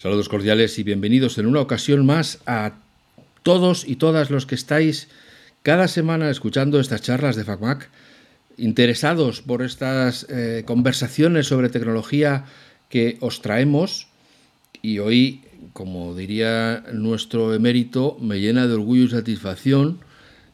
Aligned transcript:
Saludos 0.00 0.28
cordiales 0.28 0.78
y 0.78 0.84
bienvenidos 0.84 1.38
en 1.38 1.46
una 1.46 1.60
ocasión 1.60 2.06
más 2.06 2.38
a 2.46 2.74
todos 3.42 3.84
y 3.84 3.96
todas 3.96 4.30
los 4.30 4.46
que 4.46 4.54
estáis 4.54 5.08
cada 5.64 5.88
semana 5.88 6.30
escuchando 6.30 6.78
estas 6.78 7.02
charlas 7.02 7.34
de 7.34 7.42
FacMac, 7.42 7.90
interesados 8.56 9.42
por 9.42 9.60
estas 9.60 10.24
eh, 10.30 10.62
conversaciones 10.64 11.48
sobre 11.48 11.68
tecnología 11.68 12.44
que 12.88 13.16
os 13.18 13.42
traemos. 13.42 14.06
Y 14.82 15.00
hoy, 15.00 15.42
como 15.72 16.14
diría 16.14 16.84
nuestro 16.92 17.52
emérito, 17.52 18.18
me 18.20 18.38
llena 18.38 18.68
de 18.68 18.74
orgullo 18.74 19.02
y 19.02 19.10
satisfacción 19.10 19.98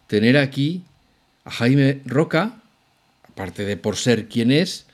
tener 0.06 0.38
aquí 0.38 0.84
a 1.45 1.50
Jaime 1.50 2.00
Roca, 2.06 2.62
aparte 3.29 3.67
de 3.67 3.76
por 3.76 3.96
ser 3.96 4.26
quien 4.26 4.50
es, 4.50 4.86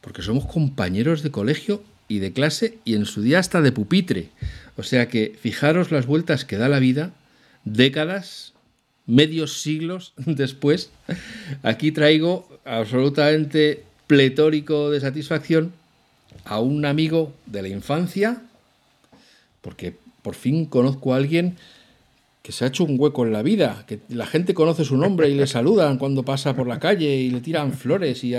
porque 0.00 0.22
somos 0.22 0.46
compañeros 0.46 1.24
de 1.24 1.32
colegio 1.32 1.82
y 2.12 2.18
de 2.18 2.34
clase 2.34 2.78
y 2.84 2.94
en 2.94 3.06
su 3.06 3.22
día 3.22 3.38
hasta 3.38 3.62
de 3.62 3.72
pupitre. 3.72 4.28
O 4.76 4.82
sea 4.82 5.08
que 5.08 5.34
fijaros 5.40 5.90
las 5.90 6.04
vueltas 6.04 6.44
que 6.44 6.58
da 6.58 6.68
la 6.68 6.78
vida, 6.78 7.14
décadas, 7.64 8.52
medios 9.06 9.62
siglos 9.62 10.12
después. 10.16 10.90
Aquí 11.62 11.90
traigo 11.90 12.60
absolutamente 12.66 13.84
pletórico 14.06 14.90
de 14.90 15.00
satisfacción 15.00 15.72
a 16.44 16.60
un 16.60 16.84
amigo 16.84 17.32
de 17.46 17.62
la 17.62 17.68
infancia, 17.68 18.42
porque 19.62 19.96
por 20.20 20.34
fin 20.34 20.66
conozco 20.66 21.14
a 21.14 21.16
alguien 21.16 21.56
que 22.42 22.52
se 22.52 22.64
ha 22.64 22.68
hecho 22.68 22.84
un 22.84 22.96
hueco 22.98 23.24
en 23.24 23.32
la 23.32 23.42
vida, 23.42 23.84
que 23.86 24.00
la 24.08 24.26
gente 24.26 24.52
conoce 24.52 24.84
su 24.84 24.98
nombre 24.98 25.30
y 25.30 25.34
le 25.34 25.46
saludan 25.46 25.96
cuando 25.96 26.24
pasa 26.24 26.54
por 26.54 26.66
la 26.66 26.80
calle 26.80 27.14
y 27.14 27.30
le 27.30 27.40
tiran 27.40 27.72
flores 27.72 28.22
y, 28.24 28.34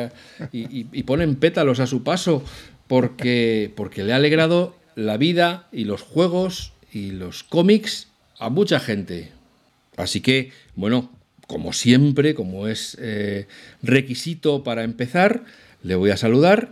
y 0.51 1.03
ponen 1.03 1.37
pétalos 1.37 1.79
a 1.79 1.87
su 1.87 2.03
paso 2.03 2.43
porque, 2.87 3.71
porque 3.75 4.03
le 4.03 4.13
ha 4.13 4.17
alegrado 4.17 4.75
la 4.95 5.17
vida 5.17 5.67
y 5.71 5.85
los 5.85 6.01
juegos 6.01 6.73
y 6.91 7.11
los 7.11 7.43
cómics 7.43 8.07
a 8.39 8.49
mucha 8.49 8.79
gente. 8.79 9.31
Así 9.97 10.21
que, 10.21 10.51
bueno, 10.75 11.11
como 11.47 11.73
siempre, 11.73 12.35
como 12.35 12.67
es 12.67 12.97
eh, 12.99 13.47
requisito 13.81 14.63
para 14.63 14.83
empezar, 14.83 15.43
le 15.81 15.95
voy 15.95 16.11
a 16.11 16.17
saludar 16.17 16.69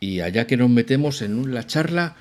y 0.00 0.20
allá 0.20 0.46
que 0.46 0.56
nos 0.56 0.70
metemos 0.70 1.22
en 1.22 1.54
la 1.54 1.66
charla 1.66 2.16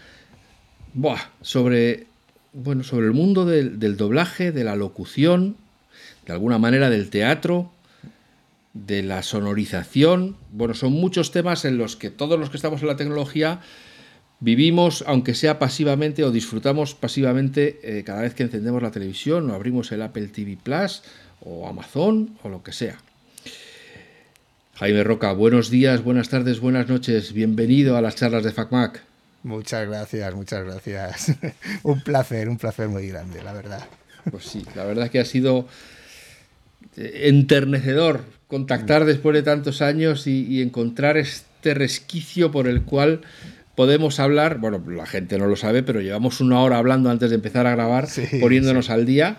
sobre, 1.42 2.08
bueno, 2.54 2.84
sobre 2.84 3.08
el 3.08 3.14
mundo 3.14 3.46
del, 3.46 3.80
del 3.80 3.98
doblaje, 3.98 4.52
de 4.52 4.64
la 4.64 4.76
locución, 4.76 5.58
de 6.26 6.34
alguna 6.34 6.58
manera 6.58 6.90
del 6.90 7.10
teatro, 7.10 7.72
de 8.76 9.02
la 9.02 9.24
sonorización. 9.24 10.36
Bueno, 10.52 10.76
son 10.76 10.92
muchos 10.92 11.32
temas 11.32 11.66
en 11.66 11.78
los 11.78 11.96
que 11.96 12.12
todos 12.12 12.38
los 12.38 12.52
que 12.52 12.58
estamos 12.58 12.82
en 12.82 12.90
la 12.90 12.98
tecnología 12.98 13.62
vivimos, 14.42 15.04
aunque 15.08 15.34
sea 15.34 15.58
pasivamente 15.58 16.24
o 16.24 16.30
disfrutamos 16.30 16.94
pasivamente 16.94 17.80
eh, 17.84 18.04
cada 18.04 18.22
vez 18.22 18.36
que 18.36 18.44
encendemos 18.44 18.84
la 18.84 18.92
televisión 18.92 19.50
o 19.50 19.56
abrimos 19.56 19.92
el 19.94 20.02
Apple 20.02 20.28
TV 20.28 20.58
Plus 20.62 21.04
o 21.40 21.68
Amazon 21.68 22.38
o 22.44 22.50
lo 22.50 22.62
que 22.62 22.74
sea. 22.74 22.98
Jaime 24.76 25.06
Roca, 25.06 25.32
buenos 25.32 25.70
días, 25.70 26.04
buenas 26.04 26.28
tardes, 26.28 26.60
buenas 26.60 26.90
noches. 26.90 27.32
Bienvenido 27.32 27.96
a 27.96 28.02
las 28.02 28.18
charlas 28.18 28.44
de 28.44 28.52
FacMac. 28.52 29.02
Muchas 29.44 29.88
gracias, 29.88 30.36
muchas 30.36 30.66
gracias. 30.66 31.32
un 31.84 32.02
placer, 32.02 32.50
un 32.50 32.58
placer 32.58 32.90
muy 32.90 33.08
grande, 33.08 33.42
la 33.42 33.54
verdad. 33.54 33.88
Pues 34.30 34.44
sí, 34.44 34.66
la 34.76 34.84
verdad 34.84 35.10
que 35.10 35.20
ha 35.20 35.26
sido 35.26 35.66
enternecedor 36.96 38.22
contactar 38.48 39.04
mm. 39.04 39.08
después 39.08 39.34
de 39.34 39.44
tantos 39.44 39.82
años 39.82 40.28
y, 40.28 40.62
encontrar 40.62 41.18
este 41.18 41.74
resquicio 41.74 42.52
por 42.52 42.68
el 42.68 42.84
cual 42.84 43.22
podemos 43.76 44.20
hablar, 44.20 44.60
bueno, 44.60 44.84
la 44.88 45.06
gente 45.06 45.38
no 45.38 45.48
lo 45.48 45.56
sabe, 45.56 45.84
pero 45.84 46.02
llevamos 46.02 46.40
una 46.40 46.62
hora 46.62 46.78
hablando 46.78 47.10
antes 47.10 47.30
de 47.30 47.36
empezar 47.36 47.68
a 47.68 47.72
grabar, 47.72 48.08
poniéndonos 48.40 48.90
al 48.90 49.06
día, 49.06 49.38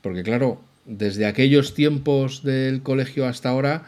porque 0.00 0.22
claro, 0.22 0.62
desde 0.86 1.26
aquellos 1.26 1.74
tiempos 1.74 2.42
del 2.42 2.82
colegio 2.82 3.26
hasta 3.26 3.50
ahora 3.50 3.84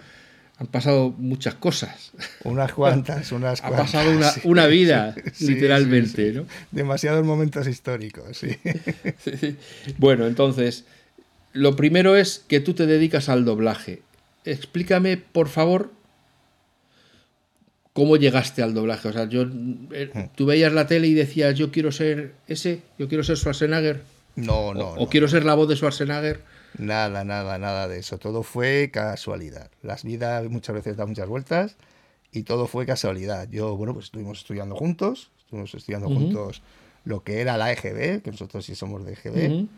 han 0.58 0.68
pasado 0.68 1.10
muchas 1.18 1.54
cosas. 1.54 2.12
Unas 2.44 2.72
cuantas, 2.72 3.32
unas 3.32 3.60
cuantas. 3.60 3.94
Ha 3.94 4.00
pasado 4.00 4.10
una, 4.44 4.66
vida, 4.66 5.14
literalmente, 5.40 6.32
¿no? 6.32 6.46
Demasiados 6.70 7.24
momentos 7.24 7.66
históricos, 7.66 8.38
sí. 8.38 8.56
Bueno, 9.98 10.26
entonces, 10.26 10.84
lo 11.54 11.76
primero 11.76 12.16
es 12.16 12.44
que 12.46 12.60
tú 12.60 12.74
te 12.74 12.84
dedicas 12.84 13.30
al 13.30 13.44
doblaje. 13.46 14.02
Explícame, 14.44 15.16
por 15.16 15.48
favor, 15.48 15.92
cómo 17.92 18.16
llegaste 18.16 18.62
al 18.62 18.74
doblaje. 18.74 19.08
O 19.08 19.12
sea, 19.12 19.28
yo, 19.28 19.42
eh, 19.92 20.10
hmm. 20.12 20.34
tú 20.34 20.46
veías 20.46 20.72
la 20.72 20.86
tele 20.86 21.06
y 21.06 21.14
decías, 21.14 21.54
yo 21.54 21.70
quiero 21.70 21.92
ser 21.92 22.34
ese, 22.48 22.82
yo 22.98 23.08
quiero 23.08 23.22
ser 23.22 23.38
Schwarzenegger. 23.38 24.02
No, 24.34 24.74
no. 24.74 24.94
O, 24.94 25.08
quiero 25.08 25.28
ser 25.28 25.44
la 25.44 25.54
voz 25.54 25.68
de 25.68 25.76
Schwarzenegger. 25.76 26.42
Nada, 26.76 27.24
nada, 27.24 27.56
nada 27.56 27.86
de 27.86 28.00
eso. 28.00 28.18
Todo 28.18 28.42
fue 28.42 28.90
casualidad. 28.92 29.70
Las 29.80 30.02
vidas 30.02 30.44
muchas 30.50 30.74
veces 30.74 30.96
dan 30.96 31.08
muchas 31.08 31.28
vueltas 31.28 31.76
y 32.32 32.42
todo 32.42 32.66
fue 32.66 32.84
casualidad. 32.84 33.48
Yo, 33.48 33.76
bueno, 33.76 33.94
pues 33.94 34.06
estuvimos 34.06 34.38
estudiando 34.38 34.74
juntos, 34.74 35.30
estuvimos 35.38 35.72
estudiando 35.72 36.08
juntos 36.08 36.62
lo 37.04 37.22
que 37.22 37.40
era 37.40 37.56
la 37.56 37.70
EGB, 37.70 38.22
que 38.22 38.30
nosotros 38.32 38.64
sí 38.64 38.74
somos 38.74 39.06
de 39.06 39.12
EGB 39.12 39.68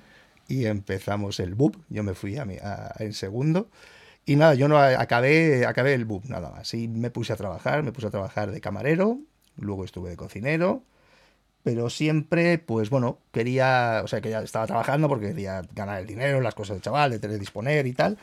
y 0.48 0.66
empezamos 0.66 1.40
el 1.40 1.54
BUP. 1.54 1.76
Yo 1.88 2.02
me 2.02 2.14
fui 2.14 2.36
a, 2.36 2.44
mi, 2.44 2.56
en 2.98 3.12
segundo. 3.12 3.68
Y 4.24 4.36
nada, 4.36 4.54
yo 4.54 4.68
no 4.68 4.78
acabé, 4.78 5.66
acabé 5.66 5.94
el 5.94 6.04
BUP 6.04 6.26
nada 6.26 6.50
más. 6.50 6.74
Y 6.74 6.88
me 6.88 7.10
puse 7.10 7.32
a 7.32 7.36
trabajar, 7.36 7.82
me 7.82 7.92
puse 7.92 8.08
a 8.08 8.10
trabajar 8.10 8.50
de 8.50 8.60
camarero, 8.60 9.20
luego 9.56 9.84
estuve 9.84 10.10
de 10.10 10.16
cocinero, 10.16 10.82
pero 11.62 11.90
siempre, 11.90 12.58
pues 12.58 12.90
bueno, 12.90 13.18
quería, 13.32 14.02
o 14.04 14.06
sea, 14.08 14.20
que 14.20 14.30
ya 14.30 14.40
estaba 14.40 14.66
trabajando 14.66 15.08
porque 15.08 15.28
quería 15.28 15.62
ganar 15.74 16.00
el 16.00 16.06
dinero, 16.06 16.40
las 16.40 16.54
cosas 16.54 16.76
del 16.76 16.82
chaval, 16.82 17.10
de 17.10 17.18
tener 17.18 17.38
disponer 17.38 17.86
y 17.86 17.92
tal, 17.92 18.18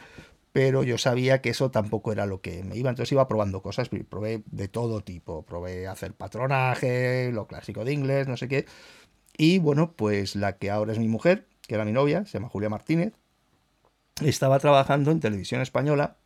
pero 0.53 0.83
yo 0.83 0.97
sabía 0.97 1.41
que 1.41 1.49
eso 1.49 1.71
tampoco 1.71 2.13
era 2.13 2.25
lo 2.25 2.39
que 2.41 2.63
me 2.63 2.77
iba, 2.77 2.89
entonces 2.89 3.11
iba 3.11 3.27
probando 3.27 3.61
cosas, 3.61 3.89
probé 3.89 4.43
de 4.45 4.67
todo 4.69 5.01
tipo, 5.01 5.43
probé 5.43 5.87
hacer 5.87 6.13
patronaje, 6.13 7.31
lo 7.33 7.47
clásico 7.47 7.83
de 7.83 7.93
inglés, 7.93 8.27
no 8.27 8.37
sé 8.37 8.47
qué, 8.47 8.65
y 9.37 9.59
bueno, 9.59 9.93
pues 9.93 10.35
la 10.35 10.57
que 10.57 10.71
ahora 10.71 10.93
es 10.93 10.99
mi 10.99 11.07
mujer, 11.07 11.47
que 11.73 11.77
era 11.77 11.85
mi 11.85 11.91
novia, 11.91 12.23
se 12.25 12.33
llama 12.33 12.49
Julia 12.49 12.69
Martínez, 12.69 13.13
estaba 14.21 14.59
trabajando 14.59 15.09
en 15.09 15.19
televisión 15.19 15.59
española 15.59 16.17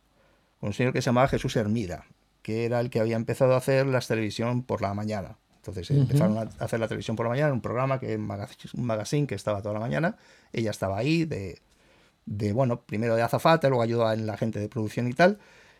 con 0.60 0.68
un 0.68 0.72
señor 0.74 0.92
que 0.92 1.00
se 1.00 1.06
llamaba 1.06 1.26
Jesús 1.26 1.56
Hermida, 1.56 2.04
que 2.42 2.66
era 2.66 2.80
el 2.80 2.90
que 2.90 3.00
había 3.00 3.16
empezado 3.16 3.54
a 3.54 3.56
hacer 3.56 3.86
las 3.86 4.08
televisión 4.08 4.62
por 4.62 4.82
la 4.82 4.92
mañana. 4.92 5.38
Entonces 5.56 5.90
empezaron 5.90 6.36
a 6.36 6.42
hacer 6.62 6.80
la 6.80 6.86
televisión 6.86 7.16
por 7.16 7.24
la 7.24 7.30
mañana, 7.30 7.54
un 7.54 7.62
programa, 7.62 7.98
que 7.98 8.14
un 8.14 8.84
magazine 8.84 9.26
que 9.26 9.34
estaba 9.34 9.62
toda 9.62 9.72
la 9.72 9.80
mañana. 9.80 10.16
Ella 10.52 10.70
estaba 10.70 10.98
ahí 10.98 11.24
de, 11.24 11.62
de, 12.26 12.52
bueno, 12.52 12.82
primero 12.82 13.16
de 13.16 13.22
azafata, 13.22 13.70
luego 13.70 13.82
ayudaba 13.82 14.12
en 14.12 14.26
la 14.26 14.36
gente 14.36 14.60
de 14.60 14.68
producción 14.68 15.08
y 15.08 15.14
tal. 15.14 15.38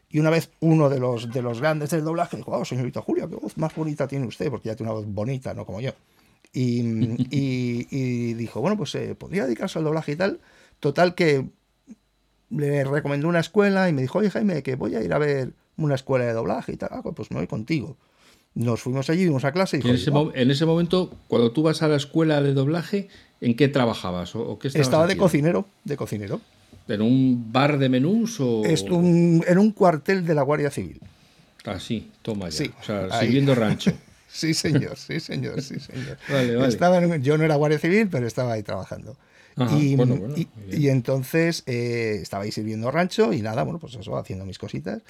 Y 0.09 0.19
una 0.19 0.31
vez 0.31 0.51
uno 0.61 0.89
de 0.89 0.99
los, 0.99 1.31
de 1.31 1.43
los 1.43 1.61
grandes 1.61 1.91
del 1.91 2.05
doblaje 2.05 2.39
dijo, 2.39 2.53
oh, 2.53 2.65
señorita 2.65 3.03
Julia, 3.03 3.29
qué 3.29 3.37
voz 3.37 3.59
más 3.59 3.75
bonita 3.75 4.09
tiene 4.09 4.27
usted, 4.27 4.49
porque 4.49 4.69
ya 4.69 4.77
tiene 4.77 4.93
una 4.93 5.01
voz 5.01 5.07
bonita, 5.07 5.53
no 5.53 5.67
como 5.67 5.83
yo. 5.83 5.93
Y, 6.53 8.35
dijo, 8.35 8.61
bueno, 8.61 8.77
pues 8.77 8.95
eh, 8.95 9.15
podría 9.15 9.45
dedicarse 9.45 9.79
al 9.79 9.85
doblaje 9.85 10.13
y 10.13 10.17
tal. 10.17 10.41
Total 10.81 11.15
que 11.15 11.47
le 12.51 12.85
recomendó 12.85 13.29
una 13.29 13.41
escuela 13.41 13.89
y 13.89 13.93
me 13.93 14.03
dijo, 14.03 14.19
oye 14.19 14.31
Jaime, 14.31 14.63
que 14.63 14.75
voy 14.75 14.95
a 14.95 15.03
ir 15.03 15.13
a 15.13 15.19
ver 15.19 15.53
una 15.77 15.95
escuela 15.95 16.25
de 16.25 16.33
doblaje 16.33 16.73
y 16.73 16.77
tal. 16.77 16.91
Ah, 16.93 17.03
pues 17.03 17.31
me 17.31 17.39
voy 17.39 17.47
contigo. 17.47 17.97
Nos 18.55 18.81
fuimos 18.81 19.09
allí, 19.11 19.25
vimos 19.25 19.45
a 19.45 19.53
clase 19.53 19.81
y... 19.83 19.87
en, 19.87 19.95
ese 19.95 20.11
en, 20.11 20.51
ese 20.51 20.67
momento, 20.67 21.13
cuando 21.29 21.53
tú 21.53 21.63
vas 21.63 21.83
a 21.83 21.89
la 21.89 21.97
escuela 21.97 22.41
de 22.43 22.55
doblaje, 22.55 23.09
¿en 23.41 23.55
qué 23.55 23.69
trabajabas? 23.69 24.35
O, 24.35 24.59
qué 24.59 24.69
Estaba 24.69 25.07
de 25.07 25.17
cocinero, 25.17 25.67
de 25.85 25.97
cocinero. 25.97 26.41
¿En 26.89 27.03
un 27.03 27.53
bar 27.53 27.79
de 27.79 27.89
menús 27.89 28.41
o...? 28.41 28.63
en 28.65 29.59
un 29.59 29.71
cuartel 29.73 30.25
de 30.27 30.35
la 30.35 30.43
Guardia 30.43 30.71
Civil. 30.71 31.01
Ah, 31.65 31.79
sí, 31.79 32.11
toma 32.23 32.49
ya. 32.49 32.65
o 32.81 32.83
sea, 32.83 33.21
sirviendo 33.21 33.55
rancho. 33.55 33.93
Sí, 34.29 34.55
señor, 34.55 34.97
sí, 34.97 35.21
señor, 35.21 35.63
sí, 35.63 35.81
señor. 35.81 36.19
Estaba 36.69 37.17
yo 37.17 37.39
no 37.39 37.45
era 37.45 37.57
guardia 37.57 37.79
civil, 37.79 38.09
pero 38.11 38.27
estaba 38.27 38.53
ahí 38.53 38.63
trabajando. 38.63 39.17
y, 39.73 39.97
y, 40.71 40.89
entonces 40.89 41.65
eh, 41.67 42.21
estaba 42.23 42.45
ahí 42.45 42.53
sirviendo 42.53 42.93
rancho 42.93 43.33
y 43.33 43.43
nada, 43.43 43.65
bueno, 43.65 43.81
pues 43.81 43.95
eso, 43.95 44.17
haciendo 44.17 44.45
mis 44.45 44.59
cositas. 44.59 45.03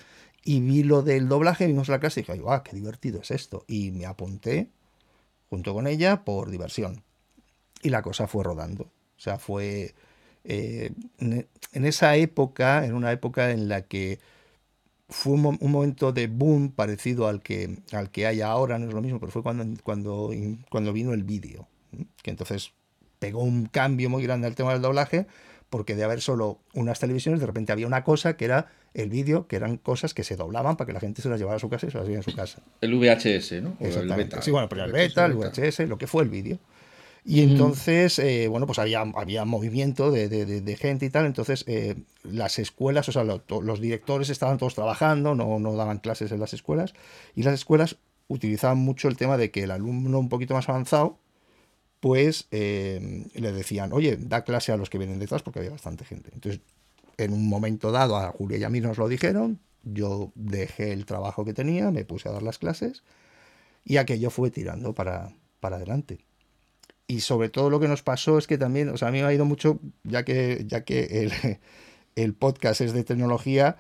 Y 0.43 0.61
vi 0.61 0.83
lo 0.85 1.03
del 1.03 1.29
doblaje, 1.29 1.67
vimos 1.67 1.89
la 1.89 2.01
clase 2.01 2.21
y 2.21 2.23
dije, 2.23 2.41
¡ah, 2.49 2.63
qué 2.65 2.75
divertido 2.75 3.21
es 3.21 3.31
esto! 3.31 3.65
Y 3.69 3.91
me 3.91 4.07
apunté 4.07 4.71
junto 5.51 5.75
con 5.75 5.87
ella 5.87 6.25
por 6.25 6.51
diversión. 6.51 7.03
Y 7.83 7.91
la 7.91 8.01
cosa 8.01 8.27
fue 8.27 8.45
rodando. 8.45 8.85
O 8.85 9.21
sea, 9.21 9.39
fue... 9.39 9.95
Eh, 10.45 10.93
en 11.19 11.85
esa 11.85 12.17
época, 12.17 12.87
en 12.87 12.95
una 12.95 13.13
época 13.13 13.51
en 13.51 13.69
la 13.69 13.83
que 13.83 14.19
fue 15.09 15.35
un, 15.35 15.59
momento 15.61 16.13
de 16.13 16.27
boom 16.27 16.71
parecido 16.71 17.29
al 17.29 17.41
que, 17.41 17.79
al 17.93 18.11
que 18.11 18.27
hay 18.27 18.43
ahora, 18.43 18.79
no 18.79 18.89
es 18.89 18.95
lo 18.95 19.01
mismo, 19.01 19.19
pero 19.19 19.33
fue 19.33 19.43
cuando, 19.43 19.65
cuando, 19.83 20.31
cuando 20.71 20.93
vino 20.93 21.15
el 21.15 21.25
vídeo, 21.25 21.67
que 22.23 22.31
entonces 22.31 22.73
pegó 23.19 23.43
un 23.43 23.67
cambio 23.67 24.11
muy 24.11 24.23
grande 24.23 24.47
al 24.47 24.55
tema 24.55 24.73
del 24.73 24.83
doblaje, 24.83 25.27
porque 25.71 25.95
de 25.95 26.05
haber 26.05 26.21
solo 26.21 26.61
unas 26.75 26.99
televisiones, 27.01 27.41
de 27.41 27.47
repente 27.47 27.73
había 27.73 27.87
una 27.87 28.05
cosa 28.05 28.37
que 28.37 28.45
era 28.45 28.69
el 28.95 29.11
vídeo, 29.11 29.47
que 29.47 29.57
eran 29.57 29.77
cosas 29.77 30.15
que 30.15 30.25
se 30.25 30.37
doblaban 30.37 30.77
para 30.77 30.87
que 30.87 30.93
la 30.93 31.01
gente 31.01 31.23
se 31.23 31.29
las 31.29 31.39
llevara 31.39 31.57
a 31.57 31.61
su 31.61 31.69
casa 31.69 31.87
y 31.87 31.91
se 31.91 31.99
las 31.99 32.07
viera 32.07 32.21
en 32.21 32.31
su 32.31 32.35
casa. 32.35 32.63
El 32.81 32.95
VHS, 32.95 33.63
¿no? 33.63 33.77
Exactamente. 33.81 34.41
sí, 34.43 34.51
bueno, 34.51 34.69
pero 34.69 34.85
el 34.85 34.93
beta, 34.93 35.27
el 35.27 35.35
VHS, 35.35 35.81
lo 35.81 35.99
que 35.99 36.07
fue 36.07 36.23
el 36.23 36.31
vídeo. 36.31 36.59
Y 37.31 37.43
entonces, 37.43 38.19
eh, 38.19 38.49
bueno, 38.49 38.65
pues 38.65 38.79
había, 38.79 39.01
había 39.01 39.45
movimiento 39.45 40.11
de, 40.11 40.31
de, 40.31 40.77
gente 40.77 41.05
y 41.05 41.11
tal. 41.11 41.27
Entonces, 41.27 41.63
eh, 41.67 41.95
las 42.23 42.59
escuelas, 42.59 43.07
o 43.11 43.13
sea, 43.13 43.23
los 43.23 43.81
directores 43.83 44.31
estaban 44.31 44.57
todos 44.57 44.75
trabajando, 44.75 45.35
no, 45.35 45.59
no 45.59 45.77
daban 45.77 45.99
clases 45.99 46.33
en 46.33 46.41
las 46.41 46.55
escuelas. 46.55 46.95
Y 47.37 47.43
las 47.43 47.53
escuelas 47.53 47.99
utilizaban 48.29 48.79
mucho 48.79 49.09
el 49.09 49.19
tema 49.19 49.37
de 49.37 49.51
que 49.51 49.65
el 49.65 49.73
alumno 49.73 50.19
un 50.19 50.31
poquito 50.31 50.55
más 50.55 50.71
avanzado 50.71 51.19
pues 52.01 52.49
eh, 52.51 53.27
le 53.35 53.53
decían, 53.53 53.93
oye, 53.93 54.17
da 54.17 54.45
clase 54.45 54.73
a 54.73 54.79
los 54.79 54.89
que 54.89 54.97
vienen 54.97 55.19
detrás 55.19 55.43
porque 55.43 55.59
había 55.59 55.73
bastante 55.73 56.07
gente. 56.07 56.31
Entonces, 56.33 56.63
en 57.19 57.35
un 57.35 57.47
momento 57.47 57.93
dado, 57.93 58.17
a 58.17 58.31
Julia 58.31 58.57
y 58.57 58.65
a 58.65 58.71
mí 58.71 58.81
nos 58.81 58.97
lo 58.97 59.07
dijeron, 59.07 59.61
yo 59.83 60.33
dejé 60.35 60.95
el 60.95 61.05
trabajo 61.05 61.45
que 61.45 61.53
tenía, 61.53 61.91
me 61.91 62.07
puse 62.07 62.31
a 62.31 62.33
dar 62.33 62.43
las 62.43 62.57
clases 62.57 63.03
y 63.85 63.99
aquello 63.99 64.31
fue 64.31 64.51
tirando 64.51 64.95
para, 64.95 65.35
para 65.61 65.77
adelante. 65.77 66.21
Y 67.09 67.21
sobre 67.21 67.49
todo 67.49 67.71
lo 67.71 67.81
que 67.81 67.89
nos 67.89 68.03
pasó 68.03 68.39
es 68.39 68.47
que 68.47 68.59
también, 68.59 68.91
o 68.91 68.97
sea, 68.97 69.09
a 69.09 69.11
mí 69.11 69.21
me 69.21 69.25
ha 69.25 69.33
ido 69.33 69.47
mucho, 69.47 69.81
ya 70.05 70.25
que, 70.25 70.65
ya 70.69 70.85
que 70.85 71.23
el, 71.23 71.33
el 72.15 72.35
podcast 72.35 72.83
es 72.83 72.93
de 72.93 73.03
tecnología, 73.03 73.77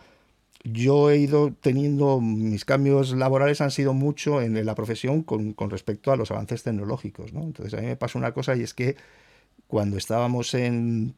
yo 0.65 1.11
he 1.11 1.19
ido 1.19 1.53
teniendo, 1.53 2.21
mis 2.21 2.65
cambios 2.65 3.13
laborales 3.13 3.61
han 3.61 3.71
sido 3.71 3.95
mucho 3.95 4.41
en 4.41 4.65
la 4.65 4.75
profesión 4.75 5.23
con, 5.23 5.55
respecto 5.71 6.13
a 6.13 6.17
los 6.17 6.31
avances 6.31 6.63
tecnológicos. 6.63 7.33
¿no? 7.33 7.43
Entonces 7.43 7.75
a 7.75 7.81
mí 7.81 7.87
me 7.87 7.97
pasa 7.97 8.19
una 8.19 8.33
cosa 8.33 8.57
y 8.57 8.63
es 8.63 8.75
que 8.75 8.97
cuando 9.67 9.97
estábamos 9.97 10.55
en, 10.55 11.15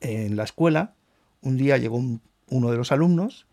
en 0.00 0.36
la 0.36 0.44
escuela, 0.44 0.94
un 1.40 1.56
día 1.56 1.78
llegó 1.78 2.00
uno 2.48 2.70
de 2.70 2.76
los 2.76 2.92
alumnos 2.92 3.46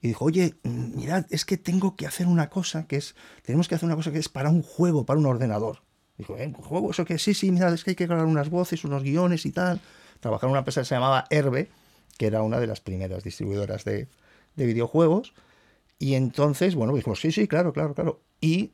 y 0.00 0.08
dijo, 0.08 0.24
oye, 0.24 0.54
mirad, 0.62 1.26
es 1.30 1.44
que 1.44 1.56
tengo 1.56 1.96
que 1.96 2.06
hacer 2.06 2.26
una 2.26 2.48
cosa 2.48 2.86
que 2.86 2.96
es, 2.96 3.16
tenemos 3.42 3.68
que 3.68 3.74
hacer 3.74 3.86
una 3.86 3.96
cosa 3.96 4.12
que 4.12 4.18
es 4.18 4.28
para 4.28 4.50
un 4.50 4.62
juego, 4.62 5.04
para 5.04 5.18
un 5.18 5.26
ordenador. 5.26 5.82
Dijo, 6.18 6.36
¿eh? 6.36 6.46
¿Un 6.46 6.54
juego? 6.54 6.90
¿Eso 6.90 7.04
que 7.04 7.18
Sí, 7.18 7.32
sí, 7.32 7.50
mirad, 7.52 7.72
es 7.72 7.84
que 7.84 7.90
hay 7.90 7.96
que 7.96 8.06
grabar 8.06 8.26
unas 8.26 8.50
voces, 8.50 8.84
unos 8.84 9.02
guiones 9.02 9.46
y 9.46 9.52
tal. 9.52 9.80
Trabajar 10.20 10.48
en 10.48 10.50
una 10.50 10.58
empresa 10.58 10.80
que 10.80 10.86
se 10.86 10.94
llamaba 10.96 11.26
Herbe, 11.30 11.68
que 12.16 12.26
era 12.26 12.42
una 12.42 12.58
de 12.58 12.66
las 12.66 12.80
primeras 12.80 13.22
distribuidoras 13.22 13.84
de, 13.84 14.08
de 14.56 14.66
videojuegos. 14.66 15.32
Y 15.98 16.14
entonces, 16.14 16.74
bueno, 16.74 16.94
dijimos, 16.94 17.20
sí, 17.20 17.30
sí, 17.30 17.46
claro, 17.46 17.72
claro, 17.72 17.94
claro. 17.94 18.20
Y 18.40 18.72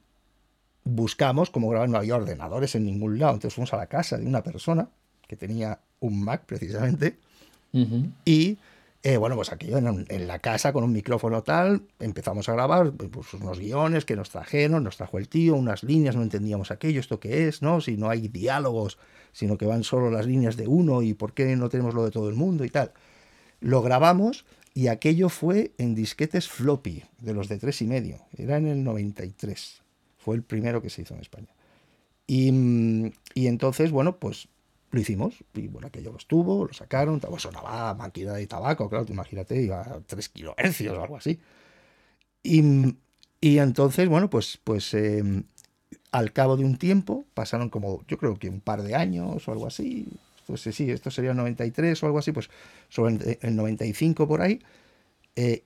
buscamos, 0.84 1.50
como 1.50 1.68
grabar, 1.68 1.88
no 1.88 1.98
había 1.98 2.16
ordenadores 2.16 2.74
en 2.74 2.84
ningún 2.84 3.18
lado. 3.18 3.34
Entonces 3.34 3.54
fuimos 3.54 3.72
a 3.74 3.76
la 3.76 3.86
casa 3.86 4.16
de 4.16 4.26
una 4.26 4.42
persona 4.42 4.88
que 5.26 5.36
tenía 5.36 5.80
un 6.00 6.22
Mac 6.24 6.44
precisamente. 6.46 7.18
Y 8.24 8.58
eh, 9.06 9.18
bueno, 9.18 9.36
pues 9.36 9.52
aquí 9.52 9.70
en, 9.70 10.26
la 10.26 10.38
casa 10.38 10.72
con 10.72 10.82
un 10.82 10.90
micrófono 10.90 11.42
tal, 11.42 11.82
empezamos 12.00 12.48
a 12.48 12.54
grabar 12.54 12.90
pues, 12.92 13.34
unos 13.34 13.58
guiones 13.60 14.06
que 14.06 14.16
nos 14.16 14.30
trajeron, 14.30 14.82
nos 14.82 14.96
trajo 14.96 15.18
el 15.18 15.28
tío, 15.28 15.56
unas 15.56 15.82
líneas, 15.82 16.16
no 16.16 16.22
entendíamos 16.22 16.70
aquello, 16.70 17.00
esto 17.00 17.20
qué 17.20 17.46
es, 17.46 17.60
¿no? 17.60 17.82
Si 17.82 17.98
no 17.98 18.08
hay 18.08 18.28
diálogos, 18.28 18.96
sino 19.34 19.58
que 19.58 19.66
van 19.66 19.84
solo 19.84 20.10
las 20.10 20.26
líneas 20.26 20.56
de 20.56 20.68
uno 20.68 21.02
y 21.02 21.12
por 21.12 21.34
qué 21.34 21.54
no 21.54 21.68
tenemos 21.68 21.92
lo 21.92 22.02
de 22.02 22.12
todo 22.12 22.30
el 22.30 22.34
mundo 22.34 22.64
y 22.64 22.70
tal. 22.70 22.92
Lo 23.60 23.82
grabamos 23.82 24.46
y 24.72 24.86
aquello 24.86 25.28
fue 25.28 25.72
en 25.76 25.94
disquetes 25.94 26.48
floppy, 26.48 27.04
de 27.18 27.34
los 27.34 27.48
de 27.48 27.58
tres 27.58 27.82
y 27.82 27.86
medio. 27.86 28.20
Era 28.38 28.56
en 28.56 28.68
el 28.68 28.84
93. 28.84 29.82
Fue 30.16 30.34
el 30.34 30.42
primero 30.42 30.80
que 30.80 30.88
se 30.88 31.02
hizo 31.02 31.12
en 31.12 31.20
España. 31.20 31.48
Y, 32.26 32.50
mm, 32.50 33.12
y 33.34 33.48
entonces, 33.48 33.90
bueno, 33.90 34.16
pues 34.16 34.48
lo 34.94 35.00
hicimos. 35.00 35.44
Y 35.54 35.68
bueno, 35.68 35.88
aquello 35.88 36.12
lo 36.12 36.18
estuvo, 36.18 36.64
lo 36.66 36.72
sacaron. 36.72 37.20
Pues 37.20 37.42
sonaba 37.42 37.94
máquina 37.94 38.34
de 38.34 38.46
tabaco, 38.46 38.88
claro, 38.88 39.06
imagínate, 39.08 39.60
iba 39.60 39.82
a 39.82 40.00
3 40.00 40.28
kilohercios 40.28 40.96
o 40.96 41.02
algo 41.02 41.16
así. 41.16 41.38
Y, 42.42 42.62
y 43.40 43.58
entonces, 43.58 44.08
bueno, 44.08 44.30
pues, 44.30 44.58
pues 44.62 44.94
em, 44.94 45.44
al 46.12 46.32
cabo 46.32 46.56
de 46.56 46.64
un 46.64 46.76
tiempo, 46.76 47.26
pasaron 47.34 47.70
como, 47.70 48.04
yo 48.06 48.18
creo 48.18 48.38
que 48.38 48.48
un 48.48 48.60
par 48.60 48.82
de 48.82 48.94
años 48.94 49.48
o 49.48 49.52
algo 49.52 49.66
así, 49.66 50.06
pues 50.46 50.62
sí, 50.62 50.90
esto 50.90 51.10
sería 51.10 51.32
el 51.32 51.36
93 51.36 52.02
o 52.02 52.06
algo 52.06 52.18
así, 52.18 52.32
pues 52.32 52.50
sobre 52.88 53.38
el 53.40 53.56
95 53.56 54.28
por 54.28 54.42
ahí, 54.42 54.60
eh, 55.36 55.64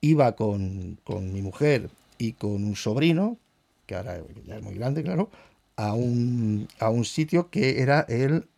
iba 0.00 0.36
con, 0.36 0.98
mi 1.32 1.42
mujer 1.42 1.90
y 2.18 2.32
con 2.32 2.64
un 2.64 2.76
sobrino, 2.76 3.38
que 3.86 3.96
ahora 3.96 4.20
ya 4.46 4.56
es 4.56 4.62
muy 4.62 4.74
grande, 4.74 5.02
claro, 5.02 5.30
a 5.76 5.94
un, 5.94 6.68
a 6.78 6.90
un 6.90 7.04
sitio 7.04 7.50
que 7.50 7.82
era 7.82 8.00
el, 8.08 8.48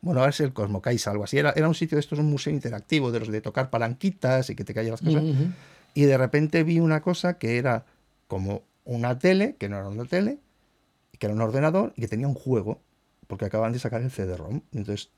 bueno, 0.00 0.20
ahora 0.20 0.30
es 0.30 0.40
el 0.40 0.52
Cosmocais, 0.52 1.06
algo 1.08 1.24
así, 1.24 1.38
era, 1.38 1.52
era 1.56 1.68
un 1.68 1.74
sitio 1.74 1.96
de 1.96 2.00
estos, 2.00 2.18
un 2.18 2.30
museo 2.30 2.52
interactivo, 2.52 3.12
de 3.12 3.20
los 3.20 3.28
de 3.28 3.40
tocar 3.40 3.70
palanquitas 3.70 4.50
y 4.50 4.54
que 4.54 4.64
te 4.64 4.74
caían 4.74 4.92
las 4.92 5.02
cosas, 5.02 5.24
y 5.94 6.02
de 6.04 6.16
repente 6.16 6.62
vi 6.62 6.80
una 6.80 7.02
cosa 7.02 7.38
que 7.38 7.58
era 7.58 7.84
como 8.28 8.62
una 8.84 9.18
tele, 9.18 9.56
que 9.58 9.68
no 9.68 9.76
era 9.76 9.88
una 9.88 10.04
tele, 10.04 10.38
que 11.18 11.26
era 11.26 11.34
un 11.34 11.40
ordenador 11.40 11.92
y 11.96 12.00
que 12.00 12.08
tenía 12.08 12.26
un 12.26 12.34
juego 12.34 12.80
porque 13.26 13.44
acaban 13.44 13.72
de 13.72 13.78
sacar 13.78 14.02
el 14.02 14.10
CD-ROM. 14.10 14.60
Entonces 14.72 15.10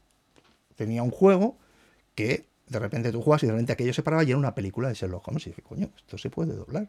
tenía 0.76 1.02
un 1.02 1.10
juego 1.10 1.56
que 2.14 2.46
de 2.68 2.78
repente 2.78 3.10
tú 3.10 3.22
juegas 3.22 3.42
y 3.42 3.46
de 3.46 3.52
repente 3.52 3.72
aquello 3.72 3.92
se 3.92 4.02
paraba 4.02 4.22
y 4.22 4.28
era 4.30 4.38
una 4.38 4.54
película 4.54 4.88
de 4.88 4.94
Sherlock 4.94 5.26
Holmes. 5.26 5.46
Y 5.46 5.50
dije, 5.50 5.62
coño, 5.62 5.90
esto 5.96 6.18
se 6.18 6.30
puede 6.30 6.54
doblar. 6.54 6.88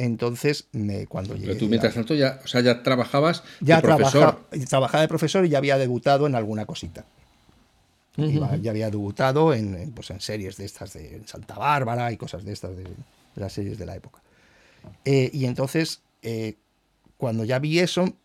Entonces, 0.00 0.66
me, 0.72 1.06
cuando 1.06 1.34
Pero 1.34 1.58
tú 1.58 1.68
mientras 1.68 1.92
tanto 1.92 2.14
ya, 2.14 2.40
o 2.42 2.48
sea, 2.48 2.62
ya 2.62 2.82
trabajabas 2.82 3.42
ya 3.60 3.76
de 3.76 3.82
profesor. 3.82 4.46
Trabajaba, 4.66 5.02
de 5.02 5.08
profesor 5.08 5.44
y 5.44 5.50
ya 5.50 5.58
había 5.58 5.76
debutado 5.76 6.26
en 6.26 6.34
alguna 6.34 6.64
cosita. 6.64 7.04
Ya 8.16 8.70
había 8.70 8.88
debutado 8.88 9.52
en, 9.52 9.92
pues, 9.92 10.08
en 10.08 10.20
series 10.20 10.56
de 10.56 10.64
estas 10.64 10.94
de 10.94 11.20
Santa 11.26 11.58
Bárbara 11.58 12.10
y 12.12 12.16
cosas 12.16 12.46
de 12.46 12.52
estas 12.54 12.74
de, 12.78 12.86
las 13.36 13.52
series 13.52 13.76
de 13.78 13.84
la 13.84 13.94
época. 13.94 14.22
Eh, 15.04 15.30
y 15.34 15.44
entonces, 15.44 16.00
eh, 16.22 16.56
cuando 17.18 17.44
ya 17.44 17.58
vi 17.58 17.78
eso, 17.78 18.16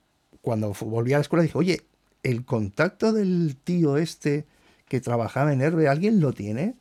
cuando 0.42 0.72
volví 0.80 1.12
a 1.12 1.18
la 1.18 1.24
escuela 1.24 1.44
dije, 1.44 1.58
oye, 1.58 1.82
el 2.24 2.46
contacto 2.46 3.12
del 3.12 3.58
tío 3.62 3.98
este 3.98 4.46
que 4.88 5.02
trabajaba 5.02 5.52
en 5.52 5.60
Herbe, 5.60 5.90
¿alguien 5.90 6.22
lo 6.22 6.32
tiene? 6.32 6.76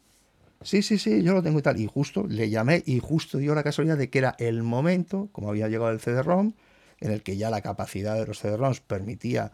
Sí, 0.65 0.83
sí, 0.83 0.99
sí, 0.99 1.23
yo 1.23 1.35
lo 1.35 1.43
tengo 1.43 1.59
y 1.59 1.63
tal. 1.63 1.79
Y 1.79 1.87
justo 1.87 2.27
le 2.27 2.51
llamé 2.51 2.83
y 2.87 2.99
justo 2.99 3.39
dio 3.39 3.55
la 3.55 3.63
casualidad 3.63 3.97
de 3.97 4.11
que 4.11 4.19
era 4.19 4.35
el 4.39 4.63
momento, 4.63 5.29
como 5.33 5.51
había 5.51 5.69
llegado 5.69 5.91
el 5.91 6.01
CD-ROM, 6.01 6.55
en 7.01 7.11
el 7.13 7.23
que 7.23 7.37
ya 7.37 7.51
la 7.51 7.61
capacidad 7.61 8.19
de 8.19 8.27
los 8.27 8.41
CD-ROMs 8.41 8.81
permitía 8.81 9.53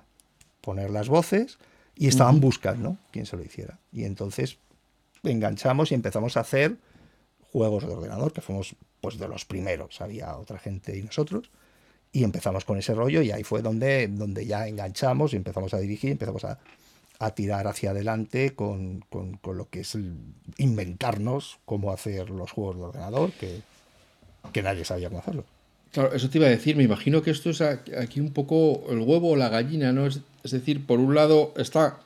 poner 0.60 0.90
las 0.90 1.08
voces 1.08 1.58
y 1.96 2.08
estaban 2.08 2.40
buscando 2.40 2.96
quién 3.10 3.26
se 3.26 3.36
lo 3.36 3.44
hiciera. 3.44 3.78
Y 3.92 4.04
entonces 4.04 4.58
enganchamos 5.22 5.90
y 5.90 5.94
empezamos 5.94 6.36
a 6.36 6.40
hacer 6.40 6.78
juegos 7.52 7.86
de 7.86 7.92
ordenador, 7.92 8.32
que 8.32 8.40
fuimos 8.40 8.76
pues 9.00 9.18
de 9.18 9.28
los 9.28 9.44
primeros, 9.44 10.00
había 10.00 10.36
otra 10.36 10.58
gente 10.58 10.96
y 10.96 11.02
nosotros. 11.02 11.50
Y 12.12 12.24
empezamos 12.24 12.64
con 12.64 12.78
ese 12.78 12.94
rollo 12.94 13.22
y 13.22 13.30
ahí 13.30 13.44
fue 13.44 13.62
donde, 13.62 14.08
donde 14.08 14.46
ya 14.46 14.66
enganchamos 14.66 15.32
y 15.32 15.36
empezamos 15.36 15.74
a 15.74 15.78
dirigir, 15.78 16.12
empezamos 16.12 16.44
a, 16.44 16.58
tirar 17.28 17.66
hacia 17.66 17.90
adelante 17.90 18.54
con, 18.54 19.04
lo 19.44 19.68
que 19.68 19.80
es 19.80 19.96
inventarnos 20.56 21.58
cómo 21.66 21.92
hacer 21.92 22.30
los 22.30 22.50
juegos 22.50 22.76
de 22.76 22.82
ordenador, 22.82 23.30
que, 23.32 23.60
que 24.52 24.62
nadie 24.62 24.86
sabía 24.86 25.08
cómo 25.08 25.20
hacerlo. 25.20 25.44
Claro, 25.92 26.14
eso 26.14 26.30
te 26.30 26.38
iba 26.38 26.46
a 26.46 26.50
decir, 26.50 26.76
me 26.76 26.84
imagino 26.84 27.20
que 27.20 27.30
esto 27.30 27.50
es 27.50 27.60
aquí 27.60 28.20
un 28.20 28.32
poco 28.32 28.86
el 28.90 29.00
huevo 29.00 29.30
o 29.30 29.36
la 29.36 29.50
gallina, 29.50 29.92
¿no? 29.92 30.06
Es, 30.06 30.20
es 30.42 30.52
decir, 30.52 30.86
por 30.86 30.98
un 30.98 31.14
lado 31.14 31.52
está 31.56 31.98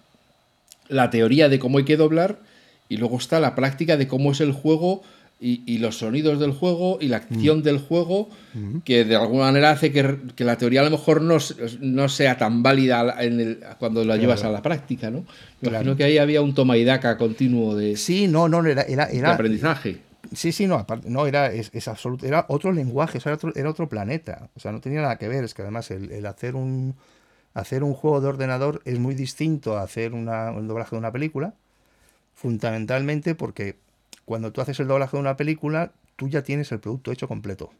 la 0.88 1.10
teoría 1.10 1.48
de 1.48 1.58
cómo 1.58 1.78
hay 1.78 1.84
que 1.84 1.96
doblar 1.96 2.40
y 2.88 2.96
luego 2.96 3.18
está 3.18 3.40
la 3.40 3.54
práctica 3.54 3.96
de 3.96 4.08
cómo 4.08 4.32
es 4.32 4.40
el 4.40 4.52
juego 4.52 5.02
y, 5.40 5.78
los 5.78 5.98
sonidos 5.98 6.40
del 6.40 6.52
juego 6.52 6.96
y 7.00 7.08
la 7.08 7.18
acción 7.18 7.58
mm. 7.58 7.62
del 7.62 7.78
juego, 7.78 8.30
mm. 8.54 8.78
que 8.78 9.04
de 9.04 9.16
alguna 9.16 9.44
manera 9.44 9.72
hace 9.72 9.92
que, 9.92 10.18
la 10.38 10.56
teoría 10.56 10.80
a 10.80 10.84
lo 10.84 10.90
mejor 10.90 11.20
no, 11.20 11.36
no 11.80 12.08
sea 12.08 12.38
tan 12.38 12.62
válida 12.62 13.22
en 13.22 13.40
el, 13.40 13.60
cuando 13.78 14.04
la 14.04 14.16
llevas 14.16 14.42
a 14.44 14.50
la 14.50 14.62
práctica, 14.62 15.10
¿no? 15.10 15.24
Me 15.60 15.68
imagino 15.68 15.96
que 15.96 16.04
ahí 16.04 16.18
había 16.18 16.40
un 16.40 16.54
toma 16.54 16.76
y 16.76 16.84
daca 16.84 17.18
continuo 17.18 17.76
de, 17.76 17.96
sí, 17.96 18.26
no, 18.26 18.48
no, 18.48 18.64
era, 18.64 18.82
era, 18.82 19.32
aprendizaje. 19.32 19.98
Sí, 20.32 20.52
sí, 20.52 20.66
no, 20.66 20.86
no 21.04 21.26
era, 21.26 21.52
es, 21.52 21.88
absoluto, 21.88 22.26
era 22.26 22.46
otro 22.48 22.72
lenguaje, 22.72 23.18
era, 23.22 23.34
otro, 23.34 23.52
era 23.54 23.68
otro 23.68 23.88
planeta, 23.88 24.48
o 24.56 24.60
sea, 24.60 24.72
no 24.72 24.80
tenía 24.80 25.02
nada 25.02 25.18
que 25.18 25.28
ver, 25.28 25.44
es 25.44 25.52
que 25.52 25.62
además 25.62 25.90
el, 25.90 26.24
hacer 26.24 26.56
un 26.56 26.94
hacer 27.52 27.84
un 27.84 27.94
juego 27.94 28.20
de 28.20 28.28
ordenador 28.28 28.82
es 28.84 28.98
muy 28.98 29.14
distinto 29.14 29.76
a 29.76 29.82
hacer 29.82 30.12
una, 30.12 30.50
un 30.50 30.66
doblaje 30.66 30.96
de 30.96 30.98
una 30.98 31.12
película, 31.12 31.54
fundamentalmente 32.34 33.36
porque 33.36 33.76
cuando 34.24 34.52
tú 34.52 34.60
haces 34.60 34.80
el 34.80 34.88
doblaje 34.88 35.16
de 35.16 35.20
una 35.20 35.36
película, 35.36 35.92
tú 36.16 36.28
ya 36.28 36.42
tienes 36.42 36.72
el 36.72 36.80
producto 36.80 37.12
hecho 37.12 37.28
completo 37.28 37.70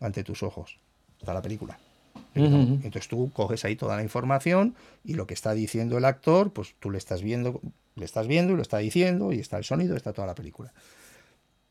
ante 0.00 0.24
tus 0.24 0.42
ojos. 0.42 0.78
Está 1.18 1.34
la 1.34 1.42
película. 1.42 1.78
Entonces 2.34 3.08
tú 3.08 3.32
coges 3.32 3.64
ahí 3.64 3.74
toda 3.74 3.96
la 3.96 4.02
información 4.02 4.76
y 5.04 5.14
lo 5.14 5.26
que 5.26 5.34
está 5.34 5.54
diciendo 5.54 5.98
el 5.98 6.04
actor, 6.04 6.52
pues 6.52 6.74
tú 6.78 6.90
le 6.90 6.98
estás 6.98 7.22
viendo, 7.22 7.60
le 7.96 8.04
estás 8.04 8.28
viendo 8.28 8.52
y 8.52 8.56
lo 8.56 8.62
está 8.62 8.78
diciendo 8.78 9.32
y 9.32 9.40
está 9.40 9.58
el 9.58 9.64
sonido, 9.64 9.96
está 9.96 10.12
toda 10.12 10.26
la 10.26 10.34
película. 10.34 10.72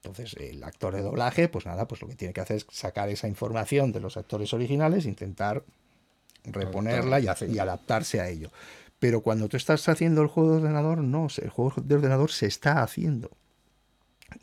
Entonces 0.03 0.35
el 0.39 0.63
actor 0.63 0.93
de 0.93 1.01
doblaje, 1.01 1.47
pues 1.47 1.65
nada, 1.65 1.87
pues 1.87 2.01
lo 2.01 2.07
que 2.07 2.15
tiene 2.15 2.33
que 2.33 2.41
hacer 2.41 2.57
es 2.57 2.67
sacar 2.71 3.09
esa 3.09 3.27
información 3.27 3.91
de 3.91 4.01
los 4.01 4.17
actores 4.17 4.53
originales, 4.53 5.05
intentar 5.05 5.63
reponerla 6.43 7.19
y, 7.19 7.27
y 7.49 7.59
adaptarse 7.59 8.19
a 8.19 8.29
ello. 8.29 8.49
Pero 8.99 9.21
cuando 9.21 9.47
tú 9.47 9.57
estás 9.57 9.87
haciendo 9.87 10.21
el 10.21 10.27
juego 10.27 10.51
de 10.51 10.57
ordenador, 10.57 10.97
no, 10.99 11.27
el 11.37 11.49
juego 11.49 11.73
de 11.81 11.95
ordenador 11.95 12.31
se 12.31 12.47
está 12.47 12.81
haciendo. 12.81 13.31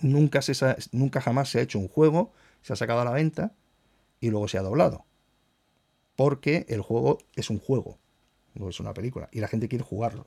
Nunca, 0.01 0.43
se, 0.43 0.55
nunca 0.93 1.21
jamás 1.21 1.51
se 1.51 1.59
ha 1.59 1.63
hecho 1.63 1.79
un 1.79 1.89
juego, 1.89 2.33
se 2.63 2.73
ha 2.73 2.77
sacado 2.77 3.01
a 3.01 3.05
la 3.05 3.11
venta 3.11 3.53
y 4.21 4.31
luego 4.31 4.49
se 4.49 4.59
ha 4.59 4.63
doblado. 4.63 5.05
Porque 6.17 6.67
el 6.69 6.81
juego 6.81 7.19
es 7.35 7.51
un 7.51 7.59
juego, 7.59 7.99
no 8.55 8.69
es 8.69 8.81
una 8.81 8.95
película, 8.95 9.29
y 9.33 9.41
la 9.41 9.49
gente 9.49 9.69
quiere 9.69 9.85
jugarlo. 9.85 10.27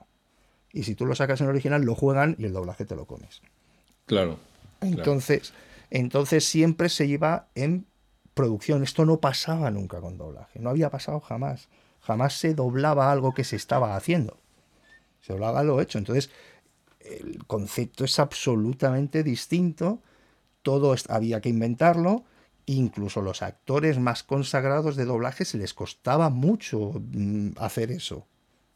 Y 0.73 0.83
si 0.83 0.95
tú 0.95 1.05
lo 1.05 1.15
sacas 1.15 1.41
en 1.41 1.47
original, 1.47 1.83
lo 1.83 1.95
juegan 1.95 2.35
y 2.37 2.45
el 2.45 2.53
doblaje 2.53 2.85
te 2.85 2.95
lo 2.95 3.05
comes. 3.05 3.41
Claro. 4.05 4.37
Entonces, 4.81 5.53
entonces 5.89 6.45
siempre 6.45 6.89
se 6.89 7.05
iba 7.05 7.47
en 7.55 7.85
producción. 8.33 8.83
Esto 8.83 9.05
no 9.05 9.19
pasaba 9.19 9.71
nunca 9.71 9.99
con 10.01 10.17
doblaje. 10.17 10.59
No 10.59 10.69
había 10.69 10.89
pasado 10.89 11.19
jamás. 11.19 11.69
Jamás 12.01 12.37
se 12.37 12.53
doblaba 12.53 13.11
algo 13.11 13.33
que 13.33 13.43
se 13.43 13.55
estaba 13.55 13.95
haciendo. 13.95 14.37
Se 15.21 15.33
doblaba 15.33 15.63
lo 15.63 15.81
hecho. 15.81 15.97
Entonces, 15.97 16.29
el 17.07 17.45
concepto 17.45 18.05
es 18.05 18.19
absolutamente 18.19 19.23
distinto. 19.23 20.01
Todo 20.61 20.95
había 21.09 21.41
que 21.41 21.49
inventarlo. 21.49 22.23
Incluso 22.65 23.21
los 23.21 23.41
actores 23.41 23.97
más 23.97 24.23
consagrados 24.23 24.95
de 24.97 25.05
doblaje 25.05 25.45
se 25.45 25.57
les 25.57 25.73
costaba 25.73 26.29
mucho 26.29 26.93
mm, 26.95 27.51
hacer 27.57 27.91
eso. 27.91 28.27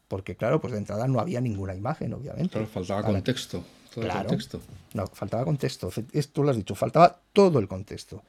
Porque, 0.08 0.36
claro, 0.36 0.60
pues 0.60 0.72
de 0.72 0.78
entrada 0.78 1.06
no 1.08 1.20
había 1.20 1.40
ninguna 1.40 1.74
imagen, 1.74 2.12
obviamente. 2.14 2.50
Claro, 2.50 2.66
faltaba 2.66 3.02
contexto. 3.02 3.64
claro. 3.94 4.28
Contexto. 4.28 4.60
No, 4.94 5.06
faltaba 5.06 5.44
contexto. 5.44 5.90
Esto 6.12 6.42
lo 6.42 6.50
has 6.50 6.56
dicho, 6.56 6.74
faltaba 6.74 7.20
todo 7.32 7.58
el 7.58 7.68
contexto. 7.68 8.22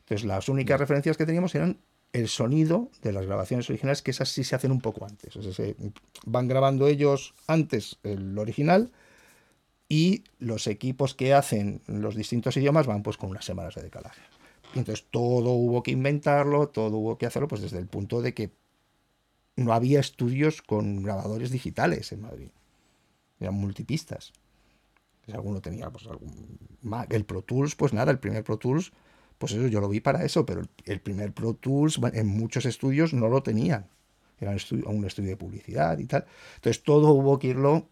Entonces, 0.00 0.26
las 0.26 0.48
únicas 0.48 0.78
referencias 0.78 1.16
que 1.16 1.26
teníamos 1.26 1.54
eran 1.54 1.78
el 2.12 2.28
sonido 2.28 2.90
de 3.02 3.12
las 3.12 3.26
grabaciones 3.26 3.68
originales, 3.68 4.02
que 4.02 4.12
esas 4.12 4.28
sí 4.28 4.44
se 4.44 4.54
hacen 4.54 4.70
un 4.70 4.80
poco 4.80 5.04
antes. 5.04 5.36
O 5.36 5.42
sea, 5.42 5.52
se 5.52 5.76
van 6.24 6.48
grabando 6.48 6.86
ellos 6.86 7.34
antes 7.46 7.98
el 8.02 8.38
original 8.38 8.90
y 9.88 10.24
los 10.38 10.66
equipos 10.66 11.14
que 11.14 11.34
hacen 11.34 11.80
los 11.86 12.14
distintos 12.16 12.56
idiomas 12.56 12.86
van 12.86 13.02
pues 13.02 13.16
con 13.16 13.30
unas 13.30 13.44
semanas 13.44 13.74
de 13.74 13.82
decalaje. 13.82 14.22
Entonces 14.74 15.06
todo 15.10 15.52
hubo 15.52 15.82
que 15.82 15.92
inventarlo, 15.92 16.68
todo 16.68 16.96
hubo 16.96 17.18
que 17.18 17.26
hacerlo, 17.26 17.48
pues 17.48 17.62
desde 17.62 17.78
el 17.78 17.86
punto 17.86 18.20
de 18.20 18.34
que 18.34 18.50
no 19.56 19.72
había 19.72 20.00
estudios 20.00 20.60
con 20.60 21.02
grabadores 21.02 21.50
digitales 21.50 22.12
en 22.12 22.22
Madrid. 22.22 22.50
Eran 23.40 23.54
multipistas. 23.54 24.32
Si 25.24 25.32
alguno 25.32 25.60
tenía 25.60 25.90
pues, 25.90 26.06
algún 26.06 26.58
El 27.10 27.24
Pro 27.24 27.42
Tools, 27.42 27.74
pues 27.74 27.92
nada, 27.92 28.12
el 28.12 28.18
primer 28.18 28.44
Pro 28.44 28.58
Tools, 28.58 28.92
pues 29.38 29.52
eso 29.52 29.66
yo 29.66 29.80
lo 29.80 29.88
vi 29.88 30.00
para 30.00 30.24
eso, 30.24 30.46
pero 30.46 30.62
el 30.84 31.00
primer 31.00 31.32
Pro 31.32 31.54
Tools 31.54 32.00
en 32.12 32.26
muchos 32.26 32.66
estudios 32.66 33.12
no 33.12 33.28
lo 33.28 33.42
tenían. 33.42 33.88
Era 34.38 34.50
un 34.50 34.56
estudio, 34.56 34.88
un 34.88 35.04
estudio 35.04 35.30
de 35.30 35.36
publicidad 35.36 35.98
y 35.98 36.06
tal. 36.06 36.26
Entonces 36.56 36.82
todo 36.82 37.12
hubo 37.12 37.38
que 37.38 37.48
irlo 37.48 37.88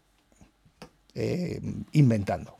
eh, 1.15 1.61
inventando. 1.93 2.55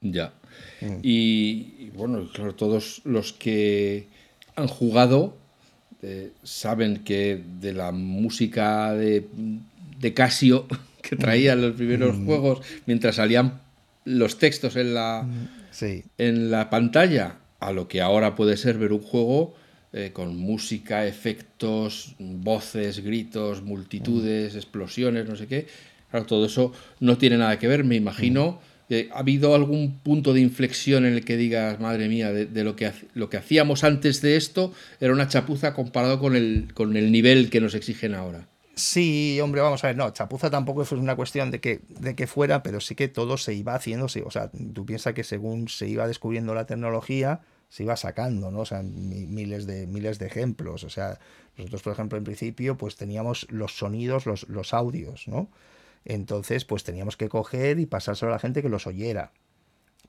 Ya. 0.00 0.32
Mm. 0.80 0.98
Y, 1.02 1.90
bueno, 1.90 2.28
claro, 2.32 2.54
todos 2.54 3.02
los 3.04 3.32
que 3.32 4.06
han 4.56 4.68
jugado 4.68 5.36
eh, 6.02 6.32
saben 6.42 7.04
que 7.04 7.42
de 7.60 7.72
la 7.72 7.92
música 7.92 8.92
de, 8.92 9.26
Casio 10.14 10.66
que 11.02 11.16
traía 11.16 11.54
los 11.54 11.74
primeros 11.74 12.16
mm. 12.16 12.26
juegos 12.26 12.60
mientras 12.86 13.16
salían 13.16 13.60
los 14.04 14.38
textos 14.38 14.76
en 14.76 14.94
la, 14.94 15.24
mm. 15.24 15.86
en 16.18 16.50
la 16.50 16.70
pantalla 16.70 17.36
a 17.60 17.72
lo 17.72 17.88
que 17.88 18.00
ahora 18.00 18.36
puede 18.36 18.56
ser 18.56 18.78
ver 18.78 18.92
un 18.92 19.02
juego 19.02 19.54
eh, 19.92 20.10
con 20.12 20.36
música, 20.36 21.06
efectos, 21.06 22.14
voces, 22.18 23.00
gritos, 23.02 23.62
multitudes, 23.62 24.54
mm. 24.54 24.56
explosiones, 24.56 25.26
no 25.26 25.34
sé 25.34 25.46
qué. 25.46 25.66
Claro, 26.10 26.26
todo 26.26 26.46
eso 26.46 26.72
no 27.00 27.18
tiene 27.18 27.38
nada 27.38 27.58
que 27.58 27.68
ver, 27.68 27.84
me 27.84 27.96
imagino 27.96 28.60
eh, 28.90 29.10
¿Ha 29.12 29.18
habido 29.18 29.54
algún 29.54 29.98
punto 29.98 30.32
de 30.32 30.40
inflexión 30.40 31.04
en 31.04 31.12
el 31.12 31.24
que 31.24 31.36
digas, 31.36 31.78
madre 31.78 32.08
mía, 32.08 32.32
de, 32.32 32.64
lo, 32.64 32.74
que, 32.74 32.90
lo 33.12 33.28
que 33.28 33.36
hacíamos 33.36 33.84
antes 33.84 34.22
de 34.22 34.36
esto 34.36 34.72
era 34.98 35.12
una 35.12 35.28
chapuza 35.28 35.74
comparado 35.74 36.18
con 36.18 36.34
el, 36.34 36.72
con 36.72 36.96
el 36.96 37.12
nivel 37.12 37.50
que 37.50 37.60
nos 37.60 37.74
exigen 37.74 38.14
ahora? 38.14 38.48
Sí, 38.74 39.38
hombre, 39.42 39.60
vamos 39.60 39.84
a 39.84 39.88
ver, 39.88 39.96
no, 39.96 40.10
chapuza 40.10 40.50
tampoco 40.50 40.84
fue 40.84 40.98
una 40.98 41.16
cuestión 41.16 41.50
de 41.50 41.60
que, 41.60 41.80
de 41.88 42.14
que 42.14 42.26
fuera, 42.26 42.62
pero 42.62 42.80
sí 42.80 42.94
que 42.94 43.08
todo 43.08 43.36
se 43.36 43.52
iba 43.52 43.74
haciendo, 43.74 44.06
o 44.06 44.30
sea, 44.30 44.50
tú 44.72 44.86
piensas 44.86 45.12
que 45.12 45.24
según 45.24 45.68
se 45.68 45.88
iba 45.88 46.06
descubriendo 46.06 46.54
la 46.54 46.64
tecnología, 46.64 47.40
se 47.68 47.82
iba 47.82 47.96
sacando, 47.96 48.50
¿no? 48.50 48.60
O 48.60 48.66
sea, 48.66 48.82
miles 48.82 49.66
de, 49.66 49.86
miles 49.86 50.18
de 50.18 50.26
ejemplos, 50.26 50.84
o 50.84 50.90
sea, 50.90 51.18
nosotros, 51.58 51.82
por 51.82 51.92
ejemplo, 51.92 52.16
en 52.16 52.24
principio, 52.24 52.78
pues 52.78 52.96
teníamos 52.96 53.46
los 53.50 53.76
sonidos, 53.76 54.24
los, 54.24 54.48
los 54.48 54.72
audios, 54.72 55.28
¿no? 55.28 55.50
Entonces, 56.04 56.64
pues 56.64 56.84
teníamos 56.84 57.16
que 57.16 57.28
coger 57.28 57.78
y 57.78 57.86
pasárselo 57.86 58.30
a 58.30 58.34
la 58.34 58.38
gente 58.38 58.62
que 58.62 58.68
los 58.68 58.86
oyera 58.86 59.32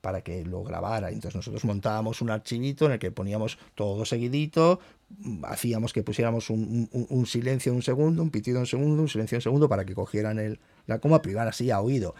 para 0.00 0.22
que 0.22 0.44
lo 0.44 0.64
grabara. 0.64 1.10
Entonces 1.10 1.36
nosotros 1.36 1.64
montábamos 1.64 2.20
un 2.20 2.30
archivito 2.30 2.86
en 2.86 2.92
el 2.92 2.98
que 2.98 3.10
poníamos 3.10 3.58
todo 3.74 4.04
seguidito, 4.04 4.80
hacíamos 5.42 5.92
que 5.92 6.02
pusiéramos 6.02 6.50
un, 6.50 6.88
silencio 7.26 7.72
un 7.72 7.82
segundo, 7.82 8.22
un 8.22 8.30
pitido 8.30 8.60
un 8.60 8.66
segundo, 8.66 9.02
un 9.02 9.08
silencio 9.08 9.38
un 9.38 9.42
segundo 9.42 9.68
para 9.68 9.84
que 9.84 9.94
cogieran 9.94 10.38
el, 10.38 10.60
la 10.86 10.98
coma, 10.98 11.22
pero 11.22 11.32
iban 11.32 11.48
así 11.48 11.70
a 11.70 11.80
oído. 11.80 12.14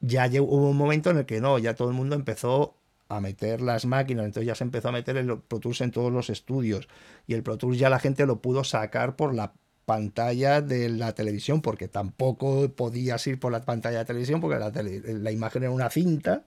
Ya 0.00 0.28
hubo 0.40 0.70
un 0.70 0.76
momento 0.76 1.10
en 1.10 1.18
el 1.18 1.26
que 1.26 1.40
no, 1.40 1.58
ya 1.58 1.74
todo 1.74 1.88
el 1.88 1.94
mundo 1.94 2.14
empezó 2.14 2.74
a 3.08 3.20
meter 3.20 3.62
las 3.62 3.86
máquinas, 3.86 4.26
entonces 4.26 4.46
ya 4.46 4.54
se 4.54 4.64
empezó 4.64 4.88
a 4.88 4.92
meter 4.92 5.16
el 5.16 5.38
Pro 5.38 5.60
en 5.80 5.90
todos 5.90 6.12
los 6.12 6.28
estudios 6.30 6.88
y 7.26 7.34
el 7.34 7.42
Pro 7.42 7.56
ya 7.72 7.88
la 7.88 7.98
gente 7.98 8.26
lo 8.26 8.40
pudo 8.42 8.64
sacar 8.64 9.16
por 9.16 9.34
la 9.34 9.54
pantalla 9.88 10.60
de 10.60 10.90
la 10.90 11.14
televisión, 11.14 11.62
porque 11.62 11.88
tampoco 11.88 12.68
podías 12.68 13.26
ir 13.26 13.40
por 13.40 13.50
la 13.50 13.64
pantalla 13.64 13.96
de 13.96 14.02
la 14.02 14.06
televisión, 14.06 14.38
porque 14.38 14.58
la, 14.58 15.32
imagen 15.32 15.62
era 15.62 15.72
una 15.72 15.88
cinta 15.88 16.42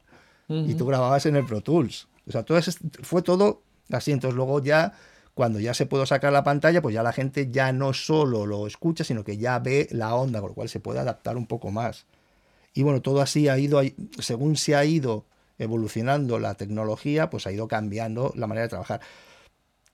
y 0.47 0.75
tú 0.75 0.85
grababas 0.85 1.25
en 1.25 1.37
el 1.37 1.45
Pro 1.47 1.61
Tools. 1.61 2.07
O 2.27 2.31
sea, 2.31 2.43
todo 2.43 2.59
fue 3.01 3.23
todo 3.23 3.63
así. 3.89 4.11
Entonces 4.11 4.35
luego 4.35 4.61
ya, 4.61 4.93
cuando 5.33 5.59
ya 5.59 5.73
se 5.73 5.87
pudo 5.87 6.05
sacar 6.05 6.31
la 6.31 6.43
pantalla, 6.43 6.83
pues 6.83 6.93
ya 6.93 7.01
la 7.01 7.13
gente 7.13 7.49
ya 7.49 7.71
no 7.71 7.93
solo 7.93 8.45
lo 8.45 8.67
escucha, 8.67 9.03
sino 9.03 9.23
que 9.23 9.37
ya 9.37 9.57
ve 9.57 9.87
la 9.89 10.13
onda, 10.13 10.39
con 10.39 10.49
lo 10.49 10.53
cual 10.53 10.69
se 10.69 10.79
puede 10.79 10.99
adaptar 10.99 11.35
un 11.35 11.47
poco 11.47 11.71
más. 11.71 12.05
Y 12.75 12.83
bueno, 12.83 13.01
todo 13.01 13.21
así 13.21 13.49
ha 13.49 13.57
ido, 13.57 13.81
según 14.19 14.55
se 14.55 14.75
ha 14.75 14.85
ido 14.85 15.25
evolucionando 15.57 16.37
la 16.37 16.53
tecnología, 16.53 17.31
pues 17.31 17.47
ha 17.47 17.51
ido 17.51 17.67
cambiando 17.67 18.33
la 18.35 18.45
manera 18.45 18.65
de 18.67 18.69
trabajar. 18.69 19.01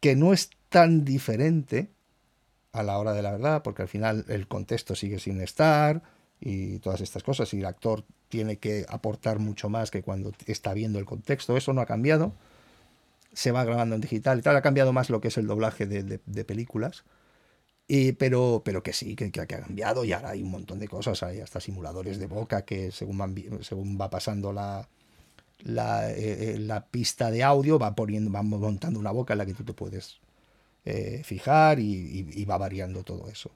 Que 0.02 0.18
no 0.18 0.34
es 0.34 0.50
tan 0.68 1.06
diferente 1.06 1.92
a 2.78 2.84
la 2.84 2.98
hora 2.98 3.14
de 3.14 3.22
la 3.22 3.32
verdad, 3.32 3.64
porque 3.64 3.82
al 3.82 3.88
final 3.88 4.26
el 4.28 4.48
contexto 4.48 4.96
sigue 4.96 5.20
sin 5.20 5.42
estar 5.42 6.04
y 6.40 6.80
todas 6.80 7.02
estas 7.02 7.24
cosas, 7.24 7.54
y 7.54 7.60
el 7.60 7.66
actor 7.66 8.04
tiene 8.30 8.58
que 8.58 8.86
aportar 8.90 9.40
mucho 9.40 9.70
más 9.70 9.92
que 9.92 10.04
cuando 10.04 10.32
está 10.46 10.74
viendo 10.74 11.00
el 11.00 11.06
contexto, 11.06 11.58
eso 11.58 11.74
no 11.74 11.82
ha 11.82 11.86
cambiado, 11.86 12.34
se 13.34 13.52
va 13.52 13.64
grabando 13.64 13.96
en 13.96 14.02
digital 14.02 14.40
y 14.40 14.42
tal, 14.42 14.56
ha 14.56 14.62
cambiado 14.62 14.94
más 14.94 15.10
lo 15.10 15.22
que 15.22 15.30
es 15.30 15.38
el 15.38 15.48
doblaje 15.48 15.86
de, 15.86 16.46
películas, 16.46 17.06
y, 17.88 18.12
pero, 18.14 18.62
pero 18.66 18.84
que 18.84 18.94
sí, 18.94 19.16
que, 19.16 19.32
que, 19.32 19.42
ha 19.42 19.48
cambiado 19.48 20.04
y 20.04 20.12
ahora 20.12 20.32
hay 20.32 20.44
un 20.44 20.52
montón 20.52 20.80
de 20.80 20.88
cosas, 20.88 21.24
hay 21.24 21.40
hasta 21.40 21.60
simuladores 21.60 22.20
de 22.20 22.28
boca 22.28 22.64
que 22.64 22.92
según, 22.92 23.62
según 23.62 23.98
va 24.00 24.10
pasando 24.10 24.52
la, 24.52 24.90
eh, 25.66 26.56
eh, 26.56 26.58
la, 26.60 26.86
pista 26.86 27.32
de 27.32 27.44
audio 27.44 27.80
va 27.80 27.96
poniendo, 27.96 28.32
va 28.32 28.44
montando 28.44 29.00
una 29.00 29.12
boca 29.12 29.34
en 29.34 29.40
la 29.40 29.46
que 29.46 29.54
tú 29.54 29.64
te 29.64 29.74
puedes 29.74 30.20
eh, 30.90 31.22
fijar 31.26 31.82
y, 31.82 32.46
va 32.46 32.58
variando 32.58 33.04
todo 33.04 33.28
eso. 33.30 33.52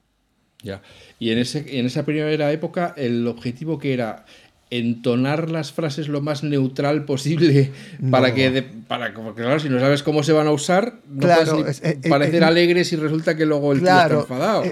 Ya. 0.62 0.82
Y 1.18 1.30
en, 1.30 1.38
ese, 1.38 1.78
en 1.78 1.86
esa 1.86 2.04
primera 2.04 2.52
época, 2.52 2.92
el 2.94 3.26
objetivo 3.26 3.78
que 3.78 3.94
era 3.94 4.26
entonar 4.68 5.50
las 5.50 5.72
frases 5.72 6.08
lo 6.08 6.20
más 6.20 6.42
neutral 6.42 7.06
posible 7.06 7.72
para 8.10 8.34
que 8.34 8.62
para 8.86 9.14
porque 9.14 9.42
claro 9.42 9.60
si 9.60 9.68
no 9.68 9.78
sabes 9.80 10.02
cómo 10.02 10.22
se 10.22 10.32
van 10.32 10.46
a 10.46 10.50
usar 10.50 11.00
no 11.08 11.20
claro, 11.20 11.66
parecer 12.08 12.42
alegres 12.42 12.90
y 12.94 12.96
resulta 12.96 13.36
que 13.36 13.44
luego 13.44 13.72
el 13.72 13.80
tío 13.80 13.88
está 13.88 14.14
enfadado 14.14 14.64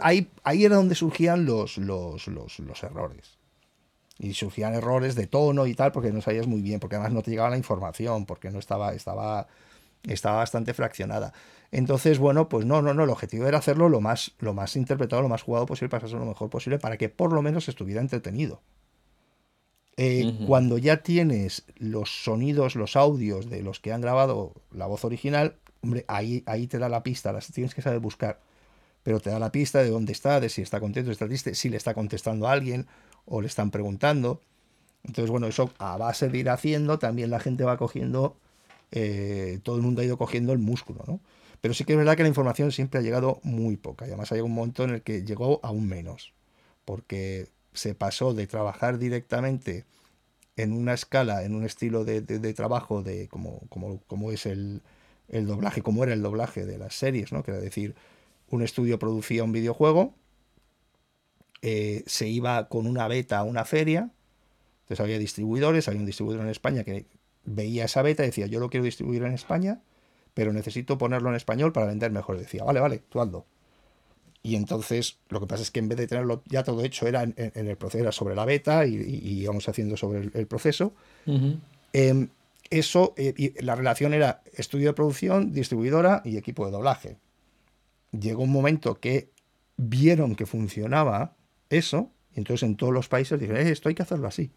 ahí, 0.00 0.28
ahí 0.42 0.64
era 0.64 0.76
donde 0.76 0.94
surgían 0.94 1.44
los, 1.44 1.76
los, 1.76 2.28
los, 2.28 2.58
los, 2.60 2.82
errores 2.82 3.36
y 4.18 4.32
surgían 4.32 4.72
errores 4.72 5.14
de 5.14 5.26
tono 5.26 5.66
y 5.66 5.74
tal 5.74 5.92
porque 5.92 6.12
no 6.12 6.22
sabías 6.22 6.46
muy 6.46 6.62
bien 6.62 6.80
porque 6.80 6.96
además 6.96 7.12
no 7.12 7.20
te 7.20 7.30
llegaba 7.30 7.50
la 7.50 7.58
información 7.58 8.24
porque 8.24 8.50
no 8.50 8.58
estaba 8.58 8.94
estaba 8.94 9.48
estaba 10.12 10.38
bastante 10.38 10.74
fraccionada 10.74 11.32
entonces, 11.70 12.18
bueno, 12.18 12.48
pues 12.48 12.64
no, 12.64 12.80
no, 12.82 12.94
no, 12.94 13.04
el 13.04 13.10
objetivo 13.10 13.46
era 13.46 13.58
hacerlo 13.58 13.88
lo 13.88 14.00
más, 14.00 14.32
lo 14.38 14.54
más 14.54 14.76
interpretado, 14.76 15.22
lo 15.22 15.28
más 15.28 15.42
jugado 15.42 15.66
posible, 15.66 15.88
para 15.88 16.06
hacerlo 16.06 16.24
lo 16.24 16.30
mejor 16.30 16.48
posible, 16.50 16.78
para 16.78 16.96
que 16.96 17.08
por 17.08 17.32
lo 17.32 17.42
menos 17.42 17.68
estuviera 17.68 18.00
entretenido. 18.00 18.60
Eh, 19.98 20.44
cuando 20.46 20.76
ya 20.76 20.98
tienes 20.98 21.64
los 21.76 22.22
sonidos, 22.24 22.76
los 22.76 22.96
audios 22.96 23.48
de 23.48 23.62
los 23.62 23.80
que 23.80 23.92
han 23.92 24.02
grabado 24.02 24.52
la 24.70 24.86
voz 24.86 25.04
original, 25.04 25.56
hombre, 25.80 26.04
ahí, 26.06 26.42
ahí 26.46 26.66
te 26.66 26.78
da 26.78 26.90
la 26.90 27.02
pista, 27.02 27.32
las 27.32 27.46
tienes 27.50 27.74
que 27.74 27.80
saber 27.80 28.00
buscar, 28.00 28.40
pero 29.02 29.20
te 29.20 29.30
da 29.30 29.38
la 29.38 29.52
pista 29.52 29.82
de 29.82 29.88
dónde 29.88 30.12
está, 30.12 30.38
de 30.38 30.50
si 30.50 30.60
está 30.60 30.80
contento, 30.80 31.10
está 31.10 31.26
triste, 31.26 31.54
si 31.54 31.70
le 31.70 31.78
está 31.78 31.94
contestando 31.94 32.46
a 32.46 32.52
alguien 32.52 32.86
o 33.24 33.40
le 33.40 33.46
están 33.46 33.70
preguntando. 33.70 34.42
Entonces, 35.02 35.30
bueno, 35.30 35.46
eso 35.46 35.70
a 35.78 35.96
base 35.96 36.28
de 36.28 36.38
ir 36.38 36.50
haciendo, 36.50 36.98
también 36.98 37.30
la 37.30 37.40
gente 37.40 37.64
va 37.64 37.78
cogiendo, 37.78 38.36
eh, 38.98 39.60
todo 39.62 39.76
el 39.76 39.82
mundo 39.82 40.00
ha 40.00 40.06
ido 40.06 40.16
cogiendo 40.16 40.54
el 40.54 40.58
músculo, 40.58 41.04
¿no? 41.06 41.20
Pero 41.60 41.74
sí 41.74 41.84
que 41.84 41.92
es 41.92 41.98
verdad 41.98 42.16
que 42.16 42.22
la 42.22 42.30
información 42.30 42.72
siempre 42.72 42.98
ha 42.98 43.02
llegado 43.02 43.40
muy 43.42 43.76
poca. 43.76 44.06
Y 44.06 44.08
además 44.08 44.32
hay 44.32 44.40
un 44.40 44.52
momento 44.52 44.84
en 44.84 44.90
el 44.90 45.02
que 45.02 45.22
llegó 45.22 45.60
aún 45.62 45.86
menos. 45.86 46.32
porque 46.86 47.48
se 47.74 47.94
pasó 47.94 48.32
de 48.32 48.46
trabajar 48.46 48.98
directamente 48.98 49.84
en 50.56 50.72
una 50.72 50.94
escala, 50.94 51.44
en 51.44 51.54
un 51.54 51.64
estilo 51.64 52.04
de, 52.06 52.22
trabajo 52.54 53.02
de 53.02 53.28
como, 53.28 54.32
es 54.32 54.46
el, 54.46 54.80
el, 55.28 55.46
doblaje, 55.46 55.82
como 55.82 56.02
era 56.04 56.14
el 56.14 56.22
doblaje 56.22 56.64
de 56.64 56.78
las 56.78 56.94
series, 56.94 57.32
¿no? 57.32 57.42
Que 57.42 57.50
era 57.50 57.60
decir, 57.60 57.94
un 58.48 58.62
estudio 58.62 58.98
producía 58.98 59.44
un 59.44 59.52
videojuego, 59.52 60.14
eh, 61.60 62.02
se 62.06 62.28
iba 62.28 62.68
con 62.70 62.86
una 62.86 63.08
beta 63.08 63.38
a 63.40 63.42
una 63.42 63.66
feria, 63.66 64.10
entonces 64.84 65.00
había 65.00 65.18
distribuidores, 65.18 65.88
había 65.88 66.00
un 66.00 66.06
distribuidor 66.06 66.44
en 66.44 66.50
España 66.50 66.84
que 66.84 67.04
veía 67.46 67.86
esa 67.86 68.02
beta 68.02 68.22
y 68.24 68.26
decía, 68.26 68.46
yo 68.46 68.60
lo 68.60 68.68
quiero 68.68 68.84
distribuir 68.84 69.22
en 69.22 69.32
España, 69.32 69.80
pero 70.34 70.52
necesito 70.52 70.98
ponerlo 70.98 71.30
en 71.30 71.36
español 71.36 71.72
para 71.72 71.86
vender 71.86 72.10
mejor. 72.10 72.38
Decía, 72.38 72.64
vale, 72.64 72.80
vale, 72.80 73.02
tú 73.08 73.20
hazlo. 73.20 73.46
Y 74.42 74.54
entonces 74.54 75.18
lo 75.28 75.40
que 75.40 75.46
pasa 75.46 75.62
es 75.62 75.70
que 75.70 75.80
en 75.80 75.88
vez 75.88 75.98
de 75.98 76.06
tenerlo 76.06 76.42
ya 76.46 76.62
todo 76.62 76.84
hecho, 76.84 77.08
era 77.08 77.22
en, 77.22 77.34
el 77.36 77.76
proceso, 77.76 78.02
era 78.02 78.12
sobre 78.12 78.34
la 78.34 78.44
beta 78.44 78.86
y, 78.86 78.94
íbamos 78.94 79.68
haciendo 79.68 79.96
sobre 79.96 80.30
el, 80.32 80.46
proceso. 80.46 80.92
Em, 81.92 82.28
eso, 82.70 83.14
eh, 83.16 83.54
la 83.60 83.74
relación 83.74 84.12
era 84.12 84.42
estudio 84.54 84.88
de 84.88 84.92
producción, 84.92 85.52
distribuidora 85.52 86.22
y 86.24 86.36
equipo 86.36 86.66
de 86.66 86.72
doblaje. 86.72 87.16
Llegó 88.12 88.42
un 88.42 88.52
momento 88.52 89.00
que 89.00 89.30
vieron 89.76 90.36
que 90.36 90.46
funcionaba 90.46 91.34
eso, 91.70 92.10
y 92.34 92.38
entonces 92.38 92.68
en 92.68 92.76
todos 92.76 92.92
los 92.92 93.08
países 93.08 93.40
dijeron, 93.40 93.66
eh, 93.66 93.70
esto 93.70 93.88
hay 93.88 93.94
que 93.94 94.02
hacerlo 94.02 94.28
así. 94.28 94.52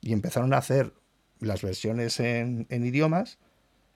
Y 0.00 0.12
empezaron 0.12 0.54
a 0.54 0.58
hacer 0.58 0.92
las 1.42 1.62
versiones 1.62 2.20
en, 2.20 2.66
en 2.70 2.86
idiomas 2.86 3.38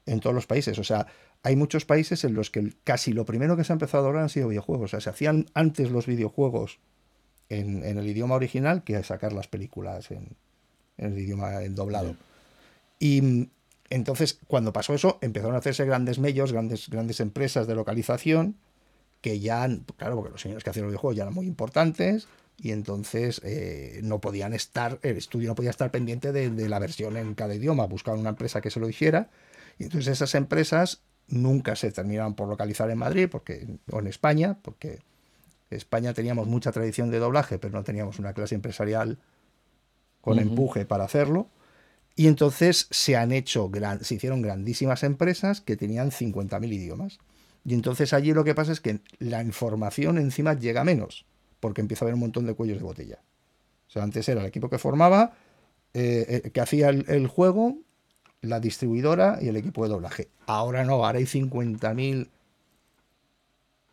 en 0.07 0.21
todos 0.21 0.35
los 0.35 0.47
países. 0.47 0.79
O 0.79 0.85
sea, 0.85 1.07
hay 1.43 1.57
muchos 1.57 1.85
países 1.85 2.25
en 2.25 2.35
los 2.35 2.51
que 2.51 2.73
casi 2.85 3.13
lo 3.13 3.25
primero 3.25 3.57
que 3.57 3.65
se 3.65 3.73
ha 3.73 3.75
empezado 3.75 4.05
a 4.05 4.07
doblar 4.07 4.23
han 4.25 4.29
sido 4.29 4.49
videojuegos. 4.49 4.87
O 4.87 4.89
sea, 4.89 5.01
se 5.01 5.11
hacían 5.11 5.47
antes 5.55 5.91
los 5.91 6.07
videojuegos 6.07 6.79
en, 7.49 7.85
el 7.85 8.07
idioma 8.07 8.35
original 8.35 8.83
que 8.83 9.03
sacar 9.03 9.33
las 9.33 9.49
películas 9.49 10.11
en, 10.11 10.37
el 10.97 11.19
idioma 11.19 11.63
en 11.63 11.75
doblado. 11.75 12.17
Y 12.99 13.23
mm, 13.23 13.51
entonces, 13.91 14.39
cuando 14.47 14.73
pasó 14.73 14.95
eso, 14.95 15.19
empezaron 15.21 15.55
a 15.55 15.59
hacerse 15.59 15.85
grandes 15.85 16.19
medios, 16.19 16.53
grandes, 16.53 16.89
grandes 16.89 17.21
empresas 17.21 17.67
de 17.67 17.75
localización, 17.75 18.57
que 19.21 19.39
ya, 19.41 19.69
claro, 19.97 20.17
porque 20.17 20.33
los 20.33 20.41
señores 20.41 20.65
que 20.65 20.71
hacían 20.71 20.85
los 20.85 20.91
videojuegos 20.91 21.17
ya 21.17 21.23
eran 21.23 21.35
muy 21.35 21.47
importantes, 21.47 22.27
y 22.57 22.73
entonces 22.73 23.41
eh, 23.45 24.01
no 24.03 24.21
podían 24.21 24.53
estar, 24.53 24.99
el 25.03 25.17
estudio 25.17 25.49
no 25.49 25.55
podía 25.55 25.71
estar 25.71 25.91
pendiente 25.91 26.33
de, 26.33 26.51
de, 26.51 26.69
la 26.69 26.79
versión 26.79 27.17
en 27.17 27.35
cada 27.35 27.55
idioma, 27.55 27.87
buscaban 27.87 28.21
una 28.21 28.31
empresa 28.31 28.61
que 28.61 28.71
se 28.71 28.81
lo 28.81 28.89
hiciera, 28.89 29.31
y 29.79 29.85
entonces 29.85 30.09
esas 30.13 30.35
empresas 30.35 31.03
nunca 31.29 31.77
se 31.77 31.91
terminaron 31.91 32.35
por 32.35 32.49
localizar 32.49 32.91
en 32.91 32.99
Madrid 32.99 33.29
porque, 33.31 33.67
o 33.91 33.99
en 33.99 34.07
España, 34.07 34.59
porque 34.63 35.01
en 35.71 35.77
España 35.77 36.15
teníamos 36.15 36.47
mucha 36.47 36.73
tradición 36.73 37.11
de 37.11 37.19
doblaje, 37.19 37.59
pero 37.59 37.73
no 37.75 37.85
teníamos 37.85 38.19
una 38.19 38.33
clase 38.33 38.55
empresarial 38.55 39.19
con 40.21 40.39
empuje 40.39 40.87
para 40.87 41.05
hacerlo. 41.05 41.51
Y 42.15 42.29
entonces 42.29 42.89
se 42.91 43.17
han 43.17 43.33
hecho, 43.33 43.71
se 44.01 44.15
hicieron 44.15 44.43
grandísimas 44.43 45.03
empresas 45.03 45.61
que 45.61 45.77
tenían 45.77 46.11
50.000 46.11 46.73
idiomas. 46.73 47.19
Y 47.65 47.75
entonces 47.75 48.13
allí 48.13 48.33
lo 48.33 48.45
que 48.45 48.55
pasa 48.55 48.73
es 48.73 48.81
que 48.81 49.01
la 49.19 49.43
información 49.43 50.19
encima 50.19 50.55
llega 50.55 50.85
menos, 50.85 51.27
porque 51.67 51.81
empieza 51.81 52.05
a 52.05 52.07
haber 52.07 52.15
un 52.15 52.21
montón 52.21 52.47
de 52.47 52.55
cuellos 52.55 52.79
de 52.79 52.85
botella. 52.85 53.19
O 53.89 53.91
sea, 53.91 54.05
antes 54.05 54.29
era 54.29 54.41
el 54.41 54.47
equipo 54.47 54.71
que 54.71 54.79
formaba, 54.79 55.33
eh, 55.95 56.43
eh, 56.45 56.51
que 56.53 56.61
hacía 56.61 56.91
el, 56.91 57.27
juego, 57.27 57.77
la 58.41 58.61
distribuidora 58.61 59.41
y 59.43 59.49
el 59.49 59.57
equipo 59.57 59.83
de 59.83 59.89
doblaje. 59.89 60.29
Ahora 60.47 60.85
no, 60.85 61.05
ahora 61.05 61.19
hay 61.19 61.25
50.000 61.25 62.29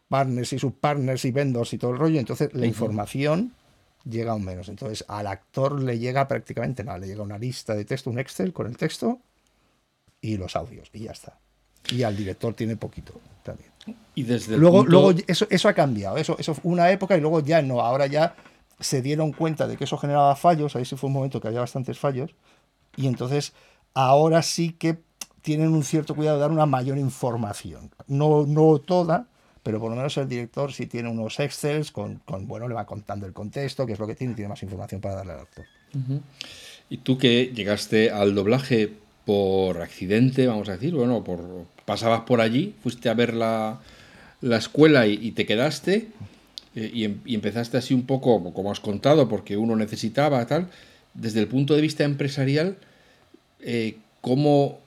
partners 0.07 0.53
y 0.53 0.59
subpartners 0.59 1.25
y 1.25 1.31
vendors 1.31 1.73
y 1.73 1.79
todo 1.79 1.93
el 1.93 1.97
rollo, 1.97 2.19
entonces 2.19 2.53
la 2.53 2.67
información 2.67 3.55
llega 4.07 4.33
aún 4.33 4.45
menos. 4.45 4.69
Entonces 4.69 5.03
al 5.07 5.25
actor 5.25 5.81
le 5.81 5.97
llega 5.97 6.27
prácticamente 6.27 6.83
nada, 6.83 6.99
le 6.99 7.07
llega 7.07 7.23
una 7.23 7.39
lista 7.39 7.73
de 7.73 7.85
texto, 7.85 8.11
un 8.11 8.19
Excel 8.19 8.53
con 8.53 8.67
el 8.67 8.77
texto 8.77 9.19
y 10.21 10.37
los 10.37 10.55
audios 10.55 10.91
y 10.93 11.05
ya 11.05 11.11
está. 11.11 11.39
Y 11.89 12.03
al 12.03 12.15
director 12.15 12.53
tiene 12.53 12.75
poquito 12.75 13.19
también. 13.43 13.69
Y 14.15 14.23
desde 14.23 14.57
luego, 14.57 14.85
luego 14.85 15.13
eso, 15.27 15.45
eso 15.49 15.67
ha 15.67 15.73
cambiado, 15.73 16.17
eso, 16.17 16.37
eso 16.39 16.53
fue 16.53 16.71
una 16.71 16.89
época 16.91 17.17
y 17.17 17.21
luego 17.21 17.41
ya 17.41 17.61
no, 17.61 17.81
ahora 17.81 18.07
ya 18.07 18.35
se 18.79 19.01
dieron 19.01 19.33
cuenta 19.33 19.67
de 19.67 19.75
que 19.75 19.83
eso 19.83 19.97
generaba 19.97 20.35
fallos, 20.35 20.75
ahí 20.75 20.85
sí 20.85 20.95
fue 20.95 21.07
un 21.07 21.13
momento 21.13 21.41
que 21.41 21.47
había 21.47 21.59
bastantes 21.59 21.99
fallos, 21.99 22.31
y 22.95 23.07
entonces 23.07 23.53
ahora 23.93 24.41
sí 24.41 24.71
que 24.71 24.99
tienen 25.41 25.69
un 25.69 25.83
cierto 25.83 26.15
cuidado 26.15 26.37
de 26.37 26.41
dar 26.41 26.51
una 26.51 26.65
mayor 26.65 26.97
información. 26.97 27.91
No, 28.07 28.45
no 28.45 28.79
toda, 28.79 29.27
pero 29.61 29.79
por 29.79 29.89
lo 29.89 29.95
menos 29.95 30.15
el 30.17 30.27
director 30.27 30.71
sí 30.71 30.87
tiene 30.87 31.09
unos 31.09 31.39
excels 31.39 31.91
con, 31.91 32.15
con, 32.19 32.47
bueno, 32.47 32.67
le 32.67 32.73
va 32.73 32.85
contando 32.85 33.25
el 33.25 33.33
contexto, 33.33 33.85
qué 33.85 33.93
es 33.93 33.99
lo 33.99 34.07
que 34.07 34.15
tiene, 34.15 34.33
y 34.33 34.35
tiene 34.35 34.49
más 34.49 34.63
información 34.63 35.01
para 35.01 35.15
darle 35.15 35.33
al 35.33 35.39
actor. 35.39 35.65
Y 36.89 36.97
tú 36.97 37.17
que 37.17 37.51
llegaste 37.53 38.09
al 38.09 38.33
doblaje 38.33 38.93
por 39.25 39.81
accidente, 39.81 40.47
vamos 40.47 40.69
a 40.69 40.73
decir, 40.73 40.93
bueno, 40.93 41.23
por 41.23 41.65
pasabas 41.85 42.21
por 42.21 42.41
allí, 42.41 42.73
fuiste 42.81 43.09
a 43.09 43.13
ver 43.13 43.33
la, 43.33 43.79
la 44.41 44.57
escuela 44.57 45.07
y, 45.07 45.31
te 45.31 45.45
quedaste 45.45 46.07
eh, 46.75 46.91
y, 46.93 47.05
em, 47.05 47.19
y, 47.25 47.35
empezaste 47.35 47.77
así 47.77 47.93
un 47.93 48.05
poco, 48.05 48.53
como 48.53 48.71
has 48.71 48.79
contado, 48.79 49.29
porque 49.29 49.57
uno 49.57 49.75
necesitaba 49.75 50.45
tal, 50.45 50.69
desde 51.13 51.39
el 51.39 51.47
punto 51.47 51.75
de 51.75 51.81
vista 51.81 52.03
empresarial, 52.03 52.77
eh, 53.61 53.97
¿cómo 54.21 54.79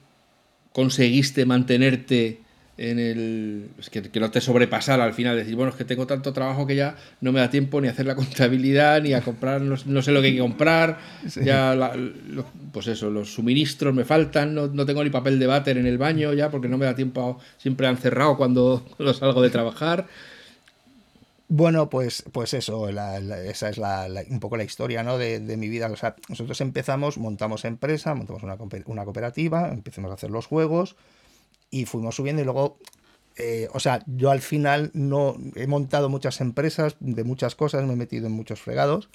conseguiste 0.73 1.45
mantenerte 1.45 2.39
en 2.77 2.99
el. 2.99 3.69
que, 3.91 4.19
no 4.19 4.29
te 4.29 4.39
sobrepasara 4.39 5.03
al 5.03 5.13
final, 5.13 5.35
decir, 5.35 5.55
bueno, 5.55 5.71
es 5.71 5.77
que 5.77 5.85
tengo 5.85 6.05
tanto 6.05 6.31
trabajo 6.31 6.67
que 6.67 6.75
ya 6.75 6.95
no 7.21 7.31
me 7.31 7.39
da 7.39 7.49
tiempo 7.49 7.81
ni 7.81 7.87
a 7.87 7.91
hacer 7.91 8.05
la 8.05 8.15
contabilidad, 8.15 9.01
ni 9.01 9.13
a 9.13 9.21
comprar, 9.21 9.61
no, 9.61 10.01
sé 10.01 10.11
lo 10.11 10.21
que 10.21 10.27
hay 10.27 10.33
que 10.33 10.39
comprar, 10.39 10.99
ya, 11.43 11.93
pues 12.71 12.87
eso, 12.87 13.09
los 13.09 13.33
suministros 13.33 13.93
me 13.93 14.05
faltan, 14.05 14.53
no, 14.53 14.85
tengo 14.85 15.03
ni 15.03 15.09
papel 15.09 15.39
de 15.39 15.47
váter 15.47 15.77
en 15.77 15.87
el 15.87 15.97
baño 15.97 16.33
ya 16.33 16.49
porque 16.49 16.67
no 16.67 16.77
me 16.77 16.85
da 16.85 16.95
tiempo, 16.95 17.39
siempre 17.57 17.87
han 17.87 17.97
cerrado 17.97 18.37
cuando, 18.37 18.85
cuando 18.95 19.13
salgo 19.13 19.41
de 19.41 19.49
trabajar. 19.49 20.07
Bueno, 21.49 21.89
pues, 21.89 22.25
pues 22.33 22.53
eso, 22.53 22.89
esa 22.89 23.69
es 23.69 23.79
un 24.29 24.39
poco 24.41 24.57
la 24.57 24.65
historia 24.65 25.01
¿no? 25.01 25.17
de, 25.17 25.39
mi 25.57 25.69
vida. 25.69 25.89
O 25.89 25.95
sea, 25.95 26.15
nosotros 26.27 26.59
empezamos, 26.59 27.17
montamos 27.17 27.63
empresa, 27.63 28.13
montamos 28.15 28.43
una, 28.43 28.57
una, 28.85 29.05
cooperativa, 29.05 29.69
empezamos 29.69 30.11
a 30.11 30.15
hacer 30.15 30.29
los 30.29 30.45
juegos 30.45 30.97
y 31.69 31.85
fuimos 31.85 32.15
subiendo 32.15 32.41
y 32.41 32.45
luego, 32.45 32.77
eh, 33.35 33.67
o 33.73 33.79
sea, 33.79 34.03
yo 34.07 34.31
al 34.31 34.41
final 34.41 34.91
no 34.93 35.35
he 35.55 35.67
montado 35.67 36.09
muchas 36.09 36.41
empresas 36.41 36.95
de 36.99 37.23
muchas 37.23 37.55
cosas, 37.55 37.85
me 37.85 37.93
he 37.93 37.97
metido 37.97 38.27
en 38.27 38.33
muchos 38.33 38.61
fregados. 38.61 39.09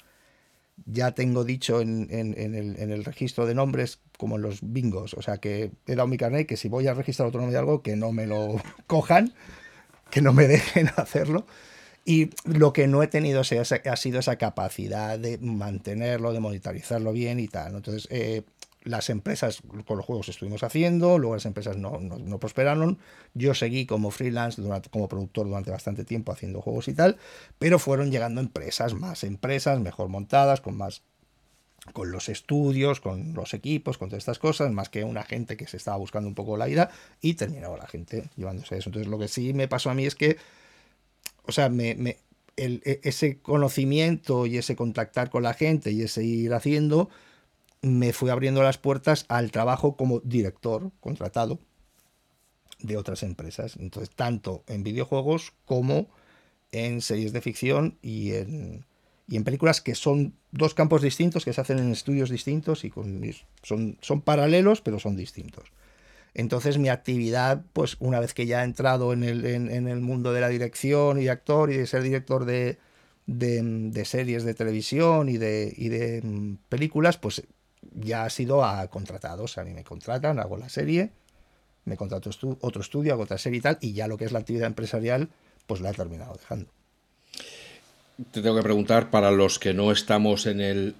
Ya 0.85 1.11
tengo 1.11 1.43
dicho 1.43 1.81
en, 1.81 2.07
en, 2.09 2.33
el, 2.35 2.79
en 2.79 2.89
el, 2.89 3.05
registro 3.05 3.45
de 3.45 3.53
nombres 3.53 3.99
como 4.17 4.37
en 4.37 4.41
los 4.41 4.59
bingos, 4.63 5.13
o 5.13 5.21
sea 5.21 5.37
que 5.37 5.71
he 5.85 5.95
dado 5.95 6.07
mi 6.07 6.17
carnet 6.17 6.47
que 6.47 6.57
si 6.57 6.67
voy 6.67 6.87
a 6.87 6.95
registrar 6.95 7.27
otro 7.27 7.41
nombre 7.41 7.53
de 7.53 7.59
algo, 7.59 7.83
que 7.83 7.95
no 7.95 8.11
me 8.11 8.25
lo 8.25 8.55
cojan, 8.87 9.33
que 10.09 10.21
no 10.21 10.33
me 10.33 10.47
dejen 10.47 10.89
hacerlo 10.97 11.45
y 12.05 12.31
lo 12.45 12.73
que 12.73 12.87
no 12.87 13.01
he 13.01 13.07
tenido 13.07 13.41
ha 13.41 13.95
sido 13.95 14.19
esa 14.19 14.35
capacidad 14.35 15.17
de 15.17 15.37
mantenerlo, 15.37 16.33
de 16.33 16.41
monitorizarlo 16.41 17.13
bien 17.13 17.39
y 17.39 17.47
tal. 17.47 17.75
Entonces, 17.75 18.07
eh, 18.11 18.41
las 18.83 19.09
empresas 19.09 19.61
con 19.85 19.97
los 19.97 20.05
juegos 20.05 20.29
estuvimos 20.29 20.63
haciendo, 20.63 21.17
luego 21.17 21.35
las 21.35 21.45
empresas 21.45 21.77
no, 21.77 21.99
no, 21.99 22.39
prosperaron. 22.39 22.99
Yo 23.33 23.53
seguí 23.53 23.85
como 23.85 24.11
freelance, 24.11 24.61
durante, 24.61 24.89
como 24.89 25.07
productor 25.07 25.47
durante 25.47 25.71
bastante 25.71 26.05
tiempo 26.05 26.31
haciendo 26.31 26.61
juegos 26.61 26.87
y 26.87 26.93
tal, 26.93 27.17
pero 27.59 27.79
fueron 27.79 28.11
llegando 28.11 28.41
empresas, 28.41 28.93
más 28.93 29.23
empresas, 29.23 29.79
mejor 29.79 30.09
montadas, 30.09 30.61
con 30.61 30.77
más 30.77 31.03
con 31.91 32.11
los 32.11 32.29
estudios, 32.29 33.01
con 33.01 33.33
los 33.33 33.53
equipos, 33.53 33.97
con 33.97 34.07
todas 34.07 34.21
estas 34.21 34.39
cosas, 34.39 34.71
más 34.71 34.87
que 34.87 35.03
una 35.03 35.23
gente 35.23 35.57
que 35.57 35.67
se 35.67 35.75
estaba 35.75 35.97
buscando 35.97 36.29
un 36.29 36.35
poco 36.35 36.55
la 36.55 36.69
ida 36.69 36.89
y 37.19 37.33
terminaba 37.33 37.77
la 37.77 37.87
gente 37.87 38.29
llevándose 38.37 38.77
eso. 38.77 38.87
Entonces 38.87 39.11
lo 39.11 39.19
que 39.19 39.27
sí 39.27 39.53
me 39.53 39.67
pasó 39.67 39.89
a 39.89 39.93
mí 39.93 40.05
es 40.05 40.15
que 40.15 40.37
o 41.45 41.51
sea, 41.51 41.69
me, 41.69 41.95
me, 41.95 42.17
e, 42.57 42.99
ese 43.03 43.39
conocimiento 43.39 44.45
y 44.45 44.57
ese 44.57 44.75
contactar 44.75 45.29
con 45.29 45.43
la 45.43 45.53
gente 45.53 45.91
y 45.91 46.01
ese 46.01 46.23
ir 46.23 46.53
haciendo, 46.53 47.09
me 47.83 48.13
fue 48.13 48.31
abriendo 48.31 48.63
las 48.63 48.79
puertas 48.79 49.25
al 49.27 49.51
trabajo 49.51 49.95
como 49.95 50.21
director 50.21 50.91
contratado 50.99 51.59
de 52.79 52.97
otras 52.97 53.23
empresas. 53.23 53.75
Entonces, 53.77 54.09
tanto 54.15 54.63
en 54.67 54.83
videojuegos 54.83 55.53
como 55.65 56.07
en 56.71 57.01
series 57.01 57.33
de 57.33 57.41
ficción 57.41 57.97
y 58.01 58.31
en, 58.31 58.85
y 59.27 59.35
en 59.35 59.43
películas 59.43 59.81
que 59.81 59.95
son 59.95 60.33
dos 60.51 60.73
campos 60.73 61.01
distintos, 61.01 61.45
que 61.45 61.53
se 61.53 61.61
hacen 61.61 61.77
en 61.77 61.91
estudios 61.91 62.29
distintos 62.29 62.83
y 62.85 62.91
son, 63.61 63.97
son 64.01 64.21
paralelos, 64.21 64.81
pero 64.81 64.99
son 64.99 65.15
distintos. 65.15 65.71
Entonces 66.33 66.77
mi 66.77 66.89
actividad, 66.89 67.63
pues 67.73 67.97
una 67.99 68.19
vez 68.19 68.33
que 68.33 68.45
ya 68.45 68.61
he 68.61 68.65
entrado 68.65 69.13
en 69.13 69.23
el, 69.23 69.45
en, 69.45 69.87
el 69.87 70.01
mundo 70.01 70.33
de 70.33 70.41
la 70.41 70.49
dirección 70.49 71.19
y 71.19 71.25
de 71.25 71.29
actor 71.29 71.71
y 71.71 71.77
de 71.77 71.85
ser 71.85 72.01
director 72.01 72.45
de, 72.45 72.79
de, 73.27 74.05
series 74.05 74.43
de 74.43 74.53
televisión 74.53 75.29
y 75.29 75.37
de, 75.37 75.71
y 75.77 75.89
de 75.89 76.21
mm, 76.23 76.55
películas, 76.69 77.17
pues 77.17 77.43
ya 77.95 78.25
ha 78.25 78.29
sido 78.29 78.63
a 78.63 78.87
contratados. 78.87 79.57
A 79.57 79.63
mí 79.63 79.73
me 79.73 79.83
contratan, 79.83 80.39
hago 80.39 80.57
la 80.57 80.69
serie, 80.69 81.11
me 81.85 81.97
contrato 81.97 82.29
otro 82.61 82.81
estudio, 82.81 83.13
hago 83.13 83.23
otra 83.23 83.37
serie 83.37 83.59
y 83.59 83.61
tal, 83.61 83.77
y 83.81 83.93
ya 83.93 84.07
lo 84.07 84.17
que 84.17 84.25
es 84.25 84.31
la 84.31 84.39
actividad 84.39 84.67
empresarial, 84.67 85.29
pues 85.67 85.81
la 85.81 85.91
he 85.91 85.93
terminado 85.93 86.33
dejando. 86.33 86.69
te 88.31 88.41
tengo 88.41 88.55
que 88.55 88.63
preguntar, 88.63 89.09
para 89.09 89.31
los 89.31 89.59
que 89.59 89.73
no 89.73 89.91
estamos 89.91 90.45
en 90.45 90.61
el 90.61 90.95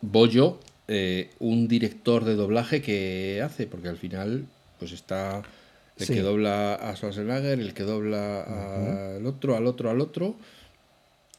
bollo, 0.00 0.58
eh, 0.88 1.30
un 1.38 1.68
director 1.68 2.24
de 2.24 2.34
doblaje 2.34 2.82
que 2.82 3.40
hace, 3.44 3.66
porque 3.66 3.88
al 3.88 3.96
final, 3.96 4.46
pues 4.78 4.92
está 4.92 5.42
el 5.96 6.06
que 6.06 6.22
dobla 6.22 6.74
a 6.74 6.96
Schwarzenegger, 6.96 7.60
el 7.60 7.74
que 7.74 7.84
dobla 7.84 9.16
al 9.16 9.26
otro, 9.26 9.56
al 9.56 9.66
otro, 9.66 9.90
al 9.90 10.00
otro. 10.00 10.36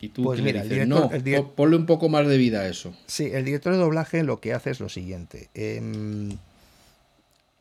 Y 0.03 0.09
tú 0.09 0.23
pues 0.23 0.41
mira, 0.41 0.63
dices, 0.63 0.85
no, 0.85 1.09
ponle 1.55 1.77
un 1.77 1.85
poco 1.85 2.09
más 2.09 2.27
de 2.27 2.37
vida 2.37 2.59
a 2.59 2.67
eso. 2.67 2.93
Sí, 3.05 3.29
el 3.31 3.45
director 3.45 3.71
de 3.71 3.79
doblaje 3.79 4.21
lo 4.23 4.41
que 4.41 4.53
hace 4.53 4.69
es 4.69 4.81
lo 4.81 4.89
siguiente. 4.89 5.49
Em, 5.53 6.37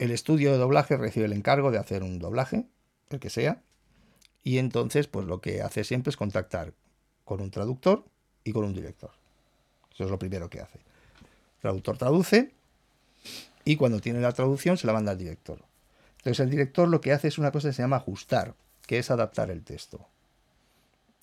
el 0.00 0.10
estudio 0.10 0.50
de 0.50 0.58
doblaje 0.58 0.96
recibe 0.96 1.26
el 1.26 1.34
encargo 1.34 1.70
de 1.70 1.78
hacer 1.78 2.02
un 2.02 2.18
doblaje, 2.18 2.66
el 3.10 3.20
que 3.20 3.30
sea, 3.30 3.62
y 4.42 4.58
entonces, 4.58 5.06
pues 5.06 5.24
lo 5.24 5.40
que 5.40 5.62
hace 5.62 5.84
siempre 5.84 6.10
es 6.10 6.16
contactar 6.16 6.72
con 7.24 7.40
un 7.40 7.52
traductor 7.52 8.04
y 8.42 8.50
con 8.50 8.64
un 8.64 8.74
director. 8.74 9.12
Eso 9.94 10.02
es 10.02 10.10
lo 10.10 10.18
primero 10.18 10.50
que 10.50 10.62
hace. 10.62 10.78
El 10.78 11.60
traductor 11.60 11.96
traduce 11.96 12.50
y 13.64 13.76
cuando 13.76 14.00
tiene 14.00 14.18
la 14.18 14.32
traducción 14.32 14.76
se 14.76 14.88
la 14.88 14.94
manda 14.94 15.12
al 15.12 15.18
director. 15.18 15.60
Entonces 16.16 16.40
el 16.40 16.50
director 16.50 16.88
lo 16.88 17.00
que 17.00 17.12
hace 17.12 17.28
es 17.28 17.38
una 17.38 17.52
cosa 17.52 17.68
que 17.68 17.74
se 17.74 17.82
llama 17.82 17.98
ajustar, 17.98 18.56
que 18.88 18.98
es 18.98 19.12
adaptar 19.12 19.52
el 19.52 19.62
texto. 19.62 20.08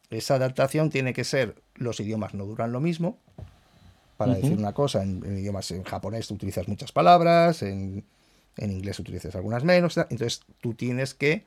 Esa 0.09 0.35
adaptación 0.35 0.89
tiene 0.89 1.13
que 1.13 1.23
ser, 1.23 1.61
los 1.75 1.99
idiomas 1.99 2.33
no 2.33 2.45
duran 2.45 2.71
lo 2.71 2.79
mismo. 2.79 3.19
Para 4.17 4.33
decir 4.35 4.57
una 4.57 4.73
cosa, 4.73 5.01
en, 5.03 5.23
idiomas 5.23 5.71
en 5.71 5.83
japonés 5.83 6.27
tú 6.27 6.33
utilizas 6.33 6.67
muchas 6.67 6.91
palabras, 6.91 7.61
en, 7.61 8.03
en 8.57 8.71
inglés 8.71 8.99
utilizas 8.99 9.35
algunas 9.35 9.63
menos. 9.63 9.97
Entonces 9.97 10.41
tú 10.59 10.73
tienes 10.73 11.13
que 11.13 11.45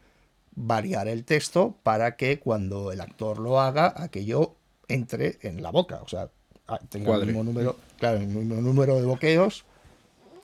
variar 0.55 1.09
el 1.09 1.25
texto 1.25 1.77
para 1.83 2.16
que 2.16 2.38
cuando 2.38 2.92
el 2.92 3.01
actor 3.01 3.38
lo 3.38 3.61
haga, 3.61 3.92
aquello 3.96 4.55
entre 4.88 5.38
en 5.42 5.62
la 5.62 5.70
boca, 5.70 6.01
o 6.03 6.09
sea, 6.09 6.31
ah, 6.68 6.79
tenga 6.88 7.14
el 7.16 7.27
mismo 7.27 7.44
número, 7.44 7.77
claro, 7.98 8.18
el 8.18 8.27
mismo 8.27 8.61
número 8.61 8.96
de 8.96 9.07
boqueos 9.07 9.64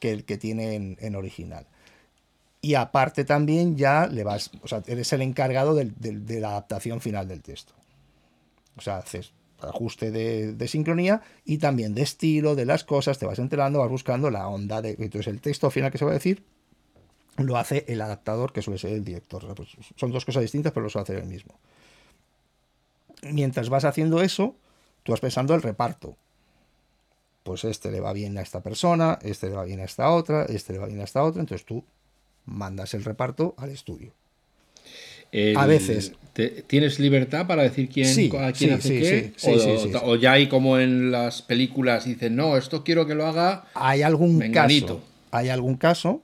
que 0.00 0.12
el 0.12 0.24
que 0.24 0.38
tiene 0.38 0.96
en, 0.98 1.16
original. 1.16 1.66
Y 2.60 2.74
aparte 2.74 3.24
también 3.24 3.76
ya 3.76 4.06
le 4.06 4.24
vas, 4.24 4.50
o 4.62 4.68
sea, 4.68 4.82
eres 4.86 5.12
el 5.12 5.22
encargado 5.22 5.74
de 5.74 6.40
la 6.40 6.50
adaptación 6.50 7.00
final 7.00 7.28
del 7.28 7.42
texto. 7.42 7.74
O 8.78 8.80
sea, 8.80 8.98
haces 8.98 9.32
ajuste 9.60 10.10
de, 10.10 10.68
sincronía 10.68 11.22
y 11.44 11.58
también 11.58 11.94
de 11.94 12.02
estilo, 12.02 12.54
de 12.54 12.64
las 12.64 12.84
cosas, 12.84 13.18
te 13.18 13.26
vas 13.26 13.38
enterando, 13.38 13.80
vas 13.80 13.90
buscando 13.90 14.30
la 14.30 14.48
onda 14.48 14.80
de... 14.80 14.90
Entonces 14.90 15.26
el 15.26 15.40
texto 15.40 15.70
final 15.70 15.90
que 15.90 15.98
se 15.98 16.04
va 16.04 16.12
a 16.12 16.14
decir 16.14 16.44
lo 17.36 17.56
hace 17.56 17.84
el 17.88 18.00
adaptador, 18.00 18.52
que 18.52 18.62
suele 18.62 18.78
ser 18.78 18.92
el 18.92 19.04
director. 19.04 19.54
Pues, 19.54 19.70
son 19.96 20.10
dos 20.10 20.24
cosas 20.24 20.42
distintas, 20.42 20.72
pero 20.72 20.84
lo 20.84 20.90
suele 20.90 21.04
hacer 21.04 21.18
el 21.18 21.26
mismo. 21.26 21.54
Mientras 23.22 23.68
vas 23.68 23.84
haciendo 23.84 24.22
eso, 24.22 24.56
tú 25.02 25.12
vas 25.12 25.20
pensando 25.20 25.54
el 25.54 25.62
reparto. 25.62 26.16
Pues 27.44 27.64
este 27.64 27.90
le 27.90 28.00
va 28.00 28.12
bien 28.12 28.36
a 28.38 28.42
esta 28.42 28.60
persona, 28.60 29.18
este 29.22 29.48
le 29.48 29.56
va 29.56 29.64
bien 29.64 29.80
a 29.80 29.84
esta 29.84 30.10
otra, 30.10 30.44
este 30.44 30.72
le 30.72 30.80
va 30.80 30.86
bien 30.86 31.00
a 31.00 31.04
esta 31.04 31.22
otra, 31.22 31.40
entonces 31.40 31.64
tú 31.64 31.84
mandas 32.44 32.94
el 32.94 33.04
reparto 33.04 33.54
al 33.56 33.70
estudio. 33.70 34.12
A 35.56 35.66
veces. 35.66 36.12
¿Tienes 36.68 37.00
libertad 37.00 37.48
para 37.48 37.64
decir 37.64 37.88
quién, 37.88 38.06
a 38.38 38.52
quién 38.52 38.74
hace 38.74 39.00
qué? 39.00 39.32
o, 40.04 40.14
ya 40.14 40.32
hay 40.32 40.48
como 40.48 40.78
en 40.78 41.10
las 41.10 41.42
películas 41.42 42.04
dicen, 42.04 42.36
no, 42.36 42.56
esto 42.56 42.84
quiero 42.84 43.08
que 43.08 43.16
lo 43.16 43.26
haga. 43.26 43.64
Hay 43.74 44.02
algún 44.02 44.38
caso. 44.52 45.02
Hay 45.32 45.48
algún 45.48 45.76
caso 45.76 46.22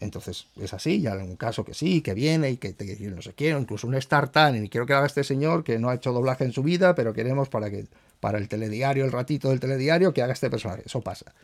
entonces 0.00 0.46
es 0.58 0.72
así, 0.72 0.96
y 0.96 1.06
hay 1.06 1.18
un 1.18 1.36
caso 1.36 1.62
que 1.62 1.74
sí, 1.74 2.00
que 2.00 2.14
viene 2.14 2.50
y 2.50 2.56
que, 2.56 2.74
no 3.10 3.20
sé 3.20 3.34
qué, 3.34 3.50
incluso 3.50 3.86
un 3.86 3.94
startup, 3.96 4.54
y 4.54 4.68
quiero 4.70 4.86
que 4.86 4.94
haga 4.94 5.06
este 5.06 5.24
señor 5.24 5.62
que 5.62 5.78
no 5.78 5.90
ha 5.90 5.94
hecho 5.94 6.12
doblaje 6.12 6.44
en 6.44 6.52
su 6.52 6.62
vida, 6.62 6.94
pero 6.94 7.12
queremos 7.12 7.50
para 7.50 7.70
que 7.70 7.86
para 8.18 8.38
el 8.38 8.48
telediario, 8.48 9.04
el 9.04 9.12
ratito 9.12 9.50
del 9.50 9.60
telediario, 9.60 10.12
que 10.14 10.22
haga 10.22 10.32
este 10.32 10.50
personaje. 10.50 10.82
Eso 10.86 11.02
pasa. 11.02 11.34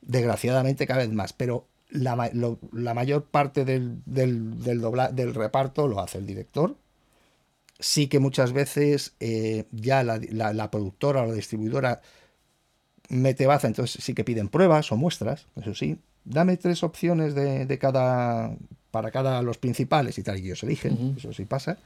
Desgraciadamente 0.00 0.86
cada 0.86 1.00
vez 1.00 1.12
más, 1.12 1.34
pero 1.34 1.66
la, 1.90 2.94
mayor 2.94 3.24
parte 3.24 3.64
del, 3.64 4.02
del, 4.04 4.60
del 4.60 5.34
reparto 5.34 5.86
lo 5.86 6.00
hace 6.00 6.18
el 6.18 6.26
director. 6.26 6.76
Sí 7.78 8.08
que 8.08 8.18
muchas 8.18 8.52
veces 8.52 9.14
eh, 9.20 9.64
ya 9.70 10.02
la, 10.02 10.18
la, 10.18 10.70
productora 10.70 11.22
o 11.22 11.26
la 11.26 11.34
distribuidora 11.34 12.00
mete 13.08 13.46
baza, 13.46 13.66
entonces 13.66 14.02
sí 14.02 14.14
que 14.14 14.24
piden 14.24 14.48
pruebas 14.48 14.90
o 14.90 14.96
muestras, 14.96 15.46
eso 15.56 15.74
sí, 15.74 15.98
dame 16.24 16.56
tres 16.56 16.82
opciones 16.82 17.34
de, 17.34 17.78
cada, 17.78 18.56
para 18.90 19.10
cada 19.10 19.42
los 19.42 19.58
principales 19.58 20.18
y 20.18 20.22
tal, 20.22 20.38
y 20.38 20.46
ellos 20.46 20.62
eligen, 20.62 21.14
eso 21.16 21.32
sí 21.32 21.44
pasa, 21.44 21.78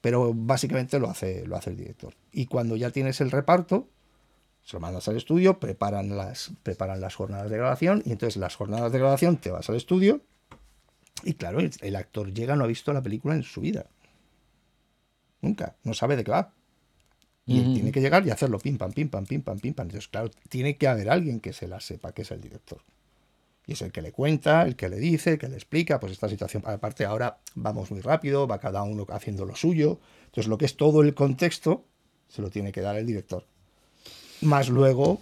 pero 0.00 0.32
básicamente 0.34 0.98
lo 0.98 1.08
hace, 1.08 1.46
lo 1.46 1.56
hace 1.56 1.70
el 1.70 1.76
director. 1.76 2.14
Y 2.30 2.46
cuando 2.46 2.76
ya 2.76 2.90
tienes 2.90 3.20
el 3.20 3.30
reparto, 3.30 3.88
se 4.66 4.76
lo 4.76 4.80
mandas 4.80 5.06
al 5.06 5.16
estudio, 5.16 5.60
preparan 5.60 6.16
las, 6.16 6.50
preparan 6.64 7.00
las 7.00 7.14
jornadas 7.14 7.48
de 7.48 7.56
grabación, 7.56 8.02
y 8.04 8.10
entonces 8.10 8.36
las 8.36 8.56
jornadas 8.56 8.90
de 8.90 8.98
grabación 8.98 9.36
te 9.36 9.52
vas 9.52 9.70
al 9.70 9.76
estudio, 9.76 10.22
y 11.22 11.34
claro, 11.34 11.60
el, 11.60 11.96
actor 11.96 12.34
llega, 12.34 12.56
no 12.56 12.64
ha 12.64 12.66
visto 12.66 12.92
la 12.92 13.00
película 13.00 13.36
en 13.36 13.44
su 13.44 13.60
vida. 13.60 13.86
Nunca, 15.40 15.76
no 15.84 15.94
sabe 15.94 16.16
de 16.16 16.24
qué 16.24 16.32
va. 16.32 16.52
Y 17.46 17.60
él 17.60 17.74
tiene 17.74 17.92
que 17.92 18.00
llegar 18.00 18.26
y 18.26 18.30
hacerlo 18.30 18.58
pim 18.58 18.76
pam, 18.76 18.92
pim 18.92 19.08
pam, 19.08 19.24
pim 19.24 19.40
pam, 19.40 19.60
pim 19.60 19.72
pam. 19.72 19.86
Entonces, 19.86 20.08
claro, 20.08 20.32
tiene 20.48 20.76
que 20.76 20.88
haber 20.88 21.08
alguien 21.08 21.38
que 21.38 21.52
se 21.52 21.68
la 21.68 21.78
sepa, 21.78 22.10
que 22.10 22.22
es 22.22 22.32
el 22.32 22.40
director. 22.40 22.82
Y 23.66 23.74
es 23.74 23.82
el 23.82 23.92
que 23.92 24.02
le 24.02 24.10
cuenta, 24.10 24.62
el 24.62 24.74
que 24.74 24.88
le 24.88 24.96
dice, 24.96 25.32
el 25.32 25.38
que 25.38 25.48
le 25.48 25.54
explica, 25.54 26.00
pues 26.00 26.10
esta 26.10 26.28
situación, 26.28 26.64
aparte 26.66 27.04
ahora 27.04 27.38
vamos 27.54 27.92
muy 27.92 28.00
rápido, 28.00 28.48
va 28.48 28.58
cada 28.58 28.82
uno 28.82 29.06
haciendo 29.10 29.44
lo 29.44 29.54
suyo. 29.54 30.00
Entonces 30.24 30.48
lo 30.48 30.58
que 30.58 30.64
es 30.64 30.76
todo 30.76 31.02
el 31.02 31.14
contexto 31.14 31.84
se 32.26 32.42
lo 32.42 32.50
tiene 32.50 32.72
que 32.72 32.80
dar 32.80 32.96
el 32.96 33.06
director. 33.06 33.46
Más 34.42 34.68
luego 34.68 35.20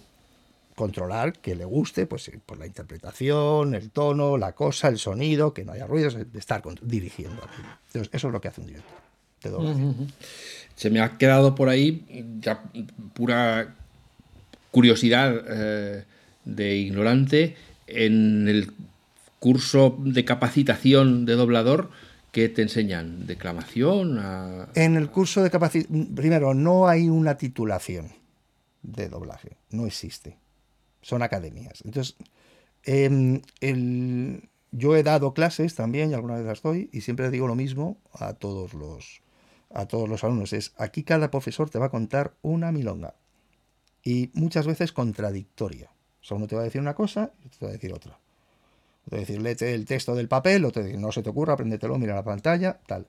controlar 0.75 1.33
que 1.33 1.55
le 1.55 1.65
guste, 1.65 2.05
pues 2.05 2.29
por 2.29 2.41
pues 2.41 2.59
la 2.59 2.67
interpretación, 2.67 3.73
el 3.75 3.89
tono, 3.91 4.37
la 4.37 4.51
cosa, 4.51 4.89
el 4.89 4.99
sonido, 4.99 5.53
que 5.53 5.63
no 5.63 5.71
haya 5.71 5.87
ruidos, 5.87 6.15
de 6.15 6.39
estar 6.39 6.61
dirigiendo. 6.81 7.41
Entonces 7.87 8.09
eso 8.11 8.27
es 8.27 8.33
lo 8.33 8.41
que 8.41 8.49
hace 8.49 8.61
un 8.61 8.67
director. 8.67 9.05
Se 10.75 10.89
me 10.89 10.99
ha 10.99 11.17
quedado 11.17 11.55
por 11.55 11.69
ahí 11.69 12.05
ya 12.41 12.63
pura 13.13 13.75
curiosidad 14.71 15.33
eh, 15.47 16.03
de 16.43 16.75
ignorante 16.75 17.55
en 17.87 18.47
el 18.49 18.73
curso 19.39 19.97
de 19.99 20.25
capacitación 20.25 21.25
de 21.25 21.35
doblador, 21.35 21.91
¿qué 22.31 22.49
te 22.49 22.63
enseñan? 22.63 23.27
¿Declamación? 23.27 24.19
En 24.73 24.95
el 24.95 25.09
curso 25.09 25.43
de 25.43 25.51
capacitación, 25.51 26.15
primero, 26.15 26.53
no 26.53 26.87
hay 26.87 27.07
una 27.07 27.37
titulación 27.37 28.24
de 28.85 29.09
doblaje, 29.09 29.57
no 29.71 29.85
existe. 29.85 30.37
Son 31.01 31.21
academias. 31.21 31.81
Entonces, 31.85 32.15
em, 32.83 33.41
yo 34.71 34.95
he 34.95 35.03
dado 35.03 35.33
clases 35.33 35.75
también, 35.75 36.11
y 36.11 36.13
alguna 36.13 36.35
vez 36.35 36.45
las 36.45 36.61
doy, 36.61 36.89
y 36.91 37.01
siempre 37.01 37.29
digo 37.31 37.47
lo 37.47 37.55
mismo 37.55 37.97
a 38.13 38.33
todos 38.33 38.73
los, 38.73 39.21
a 39.73 39.87
todos 39.87 40.09
los 40.09 40.23
alumnos. 40.23 40.53
Es, 40.53 40.73
aquí 40.77 41.03
cada 41.03 41.31
profesor 41.31 41.69
te 41.69 41.79
va 41.79 41.87
a 41.87 41.91
contar 41.91 42.33
una 42.41 42.71
milonga. 42.71 43.15
Y 44.03 44.31
muchas 44.33 44.67
veces 44.67 44.91
contradictoria. 44.91 45.89
O 46.21 46.23
sea, 46.23 46.37
uno 46.37 46.47
te 46.47 46.55
va 46.55 46.61
a 46.61 46.65
decir 46.65 46.81
una 46.81 46.95
cosa 46.95 47.31
y 47.43 47.47
otro 47.47 47.59
te 47.59 47.65
va 47.65 47.69
a 47.69 47.73
decir 47.73 47.93
otra. 47.93 48.19
Te 49.05 49.11
va 49.11 49.17
a 49.17 49.19
decir, 49.19 49.41
léete 49.41 49.73
el 49.73 49.85
texto 49.85 50.15
del 50.15 50.27
papel, 50.27 50.65
o 50.65 50.71
te 50.71 50.83
dice, 50.83 50.97
no 50.97 51.11
se 51.11 51.23
te 51.23 51.29
ocurra, 51.29 51.53
apréndetelo, 51.53 51.97
mira 51.97 52.15
la 52.15 52.23
pantalla, 52.23 52.79
tal. 52.85 53.07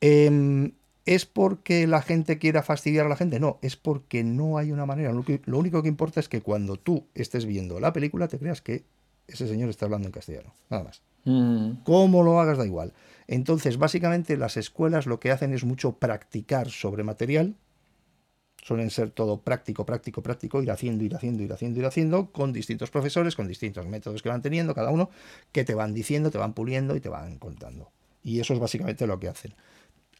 Em, 0.00 0.72
¿Es 1.06 1.26
porque 1.26 1.86
la 1.86 2.02
gente 2.02 2.38
quiera 2.38 2.62
fastidiar 2.62 3.06
a 3.06 3.08
la 3.08 3.16
gente? 3.16 3.40
No, 3.40 3.58
es 3.62 3.76
porque 3.76 4.22
no 4.22 4.58
hay 4.58 4.70
una 4.70 4.86
manera. 4.86 5.12
Lo, 5.12 5.58
único 5.58 5.82
que 5.82 5.88
importa 5.88 6.20
es 6.20 6.28
que 6.28 6.42
cuando 6.42 6.76
tú 6.76 7.06
estés 7.14 7.46
viendo 7.46 7.80
la 7.80 7.92
película 7.92 8.28
te 8.28 8.38
creas 8.38 8.60
que 8.60 8.84
ese 9.26 9.48
señor 9.48 9.70
está 9.70 9.86
hablando 9.86 10.08
en 10.08 10.12
castellano. 10.12 10.52
Nada 10.68 10.84
más. 10.84 11.02
Mm. 11.24 11.82
Cómo 11.84 12.22
lo 12.22 12.40
hagas 12.40 12.58
da 12.58 12.66
igual. 12.66 12.92
Entonces, 13.26 13.78
básicamente 13.78 14.36
las 14.36 14.56
escuelas 14.56 15.06
lo 15.06 15.20
que 15.20 15.30
hacen 15.30 15.54
es 15.54 15.64
mucho 15.64 15.92
practicar 15.92 16.68
sobre 16.68 17.04
material 17.04 17.56
suelen 18.62 18.90
ser 18.90 19.10
todo 19.10 19.40
práctico, 19.40 19.86
práctico, 19.86 20.22
práctico, 20.22 20.62
ir 20.62 20.70
haciendo, 20.70 21.04
ir 21.04 21.14
haciendo, 21.14 21.42
ir 21.42 21.52
haciendo, 21.52 21.80
ir 21.80 21.86
haciendo, 21.86 22.30
con 22.30 22.52
distintos 22.52 22.90
profesores, 22.90 23.34
con 23.34 23.48
distintos 23.48 23.86
métodos 23.86 24.22
que 24.22 24.28
van 24.28 24.42
teniendo 24.42 24.74
cada 24.74 24.90
uno, 24.90 25.10
que 25.52 25.64
te 25.64 25.74
van 25.74 25.94
diciendo, 25.94 26.30
te 26.30 26.38
van 26.38 26.52
puliendo 26.52 26.94
y 26.96 27.00
te 27.00 27.08
van 27.08 27.38
contando. 27.38 27.90
Y 28.22 28.40
eso 28.40 28.52
es 28.52 28.60
básicamente 28.60 29.06
lo 29.06 29.18
que 29.18 29.28
hacen. 29.28 29.54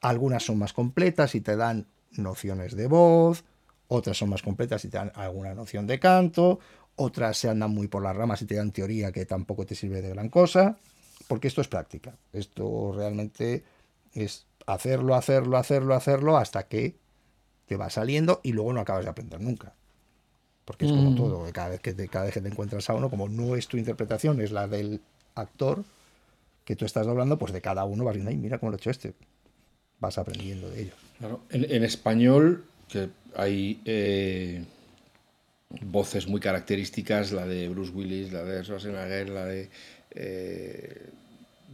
Algunas 0.01 0.45
son 0.45 0.59
más 0.59 0.73
completas 0.73 1.35
y 1.35 1.41
te 1.41 1.57
dan 1.57 1.87
nociones 2.13 2.75
de 2.75 2.87
voz, 2.87 3.45
otras 3.89 4.17
son 4.17 4.31
más 4.31 4.43
completas 4.43 4.85
y 4.85 4.89
te 4.89 4.99
dan 4.99 5.13
alguna 5.15 5.55
noción 5.55 5.87
de 5.87 5.99
canto, 5.99 6.61
otras 6.97 7.39
se 7.39 7.49
andan 7.49 7.71
muy 7.71 7.89
por 7.89 8.03
las 8.03 8.17
ramas 8.17 8.43
y 8.43 8.47
te 8.47 8.55
dan 8.55 8.73
teoría 8.73 9.13
que 9.13 9.27
tampoco 9.27 9.67
te 9.67 9.75
sirve 9.75 10.03
de 10.03 10.11
gran 10.11 10.29
cosa, 10.29 10.77
porque 11.29 11.49
esto 11.49 11.61
es 11.61 11.69
práctica. 11.69 12.15
Esto 12.33 12.93
realmente 12.95 13.65
es 14.15 14.47
hacerlo, 14.67 15.15
hacerlo, 15.15 15.57
hacerlo, 15.57 15.95
hacerlo 15.95 16.37
hasta 16.37 16.65
que 16.65 16.97
te 17.67 17.77
va 17.77 17.91
saliendo 17.91 18.41
y 18.43 18.53
luego 18.53 18.73
no 18.73 18.81
acabas 18.81 19.05
de 19.05 19.11
aprender 19.11 19.41
nunca. 19.41 19.75
Porque 20.65 20.87
es 20.87 20.93
como 20.93 21.11
mm. 21.13 21.17
todo, 21.17 21.53
cada 21.53 21.71
vez, 21.71 21.81
que 21.81 21.93
te, 21.93 22.09
cada 22.09 22.27
vez 22.27 22.35
que 22.35 22.41
te 22.41 22.49
encuentras 22.49 22.89
a 22.91 22.95
uno, 22.95 23.11
como 23.11 23.29
no 23.29 23.57
es 23.57 23.67
tu 23.67 23.77
interpretación, 23.77 24.41
es 24.41 24.53
la 24.53 24.69
del 24.69 25.01
actor 25.35 25.85
que 26.65 26.77
tú 26.77 26.85
estás 26.85 27.07
doblando, 27.07 27.39
pues 27.39 27.53
de 27.53 27.61
cada 27.61 27.85
uno 27.85 28.05
vas 28.05 28.15
viendo, 28.15 28.31
ay, 28.31 28.37
mira 28.37 28.59
cómo 28.59 28.71
lo 28.71 28.77
ha 28.77 28.79
hecho 28.79 28.91
este. 28.91 29.15
Vas 30.01 30.17
aprendiendo 30.17 30.71
de 30.71 30.83
ellos. 30.83 30.95
Claro. 31.19 31.43
En, 31.51 31.85
español 31.85 32.65
que 32.89 33.11
hay 33.37 33.81
eh, 33.85 34.65
voces 35.83 36.27
muy 36.27 36.41
características, 36.41 37.33
la 37.33 37.47
de 37.47 37.69
Bruce 37.69 37.93
Willis, 37.93 38.33
la 38.33 38.43
de 38.43 38.65
Schwarzenegger, 38.65 39.29
la 39.29 39.45
de... 39.45 39.69
Eh, 40.13 41.07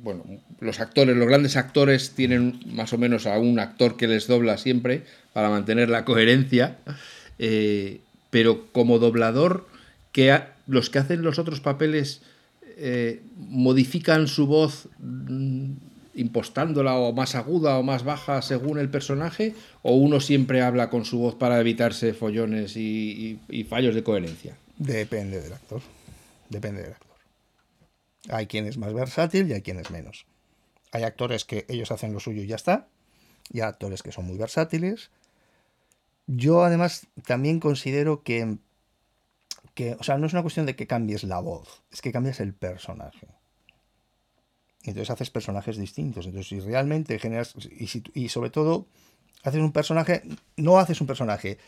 bueno, 0.03 0.25
los 0.61 0.81
actores, 0.81 1.17
los 1.17 1.29
grandes 1.29 1.57
actores 1.57 2.11
tienen 2.11 2.61
más 2.67 2.93
o 2.93 2.99
menos 2.99 3.27
a 3.27 3.39
un 3.39 3.61
actor 3.61 3.97
que 3.97 4.09
les 4.09 4.27
dobla 4.27 4.59
siempre 4.59 5.05
para 5.33 5.49
mantener 5.49 5.89
la 5.89 6.05
coherencia, 6.05 6.77
eh, 7.39 8.01
pero 8.31 8.67
como 8.73 8.99
doblador, 8.99 9.67
que 10.13 10.39
los 10.67 10.91
que 10.91 10.99
hacen 10.99 11.23
los 11.23 11.39
otros 11.39 11.61
papeles 11.61 12.21
modifican 13.37 14.27
su 14.27 14.47
voz 14.47 14.89
mm, 14.99 15.73
impostándola 16.17 16.97
o 16.97 17.13
más 17.13 17.35
aguda 17.35 17.79
o 17.79 17.83
más 17.83 18.03
baja 18.03 18.43
según 18.43 18.79
el 18.79 18.91
personaje, 18.91 19.55
o 19.83 19.95
uno 19.95 20.21
siempre 20.21 20.63
habla 20.63 20.91
con 20.91 21.05
su 21.05 21.19
voz 21.19 21.35
para 21.35 21.61
evitarse 21.61 22.15
follones 22.15 22.77
y, 22.77 23.39
fallos 23.69 23.95
de 23.95 24.03
coherencia? 24.03 24.57
Depende 24.79 25.41
del 25.41 25.53
actor. 25.53 25.83
Depende 26.49 26.83
del 26.83 26.93
actor. 26.93 27.17
Hay 28.31 28.47
quien 28.47 28.67
es 28.67 28.79
más 28.79 28.93
versátil 28.93 29.49
y 29.49 29.53
hay 29.53 29.63
quien 29.63 29.79
es 29.79 29.91
menos. 29.91 30.27
Hay 30.91 31.03
actores 31.03 31.45
que 31.45 31.67
ellos 31.69 31.91
hacen 31.91 32.13
lo 32.13 32.21
suyo 32.21 32.43
y 32.43 32.47
ya 32.47 32.57
está. 32.57 32.89
Y 33.53 33.61
hay 33.61 33.69
actores 33.69 34.03
que 34.03 34.11
son 34.11 34.27
muy 34.27 34.39
versátiles. 34.39 35.11
Yo 36.27 36.65
además 36.65 37.07
también 37.25 37.61
considero 37.61 38.23
que, 38.23 38.57
que, 39.75 39.97
o 40.01 40.03
sea, 40.03 40.19
no 40.19 40.27
es 40.27 40.33
una 40.33 40.43
cuestión 40.43 40.67
de 40.67 40.75
que 40.75 40.87
cambies 40.87 41.23
la 41.23 41.39
voz, 41.39 41.83
es 41.93 42.03
que 42.03 42.11
cambias 42.11 42.41
el 42.41 42.53
personaje. 42.55 43.29
Entonces 44.91 45.11
haces 45.11 45.31
personajes 45.31 45.77
distintos. 45.77 46.27
Entonces, 46.27 46.49
si 46.49 46.61
realmente 46.61 47.19
generas. 47.19 47.55
Y, 48.15 48.29
sobre 48.29 48.51
todo, 48.51 48.87
haces 49.43 49.61
un 49.61 49.73
personaje. 49.73 50.23
No 50.57 50.79
haces 50.79 51.01
un 51.01 51.07
personaje. 51.07 51.59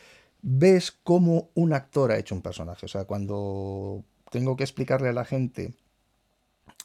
Ves 0.43 0.93
cómo 0.93 1.51
un 1.55 1.73
actor 1.73 2.13
ha 2.13 2.19
hecho 2.19 2.35
un 2.35 2.43
personaje. 2.43 2.87
O 2.87 2.89
sea, 2.89 3.05
cuando 3.05 4.05
tengo 4.31 4.57
que 4.57 4.65
explicarle 4.65 5.09
a 5.09 5.13
la 5.13 5.25
gente 5.25 5.75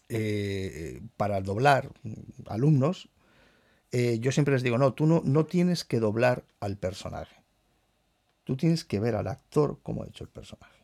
eh, 0.10 1.02
para 1.18 1.42
doblar 1.42 1.92
alumnos, 2.48 3.10
eh, 3.92 4.18
yo 4.20 4.32
siempre 4.32 4.54
les 4.54 4.64
digo: 4.64 4.78
no, 4.78 4.94
tú 4.94 5.06
no, 5.06 5.22
no 5.24 5.46
tienes 5.46 5.84
que 5.84 6.00
doblar 6.00 6.44
al 6.60 6.78
personaje. 6.78 7.36
Tú 8.44 8.58
tienes 8.58 8.84
que 8.84 9.00
ver 9.00 9.16
al 9.16 9.28
actor 9.28 9.80
cómo 9.84 10.04
ha 10.04 10.08
hecho 10.08 10.24
el 10.24 10.30
personaje 10.30 10.83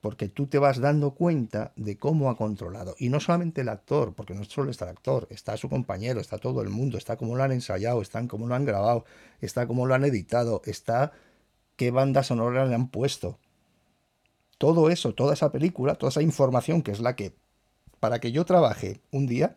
porque 0.00 0.28
tú 0.28 0.46
te 0.46 0.58
vas 0.58 0.78
dando 0.78 1.12
cuenta 1.12 1.72
de 1.76 1.98
cómo 1.98 2.30
ha 2.30 2.36
controlado. 2.36 2.94
Y 2.98 3.10
no 3.10 3.20
solamente 3.20 3.60
el 3.60 3.68
actor, 3.68 4.14
porque 4.14 4.34
no 4.34 4.44
solo 4.44 4.70
está 4.70 4.86
el 4.86 4.92
actor, 4.92 5.26
está 5.30 5.56
su 5.56 5.68
compañero, 5.68 6.20
está 6.20 6.38
todo 6.38 6.62
el 6.62 6.70
mundo, 6.70 6.96
está 6.96 7.16
cómo 7.16 7.36
lo 7.36 7.42
han 7.42 7.52
ensayado, 7.52 8.00
está 8.00 8.26
cómo 8.26 8.46
lo 8.46 8.54
han 8.54 8.64
grabado, 8.64 9.04
está 9.40 9.66
cómo 9.66 9.86
lo 9.86 9.94
han 9.94 10.04
editado, 10.04 10.62
está 10.64 11.12
qué 11.76 11.90
banda 11.90 12.22
sonora 12.22 12.64
le 12.64 12.74
han 12.74 12.88
puesto. 12.88 13.38
Todo 14.56 14.90
eso, 14.90 15.14
toda 15.14 15.34
esa 15.34 15.52
película, 15.52 15.94
toda 15.94 16.10
esa 16.10 16.22
información 16.22 16.82
que 16.82 16.92
es 16.92 17.00
la 17.00 17.14
que, 17.14 17.34
para 17.98 18.20
que 18.20 18.32
yo 18.32 18.44
trabaje 18.44 19.00
un 19.10 19.26
día, 19.26 19.56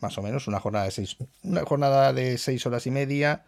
más 0.00 0.16
o 0.18 0.22
menos 0.22 0.48
una 0.48 0.60
jornada 0.60 0.86
de 0.86 0.90
seis, 0.90 1.16
una 1.42 1.64
jornada 1.64 2.12
de 2.12 2.38
seis 2.38 2.66
horas 2.66 2.86
y 2.86 2.90
media, 2.90 3.44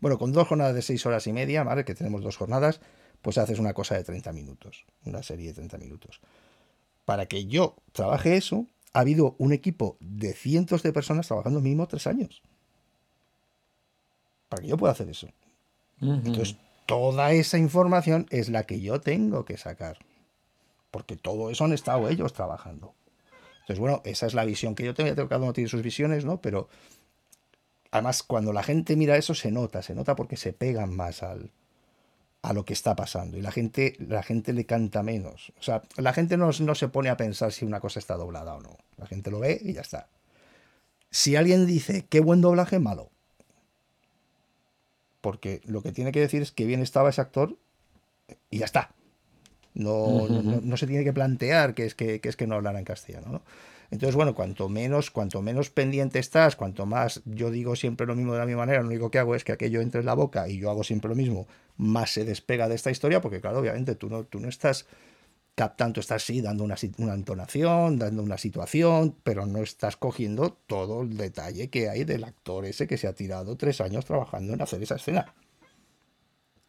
bueno, 0.00 0.18
con 0.18 0.32
dos 0.32 0.48
jornadas 0.48 0.74
de 0.74 0.82
seis 0.82 1.04
horas 1.04 1.26
y 1.26 1.32
media, 1.32 1.64
¿vale? 1.64 1.84
Que 1.84 1.94
tenemos 1.94 2.22
dos 2.22 2.36
jornadas, 2.36 2.80
pues 3.26 3.38
haces 3.38 3.58
una 3.58 3.74
cosa 3.74 3.96
de 3.96 4.04
30 4.04 4.32
minutos, 4.32 4.84
una 5.04 5.20
serie 5.20 5.48
de 5.48 5.54
30 5.54 5.78
minutos. 5.78 6.20
Para 7.04 7.26
que 7.26 7.46
yo 7.46 7.74
trabaje 7.90 8.36
eso, 8.36 8.66
ha 8.92 9.00
habido 9.00 9.34
un 9.38 9.52
equipo 9.52 9.96
de 9.98 10.32
cientos 10.32 10.84
de 10.84 10.92
personas 10.92 11.26
trabajando 11.26 11.60
mínimo 11.60 11.88
tres 11.88 12.06
años. 12.06 12.40
Para 14.48 14.62
que 14.62 14.68
yo 14.68 14.76
pueda 14.76 14.92
hacer 14.92 15.08
eso. 15.08 15.26
Entonces, 16.00 16.54
toda 16.86 17.32
esa 17.32 17.58
información 17.58 18.28
es 18.30 18.48
la 18.48 18.62
que 18.62 18.80
yo 18.80 19.00
tengo 19.00 19.44
que 19.44 19.56
sacar. 19.56 19.98
Porque 20.92 21.16
todo 21.16 21.50
eso 21.50 21.64
han 21.64 21.72
estado 21.72 22.08
ellos 22.08 22.32
trabajando. 22.32 22.94
Entonces, 23.62 23.80
bueno, 23.80 24.02
esa 24.04 24.26
es 24.26 24.34
la 24.34 24.44
visión 24.44 24.76
que 24.76 24.84
yo 24.84 24.94
tengo. 24.94 25.28
Cada 25.28 25.42
uno 25.42 25.52
tiene 25.52 25.68
sus 25.68 25.82
visiones, 25.82 26.24
¿no? 26.24 26.40
Pero 26.40 26.68
además, 27.90 28.22
cuando 28.22 28.52
la 28.52 28.62
gente 28.62 28.94
mira 28.94 29.16
eso, 29.16 29.34
se 29.34 29.50
nota, 29.50 29.82
se 29.82 29.96
nota 29.96 30.14
porque 30.14 30.36
se 30.36 30.52
pegan 30.52 30.94
más 30.94 31.24
al, 31.24 31.50
a 32.42 32.52
lo 32.52 32.64
que 32.64 32.72
está 32.72 32.94
pasando 32.94 33.36
y 33.36 33.42
la 33.42 33.50
gente, 33.50 33.96
la 33.98 34.22
gente 34.22 34.52
le 34.52 34.66
canta 34.66 35.02
menos. 35.02 35.52
O 35.58 35.62
sea, 35.62 35.82
la 35.96 36.12
gente 36.12 36.36
no, 36.36 36.50
no 36.60 36.74
se 36.74 36.88
pone 36.88 37.08
a 37.08 37.16
pensar 37.16 37.52
si 37.52 37.64
una 37.64 37.80
cosa 37.80 37.98
está 37.98 38.16
doblada 38.16 38.54
o 38.54 38.60
no. 38.60 38.76
La 38.96 39.06
gente 39.06 39.30
lo 39.30 39.40
ve 39.40 39.60
y 39.62 39.72
ya 39.72 39.80
está. 39.80 40.08
Si 41.10 41.34
alguien 41.34 41.66
dice 41.66 42.04
qué 42.08 42.20
buen 42.20 42.40
doblaje, 42.40 42.78
malo. 42.78 43.10
Porque 45.20 45.60
lo 45.64 45.82
que 45.82 45.92
tiene 45.92 46.12
que 46.12 46.20
decir 46.20 46.42
es 46.42 46.52
que 46.52 46.66
bien 46.66 46.82
estaba 46.82 47.10
ese 47.10 47.20
actor 47.20 47.56
y 48.50 48.58
ya 48.58 48.64
está. 48.64 48.90
No, 49.74 50.28
no, 50.28 50.76
se 50.76 50.86
tiene 50.86 51.04
que 51.04 51.12
plantear 51.12 51.74
que 51.74 51.84
es 51.84 51.94
que, 51.94 52.20
que, 52.20 52.28
es 52.28 52.36
que 52.36 52.46
no 52.46 52.54
hablara 52.54 52.78
en 52.78 52.84
castellano. 52.84 53.26
¿no? 53.30 53.42
Entonces, 53.90 54.16
bueno, 54.16 54.34
cuanto 54.34 54.68
menos, 54.68 55.10
cuanto 55.10 55.42
menos 55.42 55.70
pendiente 55.70 56.18
estás, 56.18 56.56
cuanto 56.56 56.86
más 56.86 57.22
yo 57.24 57.50
digo 57.50 57.76
siempre 57.76 58.06
lo 58.06 58.14
mismo 58.16 58.32
de 58.32 58.40
la 58.40 58.46
misma 58.46 58.62
manera, 58.62 58.80
lo 58.80 58.88
único 58.88 59.10
que 59.10 59.18
hago 59.18 59.34
es 59.34 59.44
que 59.44 59.52
aquello 59.52 59.80
entre 59.80 60.00
en 60.00 60.06
la 60.06 60.14
boca 60.14 60.48
y 60.48 60.58
yo 60.58 60.70
hago 60.70 60.84
siempre 60.84 61.08
lo 61.08 61.14
mismo, 61.14 61.46
más 61.76 62.10
se 62.10 62.24
despega 62.24 62.68
de 62.68 62.74
esta 62.74 62.90
historia, 62.90 63.20
porque 63.20 63.40
claro, 63.40 63.58
obviamente 63.58 63.94
tú 63.94 64.08
no, 64.08 64.24
tú 64.24 64.40
no 64.40 64.48
estás 64.48 64.86
captando, 65.54 66.00
estás 66.00 66.22
sí 66.22 66.42
dando 66.42 66.64
una, 66.64 66.76
una 66.98 67.14
entonación, 67.14 67.98
dando 67.98 68.22
una 68.22 68.36
situación, 68.36 69.16
pero 69.22 69.46
no 69.46 69.62
estás 69.62 69.96
cogiendo 69.96 70.52
todo 70.66 71.02
el 71.02 71.16
detalle 71.16 71.70
que 71.70 71.88
hay 71.88 72.04
del 72.04 72.24
actor 72.24 72.66
ese 72.66 72.86
que 72.86 72.98
se 72.98 73.08
ha 73.08 73.14
tirado 73.14 73.56
tres 73.56 73.80
años 73.80 74.04
trabajando 74.04 74.52
en 74.52 74.60
hacer 74.60 74.82
esa 74.82 74.96
escena. 74.96 75.34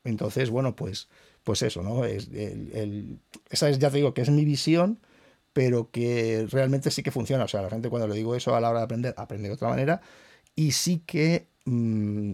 Entonces, 0.06 0.49
bueno, 0.49 0.73
pues, 0.75 1.10
pues 1.43 1.62
eso, 1.63 1.84
¿no? 1.84 2.06
Es 2.06 2.30
el, 2.34 3.19
esa 3.49 3.69
es, 3.69 3.77
ya 3.77 3.91
te 3.91 3.97
digo, 3.97 4.13
que 4.13 4.21
es 4.21 4.30
mi 4.30 4.45
visión 4.45 4.99
pero 5.58 5.89
que 5.89 6.46
realmente 6.52 6.91
sí 6.91 7.02
que 7.02 7.10
funciona. 7.10 7.46
O 7.46 7.48
sea, 7.48 7.63
la 7.63 7.72
gente 7.72 7.89
cuando 7.89 8.08
le 8.08 8.13
digo 8.13 8.36
eso 8.36 8.56
a 8.56 8.62
la 8.62 8.70
hora 8.70 8.82
de 8.82 8.86
aprender, 8.86 9.15
aprende 9.17 9.48
de 9.48 9.56
otra 9.56 9.70
manera 9.70 10.02
y 10.56 10.74
sí 10.74 11.02
que 11.04 11.48
mm, 11.65 12.34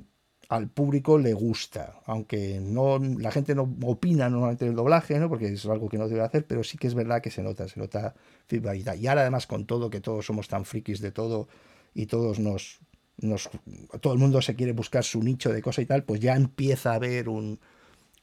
al 0.50 0.68
público 0.68 1.18
le 1.18 1.34
gusta, 1.34 2.02
aunque 2.06 2.60
no 2.60 3.00
la 3.00 3.32
gente 3.32 3.56
no 3.56 3.64
opina 3.86 4.30
normalmente 4.30 4.66
del 4.66 4.76
doblaje, 4.76 5.18
¿no? 5.20 5.30
porque 5.30 5.48
es 5.54 5.66
algo 5.68 5.88
que 5.88 5.98
no 5.98 6.10
debe 6.10 6.20
hacer, 6.20 6.46
pero 6.46 6.66
sí 6.66 6.78
que 6.78 6.88
es 6.88 6.96
verdad 6.96 7.22
que 7.22 7.32
se 7.32 7.42
nota, 7.42 7.66
se 7.70 7.80
nota 7.80 8.14
feedback. 8.48 8.98
Y 9.00 9.08
ahora 9.08 9.22
además 9.22 9.48
con 9.48 9.68
todo, 9.68 9.90
que 9.90 10.02
todos 10.02 10.26
somos 10.26 10.50
tan 10.50 10.66
frikis 10.66 11.00
de 11.00 11.14
todo 11.14 11.48
y 11.94 12.08
todos 12.08 12.40
nos, 12.40 12.82
nos 13.20 13.50
todo 14.02 14.12
el 14.12 14.20
mundo 14.20 14.42
se 14.42 14.54
quiere 14.54 14.74
buscar 14.74 15.06
su 15.06 15.24
nicho 15.24 15.50
de 15.54 15.62
cosa 15.62 15.82
y 15.82 15.86
tal, 15.86 16.04
pues 16.04 16.20
ya 16.20 16.36
empieza 16.36 16.92
a 16.92 16.96
haber 16.96 17.30
un, 17.30 17.62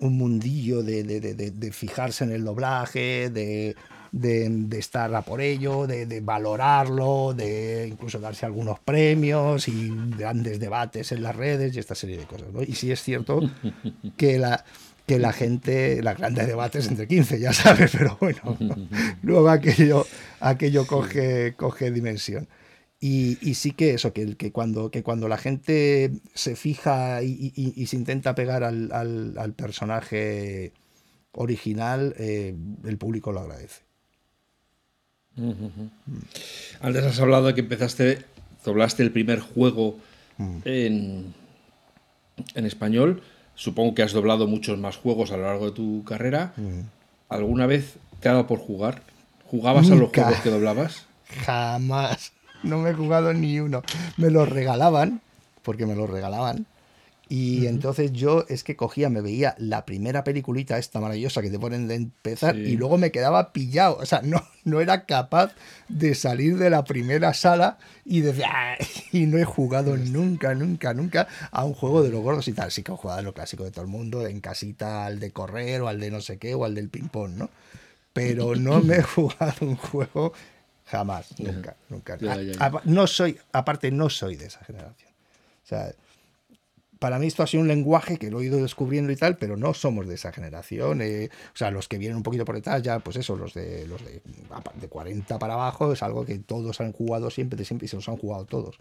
un 0.01 0.17
mundillo 0.17 0.83
de, 0.83 1.05
de, 1.05 1.21
de, 1.21 1.51
de 1.51 1.73
fijarse 1.73 2.25
en 2.25 2.33
el 2.33 2.45
doblaje, 2.45 3.31
de 3.31 3.77
de, 4.13 4.79
estar 4.79 5.15
a 5.15 5.23
por 5.23 5.41
ello, 5.41 5.87
de, 5.87 6.21
valorarlo, 6.21 7.33
de 7.35 7.89
incluso 7.89 8.19
darse 8.19 8.47
algunos 8.47 8.79
premios 8.81 9.69
y 9.69 9.91
grandes 10.17 10.59
debates 10.59 11.13
en 11.13 11.23
las 11.23 11.37
redes 11.37 11.75
y 11.75 11.79
esta 11.79 11.95
serie 11.95 12.19
de 12.19 12.25
cosas. 12.25 12.49
Y 12.67 12.75
sí 12.75 12.91
es 12.91 13.03
cierto 13.03 13.41
que 14.17 14.39
la, 14.39 14.65
que 15.07 15.19
la 15.19 15.33
gente, 15.33 16.03
las 16.03 16.19
grandes 16.19 16.47
debates 16.47 16.89
entre 16.89 17.07
15, 17.07 17.41
ya 17.41 17.53
sabes, 17.53 17.93
pero 17.97 18.17
bueno, 18.21 18.57
luego 19.23 19.49
aquello, 19.51 20.07
aquello 20.41 20.87
coge, 20.87 21.55
coge 21.57 21.91
dimensión. 21.91 22.49
Y, 23.03 23.55
sí 23.55 23.73
que 23.73 23.95
eso, 23.95 24.13
que, 24.13 24.37
que, 24.37 24.53
cuando, 24.53 24.91
que 24.91 25.03
cuando 25.03 25.27
la 25.27 25.39
gente 25.39 26.13
se 26.35 26.55
fija 26.55 27.23
y, 27.23 27.87
se 27.87 27.97
intenta 27.97 28.35
pegar 28.35 28.63
al, 28.63 28.91
al, 28.93 29.53
personaje 29.55 30.73
original, 31.33 32.15
eh, 32.19 32.55
el 32.85 32.99
público 32.99 33.33
lo 33.33 33.41
agradece. 33.41 33.83
Antes 36.83 37.05
has 37.05 37.21
hablado 37.21 37.47
de 37.47 37.55
que 37.55 37.63
empezaste, 37.63 38.23
doblaste 38.67 39.03
el 39.03 39.13
primer 39.13 39.41
juego 39.41 39.97
mm. 40.37 40.59
en, 40.67 41.35
en, 42.55 42.67
español. 42.67 43.23
Supongo 43.55 43.95
que 43.95 44.03
has 44.03 44.13
doblado 44.13 44.47
muchos 44.47 44.79
más 44.79 44.99
juegos 44.99 45.33
a 45.33 45.39
lo 45.39 45.45
largo 45.45 45.67
de 45.67 45.73
tu 45.73 46.05
carrera. 46.05 46.53
Mm. 46.57 46.81
¿Alguna 47.31 47.65
vez 47.65 47.95
te 48.21 48.29
ha 48.29 48.33
dado 48.33 48.47
por 48.47 48.59
jugar? 48.59 49.03
¿Jugabas 49.47 49.91
a 49.91 49.95
los 49.95 50.11
juegos 50.11 50.41
que 50.41 50.51
doblabas? 50.51 51.07
Jamás. 51.47 52.33
No 52.63 52.79
me 52.79 52.91
he 52.91 52.95
jugado 52.95 53.33
ni 53.33 53.61
uno. 53.61 53.83
Me 54.17 54.31
los 54.31 54.49
regalaban, 54.49 55.21
porque 55.63 55.87
me 55.87 55.95
los 55.95 56.09
regalaban. 56.09 56.67
Y 57.33 57.69
entonces 57.69 58.13
yo 58.13 58.45
es 58.49 58.65
que 58.65 58.75
cogía, 58.75 59.09
me 59.09 59.21
veía 59.21 59.55
la 59.57 59.87
primera 59.87 60.25
peliculita 60.25 60.79
esta 60.79 60.99
maravillosa 60.99 61.41
que 61.41 61.49
te 61.49 61.61
ponen 61.61 61.87
de 61.87 61.95
empezar 61.95 62.57
y 62.57 62.77
luego 62.77 62.99
me 62.99 63.13
quedaba 63.13 63.53
pillado. 63.53 63.99
O 63.99 64.05
sea, 64.05 64.21
no, 64.23 64.43
no 64.65 64.81
era 64.81 65.07
capaz 65.07 65.53
de 65.89 66.17
salir 66.17 66.59
de 66.59 66.71
la 66.71 66.83
primera 66.83 67.33
sala 67.33 67.79
y 68.05 68.23
decir, 68.23 68.47
y 69.13 69.27
no 69.27 69.39
he 69.39 69.45
jugado 69.45 69.97
nunca, 69.97 70.57
nunca, 70.57 70.93
nunca 70.93 71.29
a 71.53 71.65
un 71.65 71.75
juego 71.75 72.03
de 72.03 72.11
los 72.11 72.21
gordos 72.21 72.49
y 72.49 72.53
tal. 72.53 72.73
Sí 72.73 72.83
que 72.83 72.91
he 72.91 72.97
jugado 72.97 73.21
a 73.21 73.23
lo 73.23 73.33
clásico 73.33 73.63
de 73.63 73.71
todo 73.71 73.83
el 73.83 73.91
mundo, 73.93 74.27
en 74.27 74.41
casita 74.41 75.07
al 75.07 75.21
de 75.21 75.31
correr 75.31 75.83
o 75.83 75.89
al 75.89 76.01
de 76.01 76.11
no 76.11 76.21
sé 76.21 76.37
qué 76.39 76.57
o 76.57 76.65
al 76.65 76.75
del 76.75 76.89
ping-pong, 76.89 77.37
¿no? 77.37 77.49
Pero 78.13 78.55
no 78.57 78.81
me 78.81 78.97
he 78.97 79.03
jugado 79.03 79.55
un 79.61 79.77
juego 79.77 80.33
jamás, 80.91 81.39
nunca, 81.39 81.77
nunca. 81.89 82.17
no 82.85 83.07
soy, 83.07 83.39
aparte 83.53 83.91
no 83.91 84.11
soy 84.11 84.37
de 84.37 84.47
esa 84.47 84.65
generación. 84.65 85.11
O 85.65 85.67
sea, 85.67 85.93
para 86.99 87.19
mí 87.19 87.27
esto 87.29 87.43
ha 87.43 87.47
sido 87.47 87.63
un 87.63 87.69
lenguaje 87.69 88.19
que 88.19 88.31
lo 88.31 88.41
he 88.41 88.45
ido 88.47 88.59
descubriendo 88.61 89.11
y 89.11 89.17
tal, 89.17 89.37
pero 89.39 89.57
no 89.57 89.73
somos 89.73 90.07
de 90.07 90.17
esa 90.17 90.33
generación. 90.33 91.01
Eh, 91.01 91.31
o 91.55 91.57
sea, 91.57 91.71
los 91.71 91.89
que 91.89 91.97
vienen 91.97 92.17
un 92.19 92.23
poquito 92.23 92.45
por 92.45 92.57
detrás, 92.57 92.83
ya, 92.83 92.99
pues 92.99 93.17
eso, 93.17 93.37
los 93.37 93.55
de 93.55 93.87
los 93.87 94.05
de, 94.05 94.21
de 94.81 94.89
40 94.89 95.39
para 95.39 95.55
abajo, 95.55 95.93
es 95.93 96.03
algo 96.03 96.27
que 96.27 96.39
todos 96.41 96.81
han 96.81 96.93
jugado 96.93 97.31
siempre, 97.31 97.57
de 97.57 97.65
siempre 97.65 97.87
y 97.87 97.89
se 97.89 97.97
los 97.97 98.09
han 98.09 98.17
jugado 98.19 98.45
todos. 98.45 98.77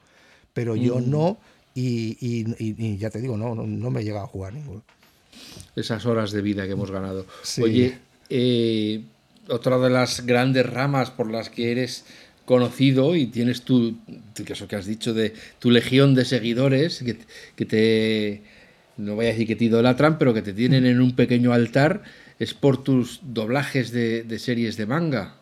Pero 0.54 0.76
yo 0.76 1.00
Mm. 1.00 1.10
no, 1.10 1.38
y, 1.76 2.18
y- 2.20 2.46
y- 2.58 2.76
y 2.88 2.98
ya 2.98 3.10
te 3.10 3.22
digo, 3.22 3.38
no, 3.38 3.56
no, 3.56 3.66
no 3.66 3.90
me 3.92 4.04
llega 4.04 4.22
a 4.24 4.28
jugar 4.28 4.54
ninguno. 4.54 4.84
Esas 5.76 6.06
horas 6.06 6.32
de 6.32 6.42
vida 6.42 6.66
que 6.66 6.72
hemos 6.74 6.92
ganado. 6.92 7.26
Sí. 7.44 7.62
Oye, 7.64 8.00
eh, 8.30 9.06
otra 9.50 9.78
de 9.80 9.90
las 9.90 10.26
grandes 10.26 10.66
ramas 10.66 11.12
por 11.12 11.30
las 11.30 11.50
que 11.50 11.72
eres 11.72 12.06
conocido 12.46 13.16
y 13.16 13.28
tienes 13.28 13.62
tu, 13.62 13.98
que 14.34 14.54
eso 14.54 14.68
que 14.68 14.76
has 14.76 14.86
dicho 14.86 15.14
de 15.14 15.34
tu 15.60 15.70
legión 15.70 16.16
de 16.16 16.26
seguidores 16.26 17.04
que, 17.06 17.18
que 17.56 17.66
te, 17.66 18.42
no 18.98 19.16
voy 19.16 19.26
a 19.26 19.30
decir 19.30 19.46
que 19.46 19.56
te 19.56 19.66
idolatran, 19.66 20.18
pero 20.18 20.34
que 20.34 20.42
te 20.42 20.54
tienen 20.54 20.86
en 20.86 21.00
un 21.00 21.16
pequeño 21.16 21.54
altar, 21.54 22.02
es 22.40 22.54
por 22.54 22.84
tus 22.84 23.20
doblajes 23.22 23.92
de, 23.92 24.24
de 24.24 24.40
series 24.40 24.78
de 24.78 24.86
manga. 24.86 25.36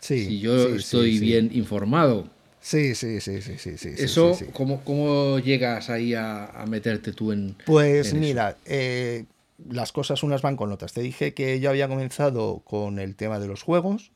Sí. 0.00 0.24
si 0.24 0.40
yo 0.40 0.68
sí, 0.68 0.76
estoy 0.76 1.18
sí. 1.18 1.24
bien 1.24 1.50
informado. 1.52 2.28
Sí, 2.60 2.94
sí, 2.94 3.20
sí, 3.20 3.40
sí, 3.40 3.54
sí, 3.56 3.78
sí. 3.78 3.90
Eso. 3.96 4.36
¿cómo, 4.52 4.82
cómo 4.84 5.38
llegas 5.38 5.90
ahí 5.90 6.14
a, 6.14 6.46
a 6.46 6.66
meterte 6.66 7.12
tú 7.12 7.32
en...? 7.32 7.54
Pues 7.66 8.12
en 8.12 8.20
mira, 8.20 8.56
eh, 8.66 9.24
las 9.58 9.92
cosas 9.92 10.22
unas 10.22 10.42
van 10.42 10.56
con 10.56 10.72
otras. 10.72 10.92
Te 10.92 11.00
dije 11.00 11.34
que 11.34 11.60
yo 11.60 11.70
había 11.70 11.88
comenzado 11.88 12.60
con 12.60 12.98
el 12.98 13.16
tema 13.16 13.38
de 13.38 13.48
los 13.48 13.62
juegos. 13.62 14.12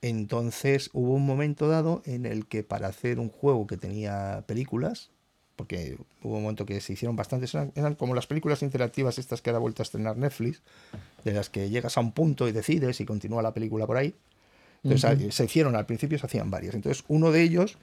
Entonces 0.00 0.90
hubo 0.92 1.14
un 1.14 1.24
momento 1.24 1.68
dado 1.68 2.02
en 2.04 2.26
el 2.26 2.46
que 2.46 2.64
para 2.64 2.88
hacer 2.88 3.20
un 3.20 3.28
juego 3.28 3.66
que 3.66 3.76
tenía 3.76 4.44
películas, 4.46 5.10
porque 5.54 5.96
hubo 6.22 6.36
un 6.36 6.42
momento 6.42 6.66
que 6.66 6.80
se 6.80 6.94
hicieron 6.94 7.14
bastantes, 7.14 7.54
eran, 7.54 7.72
eran 7.76 7.94
como 7.94 8.14
las 8.14 8.26
películas 8.26 8.62
interactivas 8.62 9.18
estas 9.18 9.42
que 9.42 9.50
ahora 9.50 9.58
ha 9.58 9.60
vuelto 9.60 9.82
a 9.82 9.84
estrenar 9.84 10.16
Netflix, 10.16 10.62
de 11.24 11.32
las 11.32 11.50
que 11.50 11.70
llegas 11.70 11.96
a 11.96 12.00
un 12.00 12.12
punto 12.12 12.48
y 12.48 12.52
decides 12.52 13.00
y 13.00 13.04
continúa 13.04 13.42
la 13.42 13.54
película 13.54 13.86
por 13.86 13.96
ahí. 13.96 14.14
Entonces 14.82 15.32
se 15.32 15.44
hicieron, 15.44 15.76
al 15.76 15.86
principio 15.86 16.18
se 16.18 16.26
hacían 16.26 16.50
varias. 16.50 16.74
Entonces 16.74 17.04
uno 17.06 17.30
de 17.30 17.42
ellos, 17.42 17.78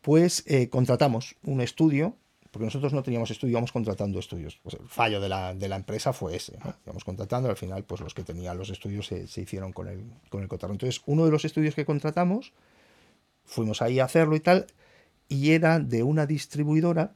pues 0.00 0.42
eh, 0.46 0.68
contratamos 0.68 1.36
un 1.44 1.60
estudio, 1.60 2.16
porque 2.54 2.64
nosotros 2.66 2.92
no 2.94 3.02
teníamos 3.02 3.30
estudio, 3.30 3.52
íbamos 3.52 3.72
contratando 3.72 4.18
estudios. 4.18 4.58
Pues 4.62 4.76
el 4.76 4.88
fallo 4.88 5.20
de 5.20 5.28
la, 5.28 5.54
de 5.54 5.68
la 5.68 5.76
empresa 5.76 6.12
fue 6.12 6.36
ese. 6.36 6.56
Íbamos 6.84 7.04
contratando, 7.04 7.50
al 7.50 7.56
final 7.56 7.84
pues 7.84 8.00
los 8.00 8.14
que 8.14 8.22
tenían 8.22 8.56
los 8.56 8.70
estudios 8.70 9.06
se, 9.06 9.26
se 9.26 9.42
hicieron 9.42 9.72
con 9.72 9.88
el, 9.88 10.04
con 10.30 10.40
el 10.42 10.48
cotarro. 10.48 10.72
Entonces 10.72 11.02
uno 11.06 11.24
de 11.26 11.30
los 11.32 11.44
estudios 11.44 11.74
que 11.74 11.84
contratamos, 11.84 12.52
fuimos 13.44 13.82
ahí 13.82 13.98
a 14.00 14.04
hacerlo 14.04 14.36
y 14.36 14.40
tal, 14.40 14.66
y 15.28 15.50
era 15.50 15.80
de 15.80 16.02
una 16.02 16.24
distribuidora 16.26 17.14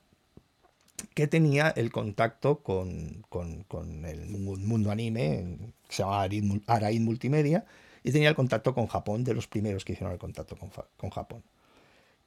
que 1.15 1.29
tenía 1.29 1.69
el 1.69 1.93
contacto 1.93 2.59
con, 2.59 3.25
con- 3.29 3.63
con 3.65 4.05
el 4.05 4.27
mu- 4.27 4.57
mundo 4.57 4.91
anime, 4.91 5.57
que 5.89 5.95
se 5.95 6.03
llamaba 6.03 6.23
Araid 6.23 6.43
Mul- 6.45 6.63
Araid 6.67 7.01
Multimedia, 7.01 7.65
y 8.03 8.11
tenía 8.13 8.29
el 8.29 8.35
contacto 8.35 8.75
con 8.75 8.87
Japón, 8.89 9.25
de 9.25 9.35
los 9.35 9.47
primeros 9.47 9.85
que 9.85 9.93
hicieron 9.93 10.13
el 10.13 10.19
contacto 10.19 10.57
con, 10.57 10.71
con 10.97 11.11
Japón. 11.11 11.45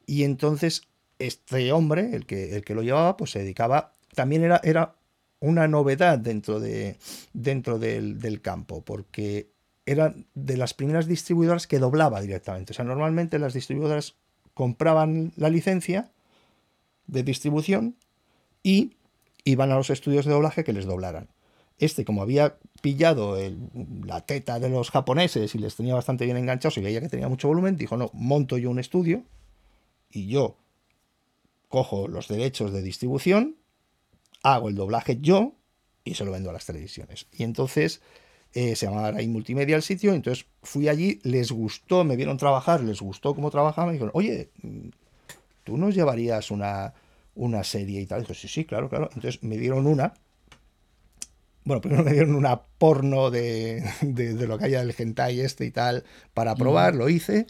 Y 0.05 0.23
entonces 0.23 0.87
este 1.25 1.71
hombre, 1.71 2.15
el 2.15 2.25
que, 2.25 2.55
el 2.55 2.63
que 2.63 2.75
lo 2.75 2.83
llevaba, 2.83 3.17
pues 3.17 3.31
se 3.31 3.39
dedicaba, 3.39 3.93
también 4.15 4.43
era, 4.43 4.59
era 4.63 4.95
una 5.39 5.67
novedad 5.67 6.19
dentro, 6.19 6.59
de, 6.59 6.97
dentro 7.33 7.79
del, 7.79 8.19
del 8.19 8.41
campo, 8.41 8.81
porque 8.83 9.49
era 9.85 10.13
de 10.35 10.57
las 10.57 10.73
primeras 10.73 11.07
distribuidoras 11.07 11.67
que 11.67 11.79
doblaba 11.79 12.21
directamente. 12.21 12.71
O 12.71 12.75
sea, 12.75 12.85
normalmente 12.85 13.39
las 13.39 13.53
distribuidoras 13.53 14.15
compraban 14.53 15.33
la 15.35 15.49
licencia 15.49 16.11
de 17.07 17.23
distribución 17.23 17.95
y 18.63 18.93
iban 19.43 19.71
a 19.71 19.75
los 19.75 19.89
estudios 19.89 20.25
de 20.25 20.31
doblaje 20.31 20.63
que 20.63 20.73
les 20.73 20.85
doblaran. 20.85 21.29
Este, 21.79 22.05
como 22.05 22.21
había 22.21 22.57
pillado 22.81 23.37
la 24.05 24.21
teta 24.21 24.59
de 24.59 24.69
los 24.69 24.91
japoneses 24.91 25.55
y 25.55 25.57
les 25.57 25.75
tenía 25.75 25.95
bastante 25.95 26.25
bien 26.25 26.37
enganchados 26.37 26.77
y 26.77 26.81
veía 26.81 27.01
que 27.01 27.09
tenía 27.09 27.27
mucho 27.27 27.47
volumen, 27.47 27.75
dijo, 27.75 27.97
no, 27.97 28.11
monto 28.13 28.59
yo 28.59 28.69
un 28.69 28.77
estudio 28.77 29.23
y 30.11 30.27
yo 30.27 30.57
cojo 31.71 32.07
los 32.07 32.27
derechos 32.27 32.71
de 32.71 32.83
distribución, 32.83 33.55
hago 34.43 34.69
el 34.69 34.75
doblaje 34.75 35.17
yo 35.19 35.55
y 36.03 36.13
se 36.13 36.25
lo 36.25 36.31
vendo 36.31 36.51
a 36.51 36.53
las 36.53 36.67
televisiones. 36.67 37.25
Y 37.31 37.43
entonces 37.43 38.01
eh, 38.53 38.75
se 38.75 38.85
llamaba 38.85 39.07
Araí 39.07 39.27
Multimedia 39.27 39.75
el 39.75 39.81
sitio, 39.81 40.13
entonces 40.13 40.45
fui 40.61 40.87
allí, 40.87 41.19
les 41.23 41.51
gustó, 41.51 42.03
me 42.03 42.15
vieron 42.15 42.37
trabajar, 42.37 42.83
les 42.83 43.01
gustó 43.01 43.33
cómo 43.33 43.49
trabajaba, 43.49 43.87
me 43.87 43.93
dijeron, 43.93 44.11
oye, 44.13 44.51
mm, 44.61 44.89
¿tú 45.63 45.77
nos 45.77 45.95
llevarías 45.95 46.51
una, 46.51 46.93
una 47.33 47.63
serie 47.63 48.01
y 48.01 48.05
tal? 48.05 48.21
Dijo, 48.21 48.33
sí, 48.33 48.47
sí, 48.47 48.65
claro, 48.65 48.89
claro. 48.89 49.09
Entonces 49.15 49.41
me 49.41 49.57
dieron 49.57 49.87
una. 49.87 50.13
Bueno, 51.63 51.79
primero 51.81 52.03
me 52.03 52.11
dieron 52.11 52.35
una 52.35 52.61
porno 52.61 53.31
de, 53.31 53.83
de, 54.01 54.33
de 54.33 54.47
lo 54.47 54.57
que 54.57 54.65
haya 54.65 54.79
del 54.79 54.95
hentai 54.97 55.39
este 55.39 55.65
y 55.65 55.71
tal 55.71 56.03
para 56.33 56.55
probar, 56.55 56.95
lo 56.95 57.07
hice. 57.07 57.47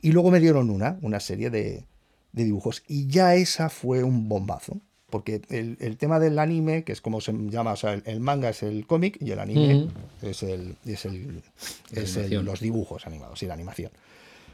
Y 0.00 0.12
luego 0.12 0.30
me 0.30 0.38
dieron 0.38 0.70
una, 0.70 0.98
una 1.00 1.18
serie 1.18 1.48
de, 1.48 1.86
de 2.34 2.44
dibujos. 2.44 2.82
Y 2.88 3.06
ya 3.06 3.34
esa 3.34 3.68
fue 3.70 4.02
un 4.04 4.28
bombazo. 4.28 4.78
Porque 5.10 5.42
el, 5.48 5.76
el 5.80 5.96
tema 5.96 6.18
del 6.18 6.38
anime, 6.40 6.82
que 6.82 6.90
es 6.92 7.00
como 7.00 7.20
se 7.20 7.32
llama, 7.32 7.72
o 7.72 7.76
sea, 7.76 7.92
el, 7.94 8.02
el 8.04 8.18
manga 8.18 8.48
es 8.48 8.64
el 8.64 8.84
cómic 8.86 9.16
y 9.20 9.30
el 9.30 9.38
anime 9.38 9.88
es, 10.22 10.42
el, 10.42 10.76
es, 10.84 11.04
el, 11.04 11.40
es 11.92 12.16
el- 12.16 12.44
los 12.44 12.58
dibujos 12.58 13.06
animados 13.06 13.40
y 13.42 13.46
la 13.46 13.54
animación. 13.54 13.92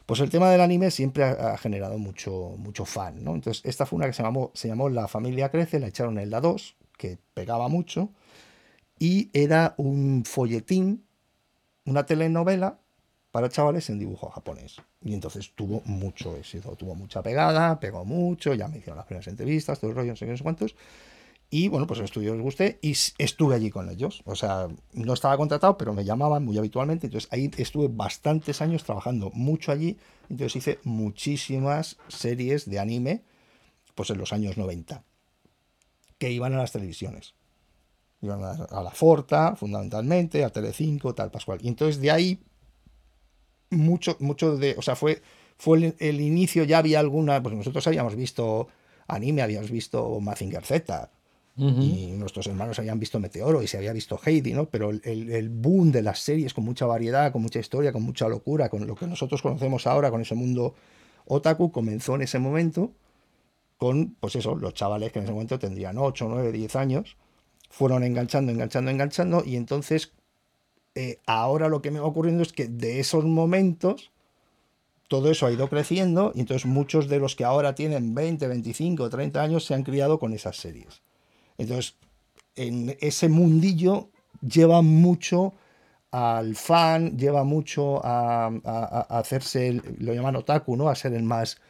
Pues 0.04 0.20
el 0.20 0.28
tema 0.28 0.50
del 0.50 0.60
anime 0.60 0.90
siempre 0.90 1.24
ha, 1.24 1.52
ha 1.54 1.56
generado 1.56 1.96
mucho, 1.96 2.56
mucho 2.58 2.84
fan, 2.84 3.24
¿no? 3.24 3.34
Entonces, 3.34 3.62
esta 3.64 3.86
fue 3.86 3.96
una 3.96 4.06
que 4.06 4.12
se 4.12 4.22
llamó, 4.22 4.50
se 4.52 4.68
llamó 4.68 4.90
La 4.90 5.08
familia 5.08 5.50
crece, 5.50 5.80
la 5.80 5.86
echaron 5.86 6.18
en 6.18 6.28
la 6.30 6.40
2, 6.42 6.76
que 6.98 7.16
pegaba 7.32 7.68
mucho, 7.68 8.10
y 8.98 9.30
era 9.32 9.74
un 9.78 10.24
folletín, 10.26 11.04
una 11.86 12.04
telenovela 12.04 12.80
para 13.30 13.48
chavales 13.48 13.88
en 13.90 13.98
dibujo 13.98 14.28
japonés. 14.30 14.76
Y 15.04 15.14
entonces 15.14 15.52
tuvo 15.54 15.82
mucho 15.84 16.36
éxito, 16.36 16.74
tuvo 16.76 16.94
mucha 16.94 17.22
pegada, 17.22 17.78
pegó 17.78 18.04
mucho, 18.04 18.54
ya 18.54 18.68
me 18.68 18.78
hicieron 18.78 18.96
las 18.96 19.06
primeras 19.06 19.28
entrevistas, 19.28 19.78
todo 19.78 19.90
el 19.90 19.96
rollo, 19.96 20.10
no 20.10 20.16
sé 20.16 20.26
qué, 20.26 20.32
no 20.32 20.36
sé 20.36 20.42
cuántos. 20.42 20.74
Y 21.52 21.68
bueno, 21.68 21.86
pues 21.88 21.98
el 21.98 22.04
estudio 22.04 22.32
les 22.34 22.42
gusté 22.42 22.78
y 22.80 22.92
estuve 23.18 23.56
allí 23.56 23.70
con 23.70 23.90
ellos. 23.90 24.22
O 24.24 24.36
sea, 24.36 24.68
no 24.92 25.12
estaba 25.12 25.36
contratado, 25.36 25.76
pero 25.76 25.92
me 25.92 26.04
llamaban 26.04 26.44
muy 26.44 26.56
habitualmente. 26.56 27.08
Entonces 27.08 27.28
ahí 27.32 27.50
estuve 27.56 27.88
bastantes 27.88 28.62
años 28.62 28.84
trabajando 28.84 29.30
mucho 29.34 29.72
allí. 29.72 29.98
Entonces 30.28 30.56
hice 30.56 30.78
muchísimas 30.84 31.98
series 32.06 32.70
de 32.70 32.78
anime, 32.78 33.24
pues 33.96 34.10
en 34.10 34.18
los 34.18 34.32
años 34.32 34.56
90, 34.58 35.02
que 36.18 36.30
iban 36.30 36.54
a 36.54 36.58
las 36.58 36.70
televisiones. 36.70 37.34
Iban 38.22 38.44
a, 38.44 38.50
a 38.52 38.82
la 38.82 38.90
Forta, 38.92 39.56
fundamentalmente, 39.56 40.44
a 40.44 40.50
Telecinco, 40.50 41.14
tal, 41.14 41.32
Pascual. 41.32 41.58
Y 41.62 41.68
entonces 41.68 42.00
de 42.00 42.12
ahí, 42.12 42.38
mucho, 43.70 44.16
mucho 44.20 44.56
de. 44.56 44.74
O 44.78 44.82
sea, 44.82 44.96
fue, 44.96 45.22
fue 45.58 45.78
el, 45.78 45.94
el 45.98 46.20
inicio, 46.20 46.64
ya 46.64 46.78
había 46.78 47.00
alguna. 47.00 47.42
Pues 47.42 47.54
nosotros 47.54 47.86
habíamos 47.86 48.14
visto 48.16 48.68
anime, 49.08 49.42
habíamos 49.42 49.70
visto 49.70 50.20
Mazinger 50.20 50.64
Z. 50.64 51.10
Y 51.82 52.12
nuestros 52.16 52.46
hermanos 52.46 52.78
habían 52.78 52.98
visto 52.98 53.20
Meteoro 53.20 53.62
y 53.62 53.66
se 53.66 53.76
había 53.76 53.92
visto 53.92 54.18
Heidi, 54.24 54.52
¿no? 54.54 54.66
Pero 54.70 54.90
el, 54.90 55.02
el- 55.04 55.30
el 55.30 55.48
boom 55.50 55.92
de 55.92 56.00
las 56.02 56.20
series 56.20 56.54
con 56.54 56.64
mucha 56.64 56.86
variedad, 56.86 57.32
con 57.32 57.42
mucha 57.42 57.58
historia, 57.58 57.92
con 57.92 58.02
mucha 58.02 58.28
locura, 58.28 58.70
con 58.70 58.86
lo 58.86 58.94
que 58.94 59.06
nosotros 59.06 59.42
conocemos 59.42 59.86
ahora, 59.86 60.10
con 60.10 60.22
ese 60.22 60.34
mundo 60.34 60.74
otaku, 61.26 61.70
comenzó 61.70 62.14
en 62.14 62.22
ese 62.22 62.38
momento 62.38 62.92
con, 63.76 64.14
pues 64.20 64.36
eso, 64.36 64.56
los 64.56 64.74
chavales 64.74 65.12
que 65.12 65.18
en 65.18 65.24
ese 65.24 65.32
momento 65.32 65.58
tendrían 65.58 65.98
8, 65.98 66.28
9, 66.30 66.52
10 66.52 66.76
años, 66.76 67.16
fueron 67.70 68.04
enganchando, 68.04 68.52
enganchando, 68.52 68.90
enganchando, 68.90 69.42
y 69.44 69.56
entonces 69.56 70.12
eh, 70.94 71.18
ahora 71.26 71.68
lo 71.68 71.82
que 71.82 71.90
me 71.90 72.00
va 72.00 72.06
ocurriendo 72.06 72.42
es 72.42 72.52
que 72.52 72.66
de 72.66 73.00
esos 73.00 73.24
momentos 73.24 74.10
todo 75.08 75.30
eso 75.30 75.46
ha 75.46 75.52
ido 75.52 75.68
creciendo 75.68 76.32
y 76.34 76.40
entonces 76.40 76.66
muchos 76.66 77.08
de 77.08 77.18
los 77.18 77.34
que 77.34 77.44
ahora 77.44 77.74
tienen 77.74 78.14
20, 78.14 78.46
25, 78.46 79.10
30 79.10 79.42
años 79.42 79.64
se 79.64 79.74
han 79.74 79.82
criado 79.82 80.18
con 80.18 80.32
esas 80.32 80.56
series. 80.56 81.02
Entonces, 81.58 81.96
en 82.54 82.96
ese 83.00 83.28
mundillo 83.28 84.10
lleva 84.40 84.82
mucho 84.82 85.52
al 86.12 86.56
fan, 86.56 87.18
lleva 87.18 87.44
mucho 87.44 88.00
a, 88.04 88.46
hacerse, 89.08 89.80
lo 89.98 90.14
llaman 90.14 90.36
otaku, 90.36 90.76
¿no? 90.76 90.88
A 90.88 90.94
ser 90.94 91.12
el 91.14 91.22
más, 91.22 91.60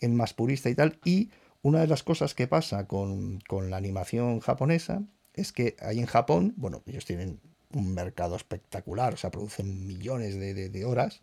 el 0.00 0.12
más 0.12 0.32
purista 0.32 0.70
y 0.70 0.74
tal. 0.74 0.98
Y 1.04 1.30
una 1.62 1.80
de 1.80 1.86
las 1.86 2.02
cosas 2.02 2.34
que 2.34 2.46
pasa 2.46 2.86
con, 2.86 3.40
con 3.48 3.70
la 3.70 3.76
animación 3.76 4.40
japonesa 4.40 5.02
es 5.32 5.52
que 5.52 5.76
ahí 5.80 5.98
en 5.98 6.06
Japón, 6.06 6.54
bueno, 6.56 6.82
ellos 6.86 7.04
tienen 7.04 7.40
un 7.78 7.94
mercado 7.94 8.36
espectacular, 8.36 9.14
o 9.14 9.16
sea, 9.16 9.30
producen 9.30 9.86
millones 9.86 10.34
de, 10.36 10.54
de- 10.54 10.68
de 10.68 10.84
horas, 10.84 11.20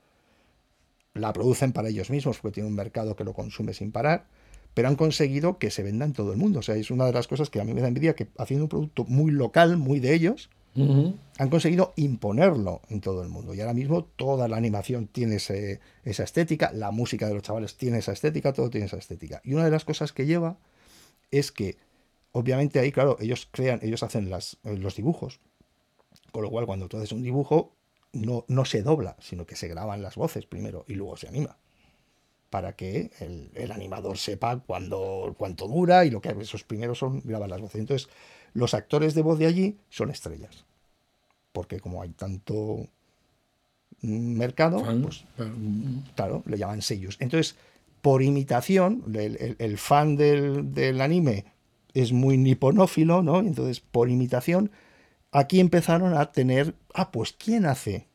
la 1.13 1.33
producen 1.33 1.73
para 1.73 1.89
ellos 1.89 2.09
mismos 2.09 2.39
porque 2.39 2.55
tienen 2.55 2.71
un 2.71 2.75
mercado 2.77 3.15
que 3.15 3.23
lo 3.23 3.33
consume 3.33 3.73
sin 3.73 3.91
parar, 3.91 4.25
pero 4.73 4.87
han 4.87 4.95
conseguido 4.95 5.57
que 5.57 5.69
se 5.69 5.83
venda 5.83 6.05
en 6.05 6.13
todo 6.13 6.31
el 6.31 6.37
mundo. 6.37 6.59
O 6.59 6.61
sea, 6.61 6.75
es 6.75 6.91
una 6.91 7.05
de 7.05 7.11
las 7.13 7.27
cosas 7.27 7.49
que 7.49 7.59
a 7.59 7.65
mí 7.65 7.73
me 7.73 7.81
da 7.81 7.89
envidia, 7.89 8.15
que 8.15 8.27
haciendo 8.37 8.65
un 8.65 8.69
producto 8.69 9.03
muy 9.05 9.31
local, 9.31 9.77
muy 9.77 9.99
de 9.99 10.13
ellos, 10.13 10.49
han 11.37 11.49
conseguido 11.49 11.91
imponerlo 11.97 12.79
en 12.87 13.01
todo 13.01 13.23
el 13.23 13.27
mundo. 13.27 13.53
Y 13.53 13.59
ahora 13.59 13.73
mismo 13.73 14.05
toda 14.05 14.47
la 14.47 14.55
animación 14.55 15.07
tiene 15.07 15.35
ese- 15.35 15.81
esa 16.05 16.23
estética, 16.23 16.71
la 16.71 16.91
música 16.91 17.27
de 17.27 17.33
los 17.33 17.43
chavales 17.43 17.75
tiene 17.75 17.97
esa 17.97 18.13
estética, 18.13 18.53
todo 18.53 18.69
tiene 18.69 18.85
esa 18.87 18.95
estética. 18.97 19.41
Y 19.43 19.53
una 19.53 19.65
de 19.65 19.71
las 19.71 19.83
cosas 19.83 20.13
que 20.13 20.25
lleva 20.25 20.57
es 21.29 21.51
que 21.51 21.75
obviamente 22.31 22.79
ahí, 22.79 22.93
claro, 22.93 23.17
ellos 23.19 23.49
crean, 23.51 23.79
ellos 23.83 24.03
hacen 24.03 24.29
las, 24.29 24.57
eh, 24.63 24.77
los 24.77 24.95
dibujos. 24.95 25.41
Con 26.31 26.43
lo 26.43 26.49
cual, 26.49 26.65
cuando 26.65 26.87
tú 26.87 26.97
haces 26.97 27.11
un 27.11 27.21
dibujo, 27.21 27.73
no, 28.13 28.45
no 28.47 28.65
se 28.65 28.81
dobla, 28.81 29.15
sino 29.19 29.45
que 29.45 29.55
se 29.55 29.67
graban 29.67 30.01
las 30.01 30.15
voces 30.15 30.45
primero 30.45 30.85
y 30.87 30.95
luego 30.95 31.17
se 31.17 31.27
anima. 31.27 31.57
Para 32.49 32.75
que 32.75 33.11
el, 33.19 33.71
animador 33.71 34.17
sepa 34.17 34.57
cuándo, 34.59 35.35
cuánto 35.37 35.67
dura 35.67 36.03
y 36.05 36.09
lo 36.09 36.21
que 36.21 36.35
esos 36.39 36.63
primeros 36.63 36.97
son 36.97 37.21
grabar 37.23 37.49
las 37.49 37.61
voces. 37.61 37.79
Entonces, 37.79 38.09
los 38.53 38.73
actores 38.73 39.15
de 39.15 39.21
voz 39.21 39.39
de 39.39 39.45
allí 39.45 39.77
son 39.89 40.09
estrellas. 40.09 40.65
Porque 41.53 41.79
como 41.79 42.01
hay 42.01 42.09
tanto 42.09 42.87
mercado, 44.01 44.83
pues 45.01 45.25
claro, 46.15 46.43
le 46.45 46.57
llaman 46.57 46.81
sellos. 46.81 47.15
Entonces, 47.19 47.55
por 48.01 48.21
imitación, 48.21 49.03
el, 49.13 49.77
fan 49.77 50.17
del, 50.17 50.73
del, 50.73 50.99
anime 51.01 51.45
es 51.93 52.11
muy 52.11 52.37
niponófilo, 52.37 53.21
¿no? 53.21 53.39
Entonces, 53.39 53.79
por 53.79 54.09
imitación, 54.09 54.71
aquí 55.31 55.59
empezaron 55.59 56.13
a 56.15 56.31
tener, 56.31 56.75
ah, 56.93 57.11
pues, 57.11 57.33
¿quién 57.33 57.65
hace 57.65 58.07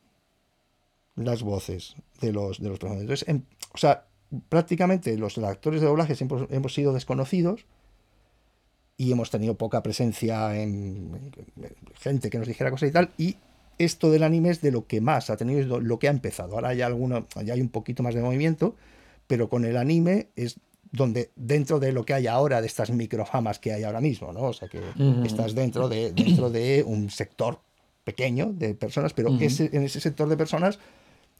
las 1.15 1.41
voces 1.41 1.95
de 2.21 2.31
los, 2.31 2.61
de 2.61 2.69
los 2.69 2.79
personajes? 2.79 3.01
Entonces, 3.01 3.27
em, 3.27 3.43
o 3.73 3.77
sea, 3.77 4.05
prácticamente 4.49 5.17
los 5.17 5.37
actores 5.37 5.81
de 5.81 5.87
doblaje 5.87 6.15
siempre 6.15 6.47
hemos 6.49 6.73
sido 6.73 6.93
desconocidos 6.93 7.65
y 8.97 9.11
hemos 9.11 9.29
tenido 9.29 9.55
poca 9.55 9.83
presencia 9.83 10.59
en, 10.59 11.31
gente 11.99 12.29
que 12.29 12.39
nos 12.39 12.47
dijera 12.47 12.71
cosas 12.71 12.89
y 12.89 12.91
tal, 12.91 13.11
y 13.17 13.37
esto 13.77 14.09
del 14.09 14.23
anime 14.23 14.49
es 14.49 14.61
de 14.61 14.71
lo 14.71 14.87
que 14.87 15.01
más 15.01 15.29
ha 15.29 15.37
tenido, 15.37 15.79
lo 15.79 15.99
que 15.99 16.07
ha 16.07 16.11
empezado. 16.11 16.55
Ahora 16.55 16.69
hay 16.69 16.81
alguno, 16.81 17.27
ya 17.43 17.53
hay 17.53 17.61
un 17.61 17.69
poquito 17.69 18.01
más 18.01 18.15
de 18.15 18.21
movimiento, 18.21 18.75
pero 19.27 19.49
con 19.49 19.65
el 19.65 19.77
anime 19.77 20.29
es 20.35 20.59
donde 20.91 21.31
dentro 21.35 21.79
de 21.79 21.91
lo 21.91 22.05
que 22.05 22.13
hay 22.13 22.27
ahora, 22.27 22.61
de 22.61 22.67
estas 22.67 22.91
microfamas 22.91 23.59
que 23.59 23.73
hay 23.73 23.83
ahora 23.83 24.01
mismo, 24.01 24.31
¿no? 24.31 24.43
O 24.43 24.53
sea 24.53 24.67
que 24.67 24.81
estás 25.25 25.55
dentro 25.55 25.89
de, 25.89 26.11
dentro 26.11 26.49
de 26.49 26.83
un 26.85 27.09
sector 27.09 27.59
pequeño 28.03 28.53
de 28.53 28.73
personas, 28.73 29.13
pero 29.13 29.29
en 29.29 29.83
ese 29.83 29.99
sector 29.99 30.29
de 30.29 30.37
personas 30.37 30.79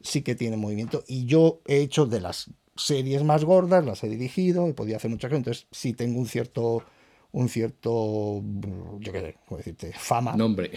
sí 0.02 0.22
que 0.22 0.36
tiene 0.36 0.58
movimiento. 0.58 1.04
Y 1.08 1.26
yo 1.26 1.62
he 1.66 1.78
hecho 1.78 2.06
de 2.06 2.20
las 2.20 2.50
series 2.76 3.24
más 3.24 3.44
gordas, 3.44 3.86
las 3.86 4.04
he 4.04 4.10
dirigido, 4.10 4.68
he 4.68 4.74
podido 4.74 4.98
hacer 4.98 5.10
muchas 5.10 5.30
cosas, 5.30 5.40
entonces 5.40 5.68
sí 5.72 5.94
tengo 5.94 6.20
un 6.20 6.28
cierto, 6.28 6.84
un 7.32 7.50
cierto, 7.50 8.44
yo 9.00 9.12
qué 9.12 9.22
sé, 9.22 9.36
¿cómo 9.46 9.58
decirte? 9.58 9.94
Fama. 9.94 10.36
Nombre. 10.36 10.72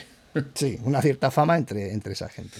Sí, 0.55 0.79
una 0.85 1.03
cierta 1.03 1.31
fama 1.31 1.59
entre, 1.59 1.93
entre 1.93 2.13
esa 2.13 2.29
gente. 2.29 2.59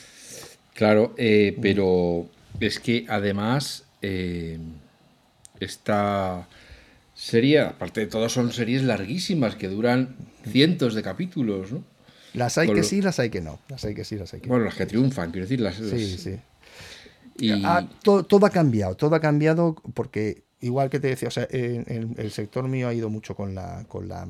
Claro, 0.75 1.15
eh, 1.17 1.57
pero 1.61 2.27
es 2.59 2.81
que 2.81 3.07
además 3.09 3.85
eh, 4.03 4.59
esta 5.61 6.49
serie, 7.15 7.61
aparte 7.61 8.01
de 8.01 8.07
todo, 8.07 8.29
son 8.29 8.53
series 8.53 8.83
larguísimas 8.83 9.55
que 9.55 9.69
duran 9.69 10.17
cientos 10.51 10.95
de 10.95 11.03
capítulos, 11.03 11.73
¿no? 11.73 11.85
Las 12.33 12.59
hay 12.59 12.73
que 12.73 12.83
sí, 12.83 13.03
las 13.03 13.19
hay 13.19 13.31
que 13.31 13.41
no. 13.41 13.59
Las 13.69 13.85
hay 13.85 13.95
que 13.95 14.05
sí, 14.05 14.17
las 14.17 14.33
hay 14.33 14.41
que 14.41 14.49
Bueno, 14.49 14.65
las 14.65 14.75
que 14.75 14.87
triunfan, 14.87 15.33
quiero 15.33 15.47
decir, 15.47 15.61
las. 15.61 15.77
Sí, 15.77 16.17
sí. 16.17 16.37
Y... 17.39 17.65
Ah, 17.65 17.89
todo, 18.03 18.47
ha 18.47 18.51
cambiado, 18.51 18.97
todo 18.97 19.15
ha 19.17 19.21
cambiado 19.21 19.75
porque, 19.95 20.45
igual 20.61 20.91
que 20.91 21.01
te 21.01 21.09
decía, 21.09 21.29
o 21.29 21.31
sea, 21.31 21.45
el 21.45 22.31
sector 22.31 22.69
mío 22.69 22.89
ha 22.89 22.95
ido 22.95 23.09
mucho 23.09 23.35
con 23.35 23.55
la, 23.55 23.85
con 23.89 24.09
la, 24.09 24.29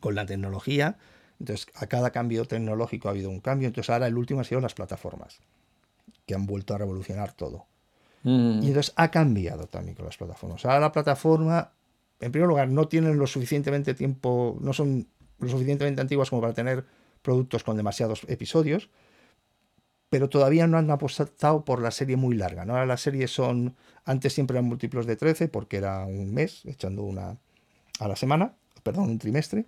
con 0.00 0.14
la 0.14 0.24
tecnología. 0.24 0.96
Entonces, 1.40 1.66
a 1.74 1.86
cada 1.86 2.10
cambio 2.10 2.44
tecnológico 2.44 3.08
ha 3.08 3.10
habido 3.10 3.28
un 3.30 3.40
cambio. 3.40 3.68
Entonces, 3.68 3.90
ahora 3.90 4.06
el 4.06 4.16
último 4.16 4.40
ha 4.40 4.44
sido 4.44 4.60
las 4.60 4.74
plataformas, 4.74 5.40
que 6.26 6.34
han 6.34 6.46
vuelto 6.46 6.74
a 6.74 6.78
revolucionar 6.78 7.32
todo. 7.32 7.66
Mm. 8.24 8.62
Y 8.62 8.68
entonces 8.68 8.92
ha 8.96 9.10
cambiado 9.10 9.66
también 9.66 9.94
con 9.94 10.06
las 10.06 10.16
plataformas. 10.16 10.64
Ahora 10.64 10.80
la 10.80 10.92
plataforma, 10.92 11.70
en 12.20 12.32
primer 12.32 12.48
lugar, 12.48 12.68
no 12.68 12.88
tienen 12.88 13.18
lo 13.18 13.26
suficientemente 13.26 13.94
tiempo, 13.94 14.58
no 14.60 14.72
son 14.72 15.06
lo 15.38 15.48
suficientemente 15.48 16.00
antiguas 16.00 16.30
como 16.30 16.42
para 16.42 16.54
tener 16.54 16.84
productos 17.22 17.62
con 17.62 17.76
demasiados 17.76 18.22
episodios, 18.28 18.90
pero 20.10 20.28
todavía 20.28 20.66
no 20.66 20.78
han 20.78 20.90
apostado 20.90 21.64
por 21.64 21.80
la 21.80 21.90
serie 21.90 22.16
muy 22.16 22.36
larga. 22.36 22.64
¿no? 22.64 22.74
Ahora 22.74 22.86
las 22.86 23.02
series 23.02 23.30
son, 23.30 23.76
antes 24.04 24.32
siempre 24.32 24.56
eran 24.56 24.68
múltiplos 24.68 25.06
de 25.06 25.16
13 25.16 25.48
porque 25.48 25.76
era 25.76 26.04
un 26.04 26.32
mes, 26.32 26.64
echando 26.64 27.02
una 27.02 27.36
a 28.00 28.08
la 28.08 28.16
semana, 28.16 28.54
perdón, 28.82 29.10
un 29.10 29.18
trimestre. 29.18 29.66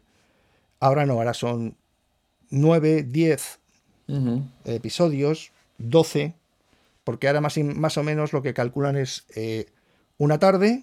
Ahora 0.81 1.07
no, 1.07 1.15
ahora 1.15 1.35
son 1.35 1.77
9, 2.51 3.05
10 3.05 3.59
episodios, 4.67 5.53
12 5.79 6.35
porque 7.07 7.29
ahora 7.29 7.41
más, 7.41 7.57
más 7.59 7.97
o 7.99 8.03
menos 8.03 8.33
lo 8.33 8.43
que 8.43 8.53
calculan 8.53 8.97
es 8.97 9.27
eh, 9.37 9.67
una 10.19 10.41
tarde, 10.41 10.83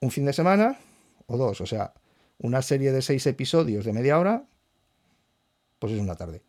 un 0.00 0.12
fin 0.12 0.24
de 0.24 0.32
semana 0.32 0.78
o 1.26 1.36
dos. 1.36 1.60
O 1.60 1.66
sea, 1.66 1.92
una 2.38 2.62
serie 2.62 2.92
de 2.92 3.02
seis 3.02 3.26
episodios 3.26 3.84
de 3.84 3.92
media 3.92 4.16
hora, 4.20 4.44
pues 5.80 5.92
es 5.92 5.98
una 5.98 6.14
tarde. 6.14 6.40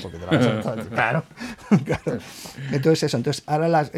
Porque 0.00 0.16
te 0.16 0.26
la 0.26 0.80
claro, 0.94 1.24
Entonces 2.70 3.02
eso, 3.02 3.16
entonces 3.16 3.42
ahora 3.46 3.90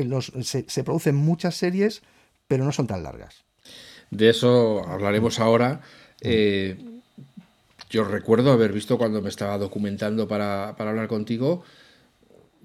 se, 0.43 0.83
producen 0.83 1.15
muchas 1.15 1.55
series, 1.55 2.01
pero 2.49 2.65
no 2.65 2.73
son 2.73 2.87
tan 2.87 3.03
largas. 3.03 3.45
De 4.11 4.31
eso 4.31 4.83
hablaremos 4.89 5.41
ahora. 5.41 5.83
Eh, 6.23 6.83
yo 7.91 8.05
recuerdo 8.05 8.51
haber 8.51 8.73
visto 8.73 8.97
cuando 8.97 9.21
me 9.21 9.29
estaba 9.29 9.59
documentando 9.59 10.27
para, 10.27 10.75
para 10.79 10.89
hablar 10.89 11.07
contigo 11.07 11.65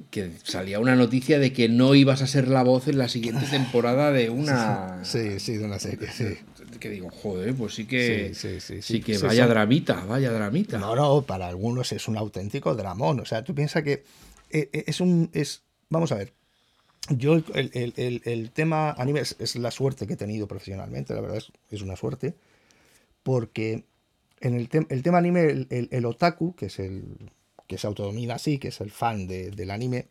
que 0.09 0.31
salía 0.43 0.79
una 0.79 0.95
noticia 0.95 1.39
de 1.39 1.53
que 1.53 1.69
no 1.69 1.95
ibas 1.95 2.21
a 2.21 2.27
ser 2.27 2.47
la 2.47 2.63
voz 2.63 2.87
en 2.87 2.97
la 2.97 3.07
siguiente 3.07 3.45
temporada 3.51 4.11
de 4.11 4.29
una. 4.29 5.01
Sí, 5.03 5.39
sí, 5.39 5.57
de 5.57 5.65
una 5.65 5.79
serie, 5.79 6.09
sí. 6.11 6.37
Que 6.79 6.89
digo, 6.89 7.09
joder, 7.09 7.55
pues 7.55 7.73
sí 7.73 7.85
que. 7.85 8.33
Sí, 8.33 8.59
sí, 8.59 8.81
sí. 8.81 9.01
que 9.01 9.17
vaya 9.17 9.47
dramita, 9.47 10.05
vaya 10.05 10.31
dramita. 10.31 10.77
No, 10.77 10.95
no, 10.95 11.21
para 11.23 11.47
algunos 11.47 11.91
es 11.91 12.07
un 12.07 12.17
auténtico 12.17 12.75
dramón. 12.75 13.19
O 13.19 13.25
sea, 13.25 13.43
tú 13.43 13.55
piensas 13.55 13.83
que 13.83 14.03
eh, 14.51 14.69
eh, 14.71 14.83
es 14.87 15.01
un. 15.01 15.29
es 15.33 15.63
Vamos 15.89 16.11
a 16.11 16.15
ver. 16.15 16.33
Yo, 17.09 17.41
el, 17.55 18.51
tema 18.53 18.91
anime 18.91 19.21
es, 19.21 19.55
la 19.55 19.71
suerte 19.71 20.05
que 20.05 20.13
he 20.13 20.17
tenido 20.17 20.47
profesionalmente, 20.47 21.15
la 21.15 21.21
verdad 21.21 21.37
es, 21.37 21.51
es 21.71 21.81
una 21.81 21.95
suerte. 21.95 22.35
Porque 23.23 23.85
en 24.41 24.55
el, 24.55 24.69
el 24.89 25.03
tema 25.03 25.17
anime, 25.17 25.67
el 25.69 26.05
otaku, 26.05 26.55
que 26.55 26.67
es 26.67 26.77
el 26.79 27.31
que 27.69 27.77
se 27.77 27.85
autodomina 27.85 28.33
así, 28.33 28.57
que 28.57 28.69
es 28.69 28.81
el 28.81 28.89
fan 28.89 29.27
del 29.27 29.69
anime, 29.69 30.07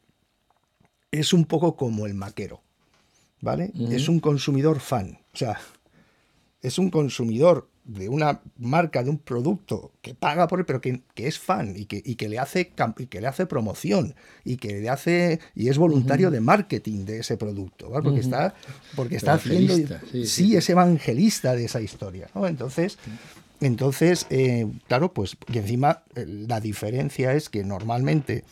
es 1.10 1.32
un 1.32 1.44
poco 1.44 1.74
como 1.74 2.06
el 2.06 2.14
maquero, 2.14 2.62
¿vale? 3.40 3.72
Es 3.90 4.08
un 4.08 4.20
consumidor 4.20 4.78
fan, 4.78 5.18
o 5.34 5.36
sea, 5.36 5.58
es 6.62 6.78
un 6.78 6.88
consumidor 6.88 7.68
de 7.84 8.08
una 8.08 8.42
marca, 8.58 9.02
de 9.02 9.10
un 9.10 9.18
producto 9.18 9.90
que 10.02 10.14
paga 10.14 10.46
por 10.46 10.60
él, 10.60 10.66
pero 10.66 10.80
que, 10.80 11.02
es 11.16 11.40
fan 11.40 11.74
y 11.74 11.86
que, 11.86 12.00
que, 12.02 12.28
le 12.28 12.38
hace, 12.38 12.70
que 13.10 13.20
le 13.20 13.26
hace 13.26 13.46
promoción 13.46 14.14
y 14.44 14.58
que 14.58 14.80
le 14.80 14.88
hace 14.88 15.40
y 15.56 15.68
es 15.68 15.78
voluntario 15.78 16.30
de 16.30 16.40
marketing 16.40 17.06
de 17.06 17.20
ese 17.20 17.36
producto, 17.36 17.90
¿vale? 17.90 18.04
porque 18.04 18.20
está, 18.20 18.54
porque 18.94 19.16
está 19.16 19.32
haciendo, 19.32 19.74
sí, 20.24 20.54
es 20.54 20.70
evangelista 20.70 21.56
de 21.56 21.64
esa 21.64 21.80
historia, 21.80 22.30
¿no? 22.36 22.46
Entonces, 22.46 22.98
entonces, 23.60 24.26
eh, 24.30 24.66
claro, 24.86 25.12
pues, 25.12 25.36
y 25.52 25.58
encima 25.58 26.02
eh, 26.14 26.24
la 26.26 26.60
diferencia 26.60 27.32
es 27.32 27.48
que 27.48 27.64
normalmente 27.64 28.44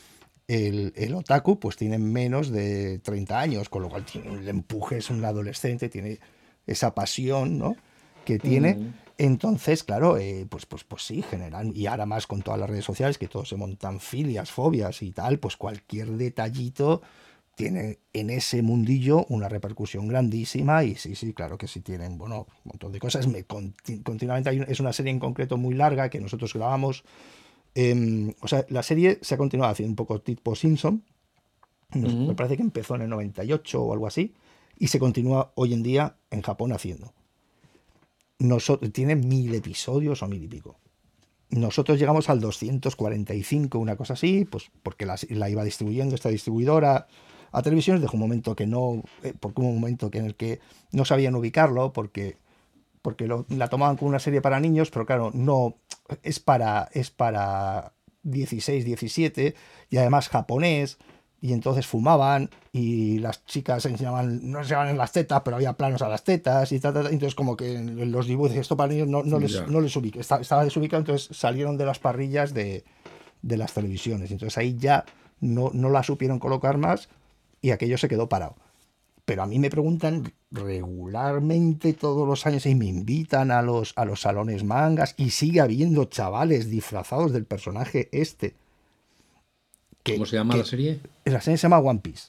el, 0.49 1.15
otaku 1.15 1.59
pues 1.59 1.77
tiene 1.77 1.99
menos 1.99 2.51
de 2.51 2.99
30 3.01 3.39
años, 3.39 3.69
con 3.69 3.83
lo 3.83 3.89
cual 3.89 4.05
tiene 4.05 4.33
el 4.33 4.49
empuje, 4.49 4.99
es 4.99 5.11
un 5.11 5.25
adolescente, 5.25 5.89
tiene 5.89 6.19
esa 6.67 6.95
pasión, 6.95 7.59
¿no? 7.59 7.77
Que 8.25 8.39
tiene. 8.39 8.93
Entonces, 9.19 9.83
claro, 9.83 10.19
eh, 10.19 10.47
pues, 10.49 10.67
pues, 10.67 10.85
pues 10.85 11.03
sí, 11.03 11.23
generan, 11.23 11.73
y 11.75 11.87
ahora 11.87 12.05
más 12.05 12.27
con 12.27 12.43
todas 12.43 12.61
las 12.61 12.69
redes 12.69 12.85
sociales, 12.85 13.17
que 13.17 13.29
todos 13.29 13.49
se 13.49 13.57
montan 13.57 13.99
filias, 13.99 14.51
fobias 14.51 15.01
y 15.03 15.13
tal, 15.13 15.39
pues 15.39 15.57
cualquier 15.57 16.11
detallito 16.11 17.01
tiene 17.57 18.01
en 18.13 18.29
ese 18.29 18.61
mundillo 18.61 19.25
una 19.31 19.49
repercusión 19.49 20.07
grandísima 20.09 20.85
y 20.85 20.95
sí, 20.95 21.15
sí, 21.15 21.33
claro 21.33 21.57
que 21.57 21.67
sí 21.67 21.81
tienen, 21.81 22.19
bueno, 22.19 22.47
un 22.65 22.73
montón 22.73 22.93
de 22.93 23.01
cosas. 23.01 23.27
Me, 23.27 23.45
continuamente 23.45 24.51
hay, 24.51 24.63
es 24.69 24.79
una 24.79 24.93
serie 24.93 25.11
en 25.11 25.19
concreto 25.19 25.57
muy 25.57 25.75
larga 25.75 26.11
que 26.11 26.21
nosotros 26.21 26.53
grabamos. 26.53 27.03
Em, 27.75 28.35
o 28.41 28.47
sea, 28.49 28.67
la 28.69 28.83
serie 28.83 29.19
se 29.23 29.35
ha 29.35 29.39
continuado 29.39 29.73
haciendo 29.73 29.93
un 29.93 29.97
poco 29.97 30.21
tipo 30.21 30.55
Simpson. 30.55 31.03
Me 31.95 32.35
parece 32.35 32.59
que 32.59 32.63
empezó 32.63 32.95
en 32.95 33.03
el 33.03 33.09
98 33.09 33.83
o 33.83 33.93
algo 33.93 34.07
así. 34.07 34.35
Y 34.79 34.89
se 34.89 34.99
continúa 34.99 35.53
hoy 35.55 35.73
en 35.73 35.83
día 35.83 36.17
en 36.31 36.43
Japón 36.43 36.73
haciendo. 36.73 37.15
Nosotros, 38.39 38.93
tiene 38.93 39.17
mil 39.17 39.55
episodios 39.55 40.23
o 40.23 40.29
mil 40.29 40.45
y 40.45 40.49
pico. 40.49 40.79
Nosotros 41.49 41.99
llegamos 41.99 42.29
al 42.29 42.41
245, 42.41 43.79
una 43.79 43.97
cosa 43.97 44.13
así, 44.13 44.45
pues 44.45 44.71
porque 44.83 45.07
la, 45.07 45.17
la 45.31 45.49
iba 45.49 45.65
distribuyendo 45.65 46.15
esta 46.15 46.29
distribuidora 46.29 47.07
a 47.53 47.63
televisiones 47.63 48.03
dejó 48.03 48.15
un 48.15 48.21
momento 48.21 48.57
que 48.57 48.67
no, 48.67 49.03
eh, 49.23 49.35
porque 49.39 49.61
hubo 49.61 49.69
un 49.69 49.81
momento 49.81 50.11
que 50.11 50.19
en 50.19 50.27
el 50.27 50.35
que 50.35 50.61
no 50.93 51.05
sabían 51.05 51.35
ubicarlo 51.35 51.93
porque, 51.93 52.37
porque 53.03 53.29
la 53.49 53.69
tomaban 53.69 53.97
como 53.97 54.09
una 54.09 54.19
serie 54.19 54.41
para 54.41 54.61
niños, 54.61 54.91
pero 54.91 55.07
claro, 55.07 55.31
no, 55.33 55.77
es 56.23 56.41
para, 56.41 56.89
es 56.93 57.11
para 57.11 57.93
16, 58.23 58.85
17 58.85 59.55
y 59.91 59.97
además 59.97 60.29
japonés. 60.29 60.99
y 61.41 61.53
entonces 61.53 61.87
fumaban 61.87 62.51
y 62.73 63.19
las 63.19 63.45
chicas 63.45 63.85
enseñaban, 63.87 64.51
no 64.51 64.61
enseñaban 64.61 64.97
las 64.97 65.13
tetas, 65.13 65.43
pero 65.45 65.57
había 65.57 65.75
planos 65.75 66.03
a 66.03 66.09
las 66.09 66.25
tetas 66.25 66.73
y 66.73 66.81
tal, 66.81 66.97
entonces 66.97 67.35
como 67.35 67.57
que 67.57 67.77
en 67.77 68.11
los 68.11 68.27
dibujos 68.27 68.53
esto 68.57 68.77
para 68.77 68.93
niños 68.93 69.09
no, 69.09 69.23
no 69.23 69.39
les, 69.39 69.67
no 69.69 69.81
les 69.81 69.95
ubica, 69.97 70.21
estaba 70.21 70.65
desubicado, 70.65 71.01
entonces 71.01 71.37
salieron 71.37 71.77
de 71.77 71.87
las 71.87 71.99
parrillas 71.99 72.53
de, 72.55 72.85
de 73.43 73.57
las 73.57 73.73
televisiones, 73.75 74.31
entonces 74.31 74.59
ahí 74.59 74.77
ya 74.77 75.05
no, 75.41 75.71
no 75.73 75.91
la 75.91 76.03
supieron 76.03 76.39
colocar 76.39 76.79
más 76.79 77.09
y 77.61 77.71
aquello 77.71 77.99
se 77.99 78.09
quedó 78.09 78.29
parado. 78.29 78.57
Pero 79.25 79.43
a 79.43 79.47
mí 79.47 79.59
me 79.59 79.71
preguntan 79.71 80.33
regularmente 80.53 81.93
todos 81.93 82.27
los 82.29 82.47
años 82.47 82.65
y 82.67 82.77
me 82.77 82.87
invitan 82.87 83.51
a 83.51 83.61
los, 83.61 83.93
a 83.97 84.05
los 84.05 84.21
salones 84.21 84.63
mangas 84.63 85.15
y 85.17 85.31
sigue 85.31 85.61
habiendo 85.61 86.05
chavales 86.05 86.71
disfrazados 86.71 87.33
del 87.33 87.45
personaje 87.45 88.09
este. 88.13 88.55
¿Cómo 90.05 90.27
se 90.27 90.37
llama 90.37 90.57
la 90.57 90.65
serie? 90.65 91.01
La 91.25 91.41
serie 91.41 91.59
se 91.59 91.63
llama 91.63 91.81
One 91.81 91.99
Piece. 91.99 92.29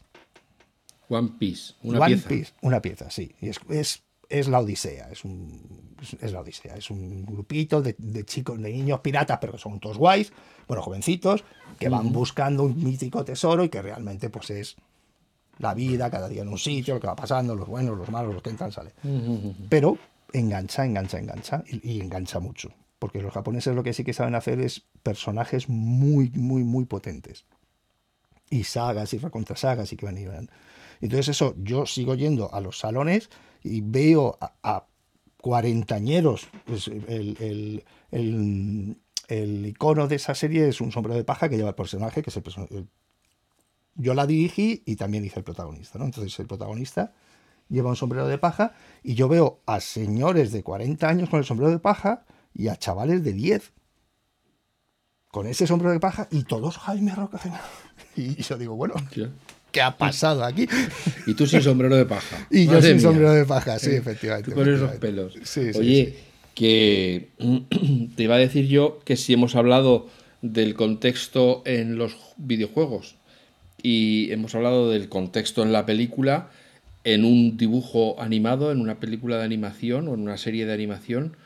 One 1.09 1.33
Piece, 1.37 1.75
una 1.83 1.99
One 1.99 2.07
pieza. 2.07 2.29
Piece, 2.29 2.53
una 2.61 2.81
pieza, 2.81 3.09
sí. 3.11 3.31
Y 3.39 3.49
es, 3.49 3.59
es, 3.69 4.03
es 4.27 4.47
la 4.47 4.59
Odisea, 4.59 5.09
es, 5.11 5.23
un, 5.23 5.95
es 6.19 6.31
la 6.31 6.41
Odisea. 6.41 6.75
Es 6.75 6.89
un 6.89 7.25
grupito 7.25 7.81
de, 7.81 7.95
de, 7.97 8.25
chicos, 8.25 8.59
de 8.59 8.71
niños 8.71 9.01
piratas, 9.01 9.37
pero 9.39 9.53
que 9.53 9.59
son 9.59 9.79
todos 9.79 9.97
guays, 9.97 10.33
bueno, 10.67 10.81
jovencitos, 10.81 11.43
que 11.79 11.89
van 11.89 12.11
buscando 12.11 12.63
un 12.63 12.83
mítico 12.83 13.23
tesoro 13.23 13.63
y 13.63 13.69
que 13.69 13.81
realmente 13.83 14.29
pues 14.29 14.49
es 14.49 14.77
la 15.59 15.73
vida, 15.73 16.09
cada 16.09 16.29
día 16.29 16.41
en 16.41 16.49
un 16.49 16.57
sitio, 16.57 16.95
lo 16.95 16.99
que 16.99 17.07
va 17.07 17.15
pasando, 17.15 17.55
los 17.55 17.67
buenos, 17.67 17.97
los 17.97 18.09
malos, 18.09 18.33
los 18.33 18.43
que 18.43 18.49
entran, 18.49 18.71
sale. 18.71 18.93
Pero 19.69 19.97
engancha, 20.33 20.85
engancha, 20.85 21.19
engancha 21.19 21.63
y, 21.67 21.93
y, 21.93 22.01
engancha 22.01 22.39
mucho. 22.39 22.69
Porque 22.99 23.21
los 23.21 23.33
japoneses 23.33 23.75
lo 23.75 23.83
que 23.83 23.93
sí 23.93 24.03
que 24.03 24.13
saben 24.13 24.35
hacer 24.35 24.59
es 24.59 24.83
personajes 25.03 25.69
muy, 25.69 26.29
muy, 26.31 26.63
muy 26.63 26.85
potentes. 26.85 27.45
Y 28.49 28.63
sagas 28.63 29.13
y 29.13 29.17
recontrasagas 29.17 29.91
y 29.93 29.97
que 29.97 30.05
van 30.05 30.17
y 30.17 30.25
van. 30.25 30.49
Entonces 31.01 31.29
eso, 31.29 31.53
yo 31.57 31.85
sigo 31.85 32.15
yendo 32.15 32.53
a 32.53 32.61
los 32.61 32.79
salones 32.79 33.29
y 33.63 33.81
veo 33.81 34.37
a, 34.41 34.53
a 34.63 34.87
cuarentañeros. 35.41 36.47
Pues 36.65 36.87
el, 36.87 37.37
el, 37.39 37.83
el, 38.11 38.97
el, 39.27 39.65
icono 39.65 40.07
de 40.07 40.15
esa 40.15 40.33
serie 40.33 40.67
es 40.67 40.81
un 40.81 40.91
sombrero 40.91 41.17
de 41.17 41.23
paja 41.23 41.49
que 41.49 41.57
lleva 41.57 41.69
el 41.69 41.75
personaje, 41.75 42.23
que 42.23 42.29
es 42.29 42.37
el, 42.37 42.43
el 42.71 42.87
yo 43.97 44.13
la 44.13 44.25
dirigí 44.25 44.83
y 44.85 44.95
también 44.95 45.25
hice 45.25 45.39
el 45.39 45.43
protagonista, 45.43 45.99
¿no? 45.99 46.05
Entonces 46.05 46.37
el 46.39 46.47
protagonista 46.47 47.13
lleva 47.69 47.89
un 47.89 47.95
sombrero 47.95 48.27
de 48.27 48.37
paja 48.37 48.73
y 49.03 49.15
yo 49.15 49.27
veo 49.27 49.61
a 49.65 49.79
señores 49.79 50.51
de 50.51 50.63
40 50.63 51.07
años 51.09 51.29
con 51.29 51.39
el 51.39 51.45
sombrero 51.45 51.71
de 51.71 51.79
paja 51.79 52.25
y 52.53 52.69
a 52.69 52.75
chavales 52.75 53.23
de 53.23 53.33
10 53.33 53.73
con 55.29 55.47
ese 55.47 55.67
sombrero 55.67 55.93
de 55.93 55.99
paja 55.99 56.27
y 56.31 56.43
todos 56.43 56.77
Jaime 56.77 57.13
Roca. 57.13 57.39
Y 58.15 58.41
yo 58.41 58.57
digo, 58.57 58.75
bueno, 58.75 58.95
¿qué 59.71 59.81
ha 59.81 59.95
pasado 59.95 60.43
aquí? 60.43 60.67
Y 61.27 61.35
tú 61.35 61.45
sin 61.45 61.61
sombrero 61.61 61.95
de 61.95 62.05
paja. 62.05 62.47
Y 62.51 62.65
yo 62.65 62.81
sin 62.81 62.93
mía. 62.93 63.01
sombrero 63.01 63.31
de 63.33 63.45
paja, 63.45 63.77
sí, 63.77 63.91
efectivamente. 63.91 64.51
Tú 64.51 64.57
con 64.57 64.73
esos 64.73 64.91
pelos. 64.95 65.33
Sí, 65.43 65.73
sí, 65.73 65.79
Oye, 65.79 66.05
sí. 66.05 66.23
que 66.55 67.29
te 68.15 68.23
iba 68.23 68.35
a 68.35 68.39
decir 68.39 68.67
yo 68.67 68.99
que 69.05 69.17
si 69.17 69.33
hemos 69.33 69.55
hablado 69.55 70.07
del 70.41 70.73
contexto 70.73 71.61
en 71.65 71.97
los 71.97 72.15
videojuegos 72.37 73.16
y 73.81 74.31
hemos 74.31 74.55
hablado 74.55 74.89
del 74.89 75.09
contexto 75.09 75.63
en 75.63 75.71
la 75.71 75.85
película, 75.85 76.49
en 77.03 77.23
un 77.25 77.57
dibujo 77.57 78.21
animado, 78.21 78.71
en 78.71 78.81
una 78.81 78.99
película 78.99 79.37
de 79.37 79.43
animación 79.43 80.07
o 80.07 80.13
en 80.13 80.21
una 80.21 80.37
serie 80.37 80.65
de 80.65 80.73
animación, 80.73 81.37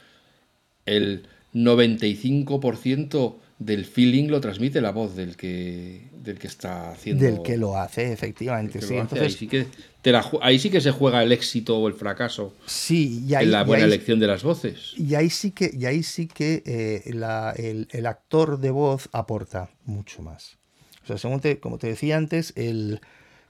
el 0.86 1.24
95% 1.54 3.36
del 3.60 3.86
feeling 3.86 4.30
lo 4.30 4.42
transmite 4.42 4.82
la 4.82 4.92
voz 4.92 5.16
del 5.16 5.36
que, 5.38 6.08
del 6.24 6.40
que 6.40 6.48
está 6.48 6.92
haciendo. 6.92 7.24
Del 7.24 7.42
que 7.44 7.58
lo 7.58 7.78
hace, 7.78 8.12
efectivamente. 8.12 8.80
que 8.80 8.86
Sí, 8.86 8.96
lo 8.96 9.02
hace. 9.02 9.16
entonces, 9.16 9.28
ahí, 9.34 9.38
sí 9.38 9.48
que 9.48 9.68
te 10.02 10.12
la 10.12 10.24
ju- 10.24 10.40
ahí 10.42 10.58
sí 10.58 10.70
que 10.72 10.82
se 10.82 10.90
juega 10.92 11.22
el 11.22 11.32
éxito 11.32 11.78
o 11.78 11.88
el 11.88 11.94
fracaso 11.94 12.56
sí, 12.66 13.24
y 13.28 13.36
ahí, 13.36 13.46
en 13.46 13.52
la 13.52 13.62
y 13.62 13.66
buena 13.66 13.84
ahí- 13.84 13.90
elección 13.92 14.20
de 14.20 14.28
las 14.28 14.42
voces. 14.44 14.94
y 14.98 15.14
ahí 15.14 15.30
sí 15.30 15.52
que, 15.52 15.70
y 15.78 15.86
ahí 15.86 16.02
sí 16.02 16.26
que 16.28 16.64
eh, 16.66 17.12
la- 17.14 17.54
el, 17.56 17.88
el 17.92 18.06
actor 18.08 18.60
de 18.60 18.72
voz 18.72 19.10
aporta 19.12 19.70
mucho 19.86 20.24
más. 20.24 20.58
O 21.04 21.08
sea, 21.08 21.18
según 21.18 21.40
te- 21.42 21.60
como 21.60 21.78
te 21.78 21.88
decía 21.88 22.18
antes, 22.18 22.54
el, 22.56 23.02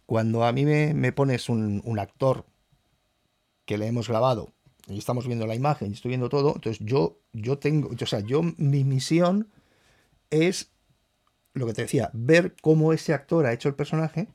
cuando 0.08 0.46
a 0.46 0.54
mí 0.54 0.66
me, 0.66 0.94
me 0.96 1.12
pones 1.14 1.50
un, 1.50 1.82
un 1.86 2.00
actor 2.00 2.46
que 3.66 3.78
le 3.78 3.88
hemos 3.88 4.08
grabado 4.08 4.54
y 4.88 4.98
estamos 4.98 5.28
viendo 5.28 5.48
la 5.48 5.56
imagen 5.56 5.92
y 5.92 5.94
estoy 5.94 6.10
viendo 6.10 6.30
todo, 6.30 6.54
entonces 6.56 6.80
yo, 6.86 7.20
yo 7.34 7.60
tengo, 7.60 7.90
o 7.90 8.06
sea, 8.06 8.20
yo 8.20 8.42
mi 8.58 8.84
misión 8.84 9.50
es 10.30 10.72
lo 11.54 11.68
que 11.68 11.74
te 11.76 11.84
decía, 11.84 12.12
ver 12.14 12.56
cómo 12.62 12.94
ese 12.94 13.14
actor 13.14 13.46
ha 13.46 13.54
hecho 13.54 13.70
el 13.70 13.76
personaje 13.76 14.30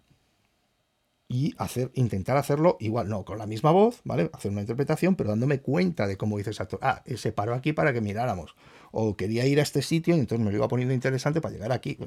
y 1.28 1.54
hacer, 1.58 1.90
intentar 1.94 2.36
hacerlo 2.36 2.76
igual, 2.78 3.08
no 3.08 3.24
con 3.24 3.38
la 3.38 3.46
misma 3.46 3.72
voz, 3.72 4.00
¿vale? 4.04 4.30
Hacer 4.32 4.52
una 4.52 4.60
interpretación, 4.60 5.16
pero 5.16 5.30
dándome 5.30 5.60
cuenta 5.60 6.06
de 6.06 6.16
cómo 6.16 6.38
hizo 6.38 6.50
ese 6.50 6.62
actor. 6.62 6.78
Ah, 6.82 7.02
se 7.16 7.32
paró 7.32 7.54
aquí 7.54 7.72
para 7.72 7.92
que 7.92 8.00
miráramos. 8.00 8.54
O 8.92 9.16
quería 9.16 9.44
ir 9.46 9.58
a 9.58 9.64
este 9.64 9.82
sitio 9.82 10.16
y 10.16 10.20
entonces 10.20 10.44
me 10.44 10.52
lo 10.52 10.56
iba 10.58 10.68
poniendo 10.68 10.94
interesante 10.94 11.40
para 11.40 11.52
llegar 11.54 11.72
aquí. 11.72 11.98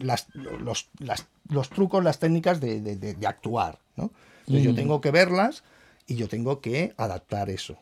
Las, 0.00 0.28
los, 0.34 0.88
las- 0.98 1.26
los 1.48 1.68
trucos, 1.70 2.02
las 2.04 2.18
técnicas 2.18 2.60
de, 2.60 2.80
de- 2.80 2.96
de- 2.96 3.14
de 3.14 3.26
actuar, 3.26 3.80
¿no? 3.96 4.12
Entonces 4.40 4.62
yo 4.64 4.74
tengo 4.74 5.00
que 5.00 5.10
verlas 5.10 5.62
y 6.06 6.16
yo 6.16 6.28
tengo 6.28 6.60
que 6.60 6.94
adaptar 6.96 7.50
eso. 7.50 7.78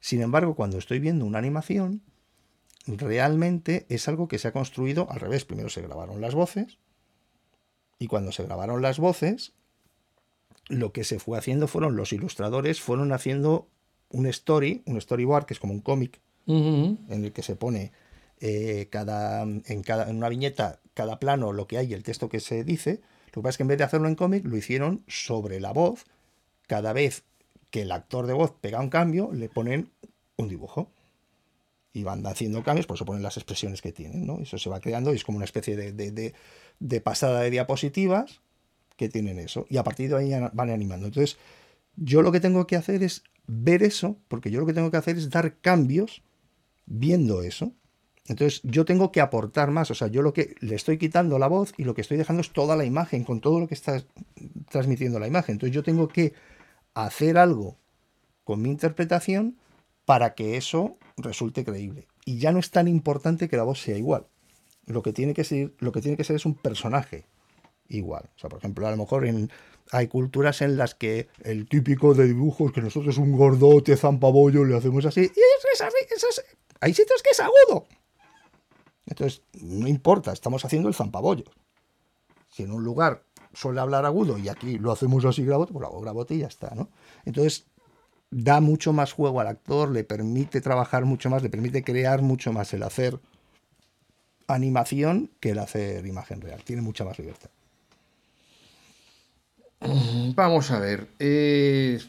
Sin 0.00 0.20
embargo, 0.22 0.54
cuando 0.54 0.78
estoy 0.78 0.98
viendo 0.98 1.24
una 1.24 1.38
animación, 1.38 2.02
realmente 2.86 3.86
es 3.88 4.06
algo 4.08 4.28
que 4.28 4.38
se 4.38 4.48
ha 4.48 4.52
construido 4.52 5.10
al 5.10 5.20
revés. 5.20 5.44
Primero 5.44 5.68
se 5.68 5.82
grabaron 5.82 6.20
las 6.20 6.34
voces 6.34 6.78
y 7.98 8.06
cuando 8.06 8.30
se 8.32 8.42
grabaron 8.44 8.82
las 8.82 8.98
voces, 8.98 9.52
lo 10.68 10.92
que 10.92 11.04
se 11.04 11.18
fue 11.18 11.38
haciendo 11.38 11.68
fueron 11.68 11.96
los 11.96 12.12
ilustradores 12.12 12.80
fueron 12.80 13.12
haciendo 13.12 13.68
un 14.10 14.26
story, 14.26 14.82
un 14.86 15.00
storyboard 15.00 15.46
que 15.46 15.54
es 15.54 15.60
como 15.60 15.72
un 15.72 15.80
cómic 15.80 16.20
en 17.08 17.24
el 17.24 17.32
que 17.32 17.42
se 17.42 17.56
pone 17.56 17.92
eh, 18.40 18.88
cada, 18.90 19.42
en, 19.42 19.82
cada, 19.82 20.08
en 20.10 20.16
una 20.16 20.28
viñeta 20.28 20.80
cada 20.96 21.20
plano 21.20 21.52
lo 21.52 21.68
que 21.68 21.78
hay 21.78 21.90
y 21.90 21.94
el 21.94 22.02
texto 22.02 22.28
que 22.28 22.40
se 22.40 22.64
dice. 22.64 23.00
Lo 23.28 23.34
que 23.34 23.40
pasa 23.42 23.50
es 23.50 23.56
que 23.58 23.62
en 23.64 23.68
vez 23.68 23.78
de 23.78 23.84
hacerlo 23.84 24.08
en 24.08 24.14
cómic, 24.16 24.44
lo 24.46 24.56
hicieron 24.56 25.04
sobre 25.06 25.60
la 25.60 25.72
voz. 25.72 26.06
Cada 26.66 26.92
vez 26.94 27.22
que 27.70 27.82
el 27.82 27.92
actor 27.92 28.26
de 28.26 28.32
voz 28.32 28.52
pega 28.60 28.80
un 28.80 28.88
cambio, 28.88 29.30
le 29.32 29.48
ponen 29.48 29.90
un 30.36 30.48
dibujo. 30.48 30.90
Y 31.92 32.02
van 32.02 32.26
haciendo 32.26 32.62
cambios, 32.62 32.86
por 32.86 32.96
eso 32.96 33.04
ponen 33.06 33.22
las 33.22 33.36
expresiones 33.36 33.80
que 33.82 33.92
tienen, 33.92 34.26
¿no? 34.26 34.38
Eso 34.40 34.58
se 34.58 34.68
va 34.68 34.80
creando 34.80 35.12
y 35.12 35.16
es 35.16 35.24
como 35.24 35.36
una 35.36 35.44
especie 35.46 35.76
de, 35.76 35.92
de- 35.92 36.10
de- 36.10 36.34
de 36.80 37.00
pasada 37.00 37.40
de 37.42 37.50
diapositivas 37.50 38.40
que 38.96 39.08
tienen 39.08 39.38
eso. 39.38 39.66
Y 39.70 39.76
a 39.78 39.84
partir 39.84 40.10
de 40.10 40.16
ahí 40.16 40.30
van 40.52 40.70
animando. 40.70 41.06
Entonces, 41.06 41.38
yo 41.96 42.20
lo 42.22 42.32
que 42.32 42.40
tengo 42.40 42.66
que 42.66 42.76
hacer 42.76 43.02
es 43.02 43.22
ver 43.46 43.82
eso, 43.82 44.16
porque 44.28 44.50
yo 44.50 44.60
lo 44.60 44.66
que 44.66 44.72
tengo 44.74 44.90
que 44.90 44.96
hacer 44.98 45.16
es 45.16 45.30
dar 45.30 45.56
cambios 45.60 46.22
viendo 46.86 47.42
eso. 47.42 47.72
Entonces 48.28 48.60
yo 48.64 48.84
tengo 48.84 49.12
que 49.12 49.20
aportar 49.20 49.70
más, 49.70 49.90
o 49.90 49.94
sea, 49.94 50.08
yo 50.08 50.22
lo 50.22 50.32
que 50.32 50.56
le 50.60 50.74
estoy 50.74 50.98
quitando 50.98 51.38
la 51.38 51.46
voz 51.46 51.72
y 51.76 51.84
lo 51.84 51.94
que 51.94 52.00
estoy 52.00 52.16
dejando 52.16 52.40
es 52.40 52.52
toda 52.52 52.74
la 52.76 52.84
imagen, 52.84 53.24
con 53.24 53.40
todo 53.40 53.60
lo 53.60 53.68
que 53.68 53.74
está 53.74 54.02
transmitiendo 54.70 55.18
la 55.18 55.28
imagen. 55.28 55.54
Entonces 55.54 55.74
yo 55.74 55.82
tengo 55.82 56.08
que 56.08 56.32
hacer 56.94 57.38
algo 57.38 57.76
con 58.44 58.62
mi 58.62 58.70
interpretación 58.70 59.56
para 60.04 60.34
que 60.34 60.56
eso 60.56 60.96
resulte 61.16 61.64
creíble. 61.64 62.06
Y 62.24 62.38
ya 62.38 62.52
no 62.52 62.58
es 62.58 62.70
tan 62.70 62.88
importante 62.88 63.48
que 63.48 63.56
la 63.56 63.62
voz 63.62 63.80
sea 63.80 63.96
igual. 63.96 64.26
Lo 64.86 65.02
que 65.02 65.12
tiene 65.12 65.34
que 65.34 65.44
ser, 65.44 65.72
lo 65.78 65.92
que 65.92 66.00
tiene 66.00 66.16
que 66.16 66.24
ser 66.24 66.36
es 66.36 66.46
un 66.46 66.54
personaje 66.54 67.26
igual. 67.88 68.30
O 68.36 68.38
sea, 68.38 68.50
por 68.50 68.58
ejemplo, 68.58 68.86
a 68.86 68.90
lo 68.90 68.96
mejor 68.96 69.26
en, 69.26 69.50
hay 69.92 70.08
culturas 70.08 70.62
en 70.62 70.76
las 70.76 70.94
que 70.94 71.28
el 71.42 71.68
típico 71.68 72.14
de 72.14 72.26
dibujos 72.26 72.72
que 72.72 72.82
nosotros 72.82 73.18
un 73.18 73.32
gordote 73.32 73.96
zampabollo 73.96 74.64
le 74.64 74.76
hacemos 74.76 75.04
así, 75.06 75.20
y 75.20 75.24
es 75.24 75.80
es- 75.80 76.44
hay 76.80 76.92
sitios 76.94 77.22
que 77.22 77.30
es 77.30 77.40
agudo. 77.40 77.86
Entonces, 79.06 79.42
no 79.60 79.88
importa, 79.88 80.32
estamos 80.32 80.64
haciendo 80.64 80.88
el 80.88 80.94
zampabollo. 80.94 81.44
Si 82.50 82.62
en 82.62 82.72
un 82.72 82.84
lugar 82.84 83.22
suele 83.52 83.80
hablar 83.80 84.04
agudo 84.04 84.38
y 84.38 84.48
aquí 84.48 84.78
lo 84.78 84.92
hacemos 84.92 85.24
así 85.24 85.44
grabote, 85.44 85.72
pues 85.72 85.82
lo 85.82 86.08
hago 86.08 86.26
y 86.28 86.38
ya 86.38 86.46
está, 86.46 86.74
¿no? 86.74 86.88
Entonces, 87.24 87.66
da 88.30 88.60
mucho 88.60 88.92
más 88.92 89.12
juego 89.12 89.40
al 89.40 89.46
actor, 89.46 89.90
le 89.90 90.04
permite 90.04 90.60
trabajar 90.60 91.04
mucho 91.04 91.30
más, 91.30 91.42
le 91.42 91.50
permite 91.50 91.84
crear 91.84 92.22
mucho 92.22 92.52
más 92.52 92.72
el 92.74 92.82
hacer 92.82 93.20
animación 94.48 95.30
que 95.40 95.50
el 95.50 95.58
hacer 95.58 96.06
imagen 96.06 96.40
real. 96.40 96.62
Tiene 96.64 96.82
mucha 96.82 97.04
más 97.04 97.18
libertad. 97.18 97.50
Vamos 100.34 100.70
a 100.70 100.78
ver. 100.78 101.08
eh, 101.18 102.00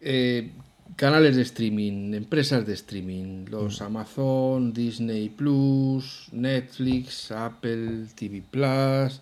eh, 0.00 0.52
canales 0.96 1.36
de 1.36 1.42
streaming, 1.42 2.14
empresas 2.14 2.66
de 2.66 2.72
streaming, 2.72 3.44
los 3.50 3.82
Amazon, 3.82 4.72
Disney 4.72 5.28
Plus, 5.28 6.28
Netflix, 6.32 7.30
Apple 7.30 8.06
TV 8.14 8.42
Plus, 8.50 9.20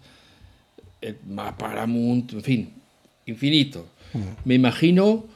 eh, 1.02 1.14
Paramount, 1.58 2.32
en 2.32 2.42
fin, 2.42 2.72
infinito. 3.26 3.88
Me 4.44 4.54
imagino, 4.54 5.26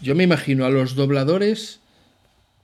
yo 0.00 0.14
me 0.14 0.22
imagino 0.22 0.64
a 0.64 0.70
los 0.70 0.94
dobladores 0.94 1.80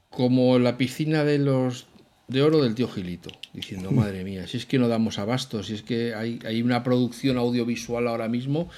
como 0.09 0.61
la 0.61 0.79
piscina 0.79 1.25
de 1.25 1.39
los 1.39 1.87
de 2.29 2.43
oro 2.43 2.63
del 2.63 2.75
tío 2.75 2.89
Gilito, 2.89 3.31
diciendo, 3.53 3.91
madre 3.91 4.25
mía, 4.25 4.47
si 4.47 4.57
es 4.57 4.65
que 4.65 4.79
no 4.79 4.89
damos 4.89 5.19
abasto, 5.19 5.63
si 5.63 5.75
es 5.75 5.83
que 5.83 6.15
hay, 6.15 6.39
hay 6.47 6.63
una 6.63 6.83
producción 6.83 7.37
audiovisual 7.37 8.09
ahora 8.09 8.29
mismo 8.29 8.71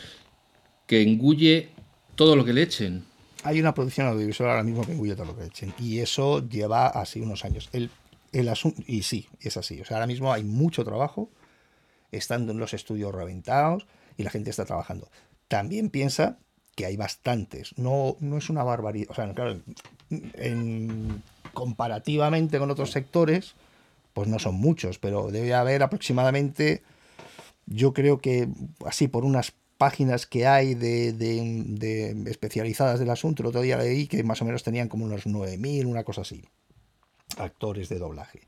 que 0.86 1.02
engulle 1.02 1.68
todo 2.16 2.34
lo 2.34 2.44
que 2.44 2.54
le 2.54 2.62
echen. 2.62 3.04
Hay 3.46 3.60
una 3.60 3.74
producción 3.74 4.08
audiovisual 4.08 4.50
ahora 4.50 4.62
mismo 4.62 4.84
que 4.84 4.92
engulle 4.92 5.14
todo 5.14 5.26
lo 5.26 5.36
que 5.36 5.44
echen. 5.44 5.72
Y 5.78 6.00
eso 6.00 6.46
lleva 6.48 6.88
así 6.88 7.20
unos 7.20 7.44
años. 7.44 7.68
El, 7.72 7.90
el 8.32 8.48
asunto, 8.48 8.82
y 8.86 9.02
sí, 9.02 9.28
es 9.40 9.56
así. 9.56 9.80
O 9.80 9.84
sea, 9.84 9.98
ahora 9.98 10.08
mismo 10.08 10.32
hay 10.32 10.42
mucho 10.42 10.84
trabajo, 10.84 11.30
estando 12.10 12.52
en 12.52 12.58
los 12.58 12.74
estudios 12.74 13.14
reventados 13.14 13.86
y 14.16 14.24
la 14.24 14.30
gente 14.30 14.50
está 14.50 14.64
trabajando. 14.64 15.08
También 15.48 15.90
piensa 15.90 16.38
que 16.74 16.86
hay 16.86 16.96
bastantes. 16.96 17.76
No, 17.78 18.16
no 18.20 18.36
es 18.36 18.50
una 18.50 18.64
barbaridad. 18.64 19.10
O 19.10 19.14
sea, 19.14 19.32
claro, 19.32 19.60
en, 20.10 21.22
comparativamente 21.52 22.58
con 22.58 22.70
otros 22.70 22.90
sectores, 22.90 23.54
pues 24.12 24.28
no 24.28 24.38
son 24.38 24.56
muchos, 24.56 24.98
pero 24.98 25.30
debe 25.30 25.54
haber 25.54 25.82
aproximadamente, 25.82 26.82
yo 27.66 27.92
creo 27.92 28.18
que 28.18 28.48
así 28.84 29.08
por 29.08 29.24
unas 29.24 29.54
páginas 29.78 30.26
que 30.26 30.46
hay 30.46 30.74
de, 30.74 31.12
de, 31.12 32.30
especializadas 32.30 32.98
del 32.98 33.10
asunto, 33.10 33.42
el 33.42 33.48
otro 33.48 33.60
día 33.60 33.76
leí 33.76 34.06
que 34.06 34.22
más 34.22 34.40
o 34.42 34.44
menos 34.44 34.62
tenían 34.62 34.88
como 34.88 35.04
unos 35.04 35.26
9.000, 35.26 35.86
una 35.86 36.04
cosa 36.04 36.22
así, 36.22 36.44
actores 37.38 37.88
de 37.88 37.98
doblaje. 37.98 38.40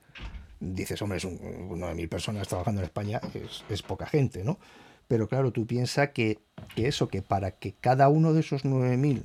Dices, 0.61 1.01
hombre, 1.03 1.19
es 1.19 1.25
un, 1.25 1.39
9.000 1.39 2.09
personas 2.09 2.49
trabajando 2.49 2.81
en 2.81 2.87
España, 2.87 3.21
es, 3.69 3.83
poca 3.83 4.07
gente, 4.07 4.43
¿no? 4.45 4.59
Pero 5.07 5.29
claro, 5.29 5.53
tú 5.53 5.67
piensas 5.67 6.11
que, 6.11 6.39
que 6.75 6.89
eso, 6.89 7.09
que 7.09 7.23
para 7.23 7.53
que 7.53 7.73
cada 7.73 8.09
uno 8.09 8.33
de 8.33 8.41
esos 8.41 8.65
9.000 8.65 9.25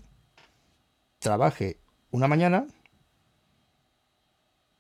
trabaje 1.20 1.78
una 2.12 2.28
mañana, 2.28 2.68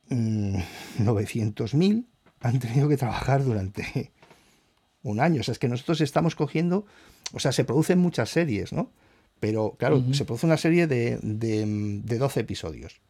900.000 0.09 1.95
mm, 1.95 2.05
han 2.41 2.59
tenido 2.59 2.89
que 2.89 2.97
trabajar 2.97 3.43
durante 3.43 4.11
un 5.04 5.20
año. 5.20 5.41
O 5.41 5.43
sea, 5.43 5.51
es 5.51 5.60
que 5.60 5.68
nosotros 5.68 6.01
estamos 6.01 6.36
cogiendo, 6.36 6.86
o 7.34 7.39
sea, 7.39 7.51
se 7.51 7.66
producen 7.66 7.99
muchas 7.99 8.30
series, 8.30 8.74
¿no? 8.74 8.89
Pero 9.39 9.76
claro, 9.78 10.01
se 10.14 10.26
produce 10.26 10.45
una 10.45 10.58
serie 10.58 10.88
de, 10.88 11.20
de, 11.22 12.18
12 12.18 12.39
episodios, 12.39 13.01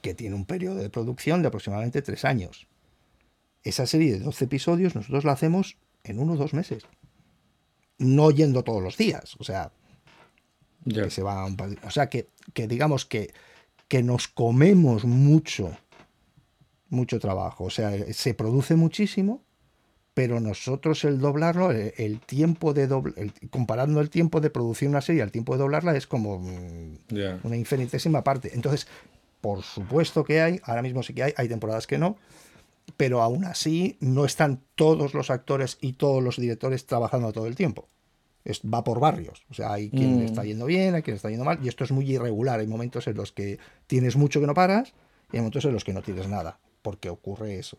que 0.00 0.14
tiene 0.14 0.34
un 0.34 0.46
periodo 0.46 0.76
de 0.76 0.88
producción 0.88 1.42
de 1.42 1.48
aproximadamente 1.48 2.00
3 2.00 2.24
años. 2.24 2.66
Esa 3.62 3.86
serie 3.86 4.12
de 4.12 4.20
12 4.20 4.46
episodios 4.46 4.94
nosotros 4.94 5.24
la 5.24 5.32
hacemos 5.32 5.76
en 6.02 6.18
uno 6.18 6.32
o 6.32 6.36
dos 6.36 6.54
meses. 6.54 6.84
No 7.98 8.30
yendo 8.30 8.64
todos 8.64 8.82
los 8.82 8.96
días. 8.96 9.36
O 9.38 9.44
sea, 9.44 9.72
que 10.88 11.10
se 11.10 11.22
va 11.22 11.46
o 11.46 11.90
sea 11.90 12.08
que, 12.08 12.28
que 12.52 12.66
digamos 12.66 13.04
que, 13.04 13.32
que 13.88 14.02
nos 14.02 14.28
comemos 14.28 15.04
mucho 15.04 15.76
mucho 16.94 17.18
trabajo. 17.20 17.64
O 17.64 17.70
sea, 17.70 17.92
se 18.12 18.34
produce 18.34 18.76
muchísimo, 18.76 19.42
pero 20.14 20.38
nosotros 20.38 21.04
el 21.04 21.18
doblarlo, 21.18 21.72
el, 21.72 22.20
tiempo 22.20 22.72
de 22.72 22.86
doble, 22.86 23.32
comparando 23.50 24.00
el 24.00 24.10
tiempo 24.10 24.40
de 24.40 24.48
producir 24.48 24.88
una 24.88 25.00
serie 25.00 25.22
al 25.22 25.32
tiempo 25.32 25.54
de 25.54 25.58
doblarla 25.58 25.96
es 25.96 26.06
como 26.06 26.38
mm, 26.38 26.98
una 27.42 27.56
infinitésima 27.56 28.22
parte. 28.22 28.52
Entonces, 28.54 28.86
por 29.40 29.62
supuesto 29.62 30.24
que 30.24 30.40
hay, 30.40 30.60
ahora 30.62 30.82
mismo 30.82 31.02
sí 31.02 31.14
que 31.14 31.24
hay, 31.24 31.34
hay 31.36 31.48
temporadas 31.48 31.88
que 31.88 31.98
no, 31.98 32.16
pero 32.96 33.22
aún 33.22 33.44
así 33.44 33.96
no 34.00 34.24
están 34.24 34.60
todos 34.76 35.14
los 35.14 35.30
actores 35.30 35.78
y 35.80 35.94
todos 35.94 36.22
los 36.22 36.36
directores 36.36 36.86
trabajando 36.86 37.32
todo 37.32 37.46
el 37.46 37.56
tiempo. 37.56 37.88
Es, 38.44 38.60
va 38.60 38.84
por 38.84 39.00
barrios. 39.00 39.42
O 39.50 39.54
sea, 39.54 39.72
hay 39.72 39.90
quien 39.90 40.18
mm. 40.18 40.26
está 40.26 40.44
yendo 40.44 40.66
bien, 40.66 40.94
hay 40.94 41.02
quien 41.02 41.16
está 41.16 41.28
yendo 41.28 41.44
mal, 41.44 41.58
y 41.60 41.68
esto 41.68 41.82
es 41.82 41.90
muy 41.90 42.08
irregular. 42.08 42.60
Hay 42.60 42.68
momentos 42.68 43.08
en 43.08 43.16
los 43.16 43.32
que 43.32 43.58
tienes 43.88 44.16
mucho 44.16 44.40
que 44.40 44.46
no 44.46 44.54
paras 44.54 44.92
y 45.32 45.36
hay 45.36 45.40
momentos 45.40 45.64
en 45.64 45.72
los 45.72 45.82
que 45.82 45.92
no 45.92 46.02
tienes 46.02 46.28
nada 46.28 46.60
porque 46.84 47.08
ocurre 47.08 47.58
eso. 47.58 47.78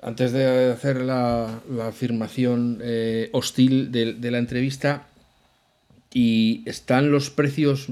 Antes 0.00 0.32
de 0.32 0.72
hacer 0.72 1.00
la, 1.00 1.60
afirmación 1.82 2.78
eh, 2.82 3.30
hostil 3.32 3.90
de, 3.90 4.30
la 4.30 4.38
entrevista, 4.38 5.08
¿y 6.12 6.62
están 6.66 7.10
los 7.10 7.30
precios 7.30 7.88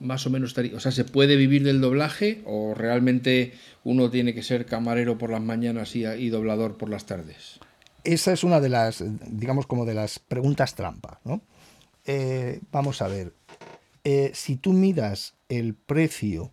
más 0.00 0.26
o 0.26 0.30
menos... 0.30 0.56
O 0.74 0.80
sea, 0.80 0.92
¿se 0.92 1.04
puede 1.04 1.36
vivir 1.36 1.62
del 1.62 1.80
doblaje 1.80 2.42
o 2.44 2.74
realmente 2.74 3.52
uno 3.84 4.10
tiene 4.10 4.34
que 4.34 4.42
ser 4.42 4.66
camarero 4.66 5.16
por 5.16 5.30
las 5.30 5.40
mañanas 5.40 5.94
y, 5.94 6.28
doblador 6.28 6.76
por 6.76 6.90
las 6.90 7.06
tardes? 7.06 7.60
Esa 8.02 8.32
es 8.32 8.42
una 8.42 8.60
de 8.60 8.68
las, 8.68 9.04
digamos, 9.30 9.66
como 9.66 9.84
de 9.84 9.94
las 9.94 10.18
preguntas 10.18 10.74
trampa, 10.74 11.20
¿no? 11.24 11.40
Eh, 12.04 12.60
vamos 12.72 13.02
a 13.02 13.08
ver, 13.08 13.32
eh, 14.02 14.30
si 14.32 14.56
tú 14.56 14.72
miras 14.72 15.34
el 15.48 15.74
precio 15.74 16.52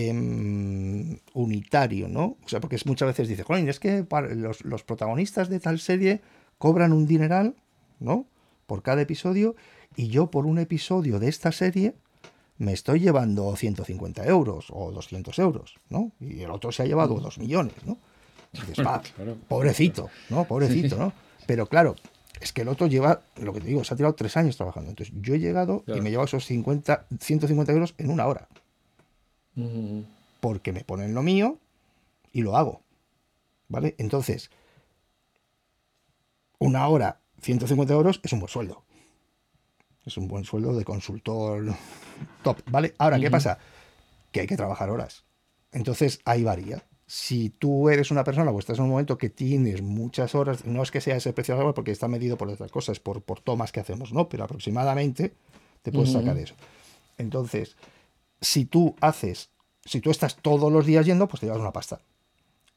Em, 0.00 1.18
unitario, 1.34 2.06
¿no? 2.06 2.36
O 2.44 2.48
sea, 2.48 2.60
porque 2.60 2.78
muchas 2.84 3.08
veces 3.08 3.26
dice, 3.26 3.44
es 3.66 3.80
que 3.80 4.06
los, 4.30 4.64
los, 4.64 4.84
protagonistas 4.84 5.48
de 5.48 5.58
tal 5.58 5.80
serie 5.80 6.20
cobran 6.56 6.92
un 6.92 7.04
dineral, 7.04 7.56
¿no? 7.98 8.26
Por 8.68 8.84
cada 8.84 9.02
episodio, 9.02 9.56
y 9.96 10.06
yo 10.06 10.30
por 10.30 10.46
un 10.46 10.60
episodio 10.60 11.18
de 11.18 11.28
esta 11.28 11.50
serie 11.50 11.94
me 12.58 12.72
estoy 12.72 13.00
llevando 13.00 13.56
150 13.56 14.24
euros 14.26 14.68
o 14.70 14.92
200 14.92 15.36
euros, 15.40 15.74
¿no? 15.90 16.12
Y 16.20 16.42
el 16.42 16.50
otro 16.52 16.70
se 16.70 16.84
ha 16.84 16.86
llevado 16.86 17.18
2 17.18 17.38
millones, 17.38 17.74
¿no? 17.84 17.98
dices, 18.52 18.78
pobrecito, 19.48 20.10
¿no? 20.30 20.44
Pobrecito, 20.44 20.96
¿no? 20.96 21.12
Pero 21.46 21.66
claro, 21.66 21.96
es 22.40 22.52
que 22.52 22.62
el 22.62 22.68
otro 22.68 22.86
lleva, 22.86 23.22
lo 23.42 23.52
que 23.52 23.60
te 23.60 23.66
digo, 23.66 23.82
se 23.82 23.94
ha 23.94 23.96
tirado 23.96 24.14
tres 24.14 24.36
años 24.36 24.56
trabajando. 24.56 24.90
Entonces 24.90 25.12
yo 25.20 25.34
he 25.34 25.40
llegado 25.40 25.82
y 25.88 26.00
me 26.00 26.10
llevo 26.10 26.22
esos 26.22 26.44
50, 26.44 27.06
150 27.18 27.72
euros 27.72 27.94
en 27.98 28.10
una 28.10 28.26
hora 28.26 28.46
porque 30.40 30.72
me 30.72 30.84
ponen 30.84 31.14
lo 31.14 31.22
mío 31.22 31.58
y 32.32 32.42
lo 32.42 32.56
hago. 32.56 32.82
¿Vale? 33.68 33.94
Entonces, 33.98 34.50
una 36.58 36.88
hora, 36.88 37.20
150 37.42 37.92
euros 37.92 38.20
es 38.22 38.32
un 38.32 38.40
buen 38.40 38.50
sueldo. 38.50 38.82
Es 40.04 40.16
un 40.16 40.26
buen 40.26 40.44
sueldo 40.44 40.74
de 40.74 40.84
consultor 40.84 41.74
top, 42.42 42.58
¿vale? 42.70 42.94
Ahora, 42.98 43.20
¿qué 43.20 43.30
pasa? 43.30 43.58
Que 44.32 44.40
hay 44.40 44.46
que 44.46 44.56
trabajar 44.56 44.90
horas. 44.90 45.24
Entonces, 45.72 46.20
ahí 46.24 46.42
varía. 46.42 46.82
Si 47.06 47.50
tú 47.50 47.88
eres 47.88 48.10
una 48.10 48.24
persona 48.24 48.50
o 48.50 48.58
estás 48.58 48.78
en 48.78 48.84
un 48.84 48.90
momento 48.90 49.18
que 49.18 49.30
tienes 49.30 49.82
muchas 49.82 50.34
horas, 50.34 50.64
no 50.64 50.82
es 50.82 50.90
que 50.90 51.00
sea 51.00 51.16
ese 51.16 51.32
precio 51.32 51.56
de 51.56 51.72
porque 51.72 51.90
está 51.90 52.08
medido 52.08 52.36
por 52.36 52.48
otras 52.48 52.70
cosas, 52.70 53.00
por, 53.00 53.22
por 53.22 53.40
tomas 53.40 53.72
que 53.72 53.80
hacemos, 53.80 54.12
¿no? 54.12 54.28
Pero 54.28 54.44
aproximadamente 54.44 55.32
te 55.82 55.92
puedes 55.92 56.12
sacar 56.12 56.36
eso. 56.36 56.54
Entonces, 57.18 57.76
si 58.40 58.64
tú 58.64 58.94
haces, 59.00 59.50
si 59.84 60.00
tú 60.00 60.10
estás 60.10 60.36
todos 60.36 60.72
los 60.72 60.86
días 60.86 61.06
yendo, 61.06 61.28
pues 61.28 61.40
te 61.40 61.46
llevas 61.46 61.60
una 61.60 61.72
pasta. 61.72 62.00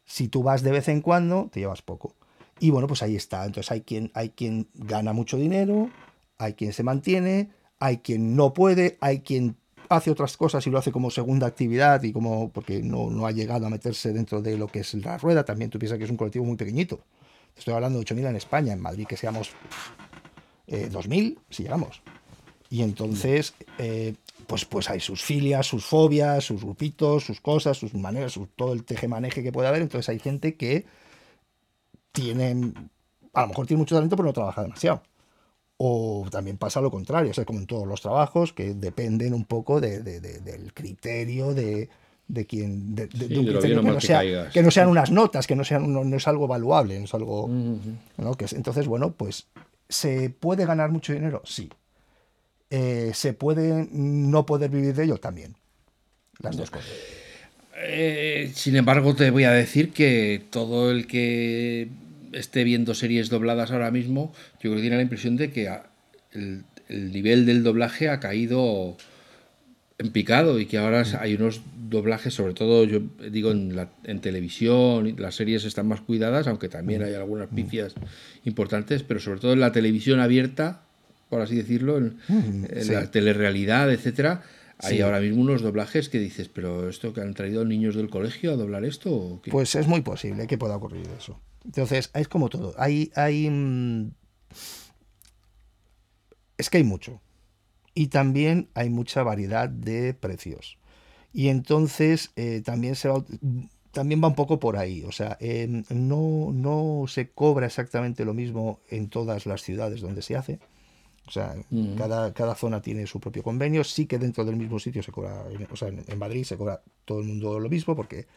Si 0.06 0.28
tú 0.28 0.44
vas 0.44 0.62
de 0.62 0.72
vez 0.72 0.88
en 0.88 1.02
cuando, 1.02 1.50
te 1.52 1.60
llevas 1.60 1.82
poco. 1.82 2.16
Y 2.60 2.70
bueno, 2.70 2.88
pues 2.88 3.02
ahí 3.04 3.16
está. 3.16 3.46
Entonces 3.46 3.72
hay 3.72 3.82
quien, 3.82 4.12
hay 4.14 4.30
quien 4.30 4.70
gana 4.74 5.14
mucho 5.14 5.38
dinero, 5.38 5.90
hay 6.38 6.54
quien 6.54 6.74
se 6.74 6.84
mantiene, 6.84 7.52
hay 7.80 7.98
quien 7.98 8.36
no 8.36 8.54
puede, 8.54 8.98
hay 9.02 9.22
quien 9.22 9.58
hace 9.90 10.12
otras 10.12 10.38
cosas 10.38 10.66
y 10.68 10.70
lo 10.70 10.78
hace 10.78 10.92
como 10.92 11.12
segunda 11.12 11.48
actividad 11.48 12.02
y 12.04 12.14
como 12.14 12.50
porque 12.52 12.82
no, 12.82 13.10
no 13.10 13.26
ha 13.26 13.32
llegado 13.32 13.68
a 13.68 13.70
meterse 13.70 14.14
dentro 14.14 14.42
de 14.42 14.58
lo 14.58 14.68
que 14.68 14.80
es 14.80 14.94
la 14.94 15.18
rueda. 15.18 15.44
También 15.44 15.70
tú 15.70 15.80
piensas 15.80 15.98
que 15.98 16.06
es 16.06 16.12
un 16.12 16.18
colectivo 16.18 16.46
muy 16.46 16.56
pequeñito. 16.56 17.02
Estoy 17.58 17.74
hablando 17.74 18.00
de 18.00 18.06
8.000 18.06 18.30
en 18.30 18.36
España, 18.36 18.74
en 18.74 18.80
Madrid 18.80 19.06
que 19.08 19.18
seamos 19.18 19.52
2.000, 20.68 21.32
eh, 21.32 21.38
si 21.50 21.64
llegamos. 21.64 22.02
Y 22.72 22.84
entonces, 22.84 23.54
eh, 23.80 24.16
pues, 24.48 24.64
pues 24.64 24.90
hay 24.90 25.02
sus 25.02 25.22
filias, 25.22 25.68
sus 25.68 25.86
fobias, 25.86 26.46
sus 26.46 26.64
grupitos, 26.64 27.26
sus 27.26 27.42
cosas, 27.42 27.78
sus 27.78 27.94
maneras, 27.94 28.40
todo 28.56 28.72
el 28.72 28.86
tejemaneje 28.86 29.44
que 29.44 29.52
puede 29.52 29.68
haber. 29.68 29.82
Entonces 29.82 30.08
hay 30.08 30.20
gente 30.20 30.56
que 30.56 30.86
tiene, 32.14 32.72
a 33.34 33.42
lo 33.42 33.48
mejor 33.50 33.68
tiene 33.68 33.80
mucho 33.80 33.96
talento, 33.96 34.16
pero 34.16 34.28
no 34.28 34.34
trabaja 34.34 34.64
demasiado. 34.64 35.04
O 35.76 36.26
también 36.32 36.58
pasa 36.58 36.80
lo 36.80 36.90
contrario, 36.90 37.32
o 37.32 37.34
sea, 37.34 37.44
como 37.44 37.60
en 37.60 37.68
todos 37.68 37.86
los 37.86 38.02
trabajos, 38.02 38.54
que 38.54 38.74
dependen 38.74 39.34
un 39.34 39.44
poco 39.44 39.82
de, 39.82 40.02
del 40.02 40.74
criterio 40.74 41.54
de, 41.54 41.90
de 42.30 42.46
quien 42.46 42.96
de, 42.96 43.04
un 43.04 43.46
criterio 43.48 43.82
que, 43.82 43.88
no 43.88 44.00
sea, 44.00 44.50
que, 44.50 44.64
no 44.64 44.72
sean 44.72 44.88
unas 44.88 45.12
notas, 45.12 45.46
que 45.46 45.58
no 45.58 45.66
sean 45.66 45.92
no, 45.92 46.16
es 46.16 46.28
algo 46.28 46.46
evaluable, 46.46 47.00
no 47.00 47.06
es 47.06 47.14
algo 47.14 47.50
¿no? 48.18 48.34
que 48.36 48.46
entonces 48.52 48.88
bueno, 48.88 49.12
pues 49.12 49.48
se 49.90 50.30
puede 50.30 50.66
ganar 50.66 50.92
mucho 50.92 51.12
dinero, 51.12 51.42
sí, 51.44 51.70
eh, 52.72 53.12
¿se 53.14 53.34
puede 53.34 53.90
no 53.92 54.46
poder 54.46 54.72
vivir 54.72 54.96
de 54.96 55.04
ello? 55.04 55.18
También. 55.18 55.56
Las 56.40 56.56
dos 56.56 56.72
cosas. 56.72 56.90
Eh, 57.84 58.52
sin 58.56 58.78
embargo, 58.78 59.14
te 59.14 59.30
voy 59.30 59.44
a 59.44 59.52
decir 59.52 59.92
que 59.92 60.42
todo 60.50 60.90
el 60.90 61.06
que 61.06 61.90
esté 62.32 62.64
viendo 62.64 62.96
series 62.96 63.30
dobladas 63.30 63.72
ahora 63.72 63.92
mismo, 63.92 64.34
yo 64.56 64.70
creo 64.70 64.76
que 64.76 64.82
tiene 64.82 64.96
la 64.96 65.02
impresión 65.02 65.36
de 65.36 65.52
que 65.52 65.70
el, 66.32 66.64
nivel 66.88 67.46
del 67.46 67.64
doblaje 67.64 68.08
ha 68.08 68.22
caído 68.22 68.96
en 69.98 70.12
picado 70.12 70.60
y 70.60 70.66
que 70.66 70.78
ahora 70.78 71.04
mm. 71.04 71.18
hay 71.20 71.36
unos 71.36 71.62
doblajes, 71.90 72.34
sobre 72.34 72.54
todo 72.54 72.86
yo 72.86 73.02
digo 73.30 73.52
en, 73.52 73.76
la, 73.76 73.90
en 74.06 74.22
televisión, 74.22 75.16
las 75.18 75.36
series 75.36 75.66
están 75.66 75.88
más 75.88 76.00
cuidadas, 76.00 76.48
aunque 76.48 76.70
también 76.70 77.02
mm. 77.02 77.06
hay 77.06 77.14
algunas 77.16 77.52
mm. 77.52 77.56
pifias 77.56 77.96
importantes, 78.46 79.04
pero 79.04 79.20
sobre 79.20 79.42
todo 79.42 79.52
en 79.54 79.60
la 79.60 79.74
televisión 79.74 80.22
abierta 80.22 80.84
por 81.32 81.40
así 81.40 81.56
decirlo, 81.56 81.98
en, 81.98 82.18
la 82.90 83.10
telerrealidad, 83.10 83.90
etcétera, 83.90 84.44
Hay 84.80 85.00
ahora 85.00 85.22
mismo 85.22 85.40
unos 85.40 85.62
doblajes 85.62 86.10
que 86.10 86.20
dices, 86.20 86.50
pero 86.50 86.90
esto 86.90 87.14
que 87.14 87.22
han 87.22 87.34
traído 87.34 87.64
niños 87.64 87.96
del 87.96 88.10
colegio 88.10 88.52
a 88.52 88.58
doblar 88.58 88.84
esto. 88.84 89.16
¿o 89.16 89.42
qué? 89.42 89.50
Pues 89.50 89.76
es 89.76 89.88
muy 89.88 90.02
posible 90.02 90.46
que 90.46 90.58
pueda 90.58 90.76
ocurrir 90.76 91.08
eso. 91.18 91.40
Entonces, 91.64 92.12
es 92.14 92.28
como 92.28 92.50
todo. 92.50 92.76
Hay, 92.78 93.14
hay, 93.16 93.50
mm, 93.50 94.12
es 96.58 96.70
que 96.70 96.80
hay 96.80 96.84
mucho. 96.84 97.22
Y 97.94 98.08
también 98.08 98.68
hay 98.74 98.90
mucha 98.90 99.24
variedad 99.24 99.70
de 99.70 100.14
precios. 100.14 100.80
Y 101.32 101.48
entonces 101.48 102.32
eh, 102.36 102.62
también, 102.66 102.98
se 102.98 103.08
va, 103.08 103.24
también 103.94 104.22
va 104.22 104.28
un 104.28 104.36
poco 104.36 104.60
por 104.60 104.76
ahí. 104.76 105.06
O 105.06 105.14
sea, 105.14 105.38
em, 105.40 105.86
no, 105.90 106.52
no 106.52 107.06
se 107.08 107.30
cobra 107.30 107.68
exactamente 107.68 108.26
lo 108.26 108.34
mismo 108.34 108.82
en 108.90 109.08
todas 109.08 109.46
las 109.46 109.62
ciudades 109.62 110.02
donde 110.02 110.24
se 110.24 110.36
hace. 110.36 110.60
O 111.28 111.32
sea, 111.32 111.56
cada, 111.98 112.34
cada 112.34 112.56
zona 112.56 112.82
tiene 112.82 113.08
su 113.08 113.20
propio 113.20 113.44
convenio. 113.44 113.84
Sí 113.84 114.06
que 114.06 114.18
dentro 114.18 114.44
del 114.44 114.56
mismo 114.58 114.80
sitio 114.80 115.02
se 115.02 115.12
cobra, 115.12 115.46
o 115.72 115.76
sea, 115.76 115.88
en, 115.88 116.04
en 116.08 116.20
Madrid 116.20 116.44
se 116.44 116.58
cobra 116.58 116.82
todo 117.06 117.20
el 117.20 117.28
mundo 117.28 117.60
lo 117.60 117.70
mismo 117.70 117.96
porque 117.96 118.28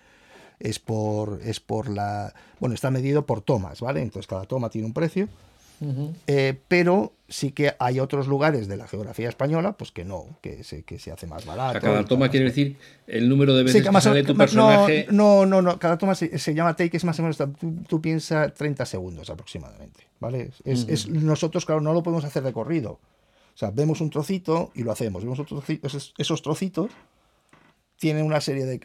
es 0.61 0.78
por, 0.78 1.41
es 1.43 1.61
por 1.61 1.89
la... 1.89 2.35
Bueno, 2.61 2.74
está 2.74 2.91
medido 2.91 3.26
por 3.26 3.41
tomas, 3.41 3.80
¿vale? 3.80 4.03
Entonces 4.03 4.26
cada 4.26 4.45
toma 4.45 4.70
tiene 4.70 4.87
un 4.87 4.93
precio. 4.93 5.28
Eh, 6.27 6.59
pero 6.68 7.12
sí 7.29 7.53
que 7.53 7.75
hay 7.79 8.01
otros 8.01 8.27
lugares 8.27 8.68
de 8.68 8.77
la 8.77 8.87
geografía 8.87 9.29
española 9.29 9.77
pues 9.77 9.91
que 9.93 10.05
no, 10.05 10.39
que 10.41 10.62
se, 10.64 10.83
que 10.83 10.99
se 10.99 11.11
hace 11.11 11.27
más 11.27 11.45
barato. 11.45 11.81
cada 11.81 12.05
toma 12.05 12.29
quiere 12.29 12.47
decir 12.47 12.77
el 13.07 13.29
número 13.29 13.55
de 13.55 13.64
veces 13.64 13.87
que 13.87 14.01
sale 14.01 14.22
tu 14.22 14.37
personaje. 14.37 15.07
No, 15.11 15.45
no, 15.47 15.62
no, 15.62 15.79
cada 15.79 15.99
toma 15.99 16.14
se, 16.14 16.55
llama 16.55 16.77
take, 16.77 16.97
es 16.97 17.05
más 17.05 17.18
o 17.18 17.22
menos, 17.22 17.39
tú, 17.89 18.01
piensas 18.01 18.55
30 18.55 18.87
segundos 18.87 19.31
aproximadamente, 19.31 20.07
¿vale? 20.20 20.51
Es, 20.64 20.87
es, 20.89 21.09
nosotros, 21.09 21.64
claro, 21.66 21.81
no 21.81 21.93
lo 21.93 22.03
podemos 22.03 22.25
hacer 22.25 22.43
de 22.43 22.53
corrido. 22.53 23.01
O 23.55 23.57
sea, 23.57 23.70
vemos 23.70 24.01
un 24.01 24.11
trocito 24.11 24.72
y 24.75 24.83
lo 24.83 24.91
hacemos. 24.91 25.22
Vemos 25.22 25.39
otro 25.39 25.59
trocito, 25.59 25.87
esos, 25.87 26.12
esos 26.18 26.43
trocitos 26.43 26.91
tiene 27.99 28.22
una 28.22 28.40
serie 28.40 28.64
de, 28.66 28.78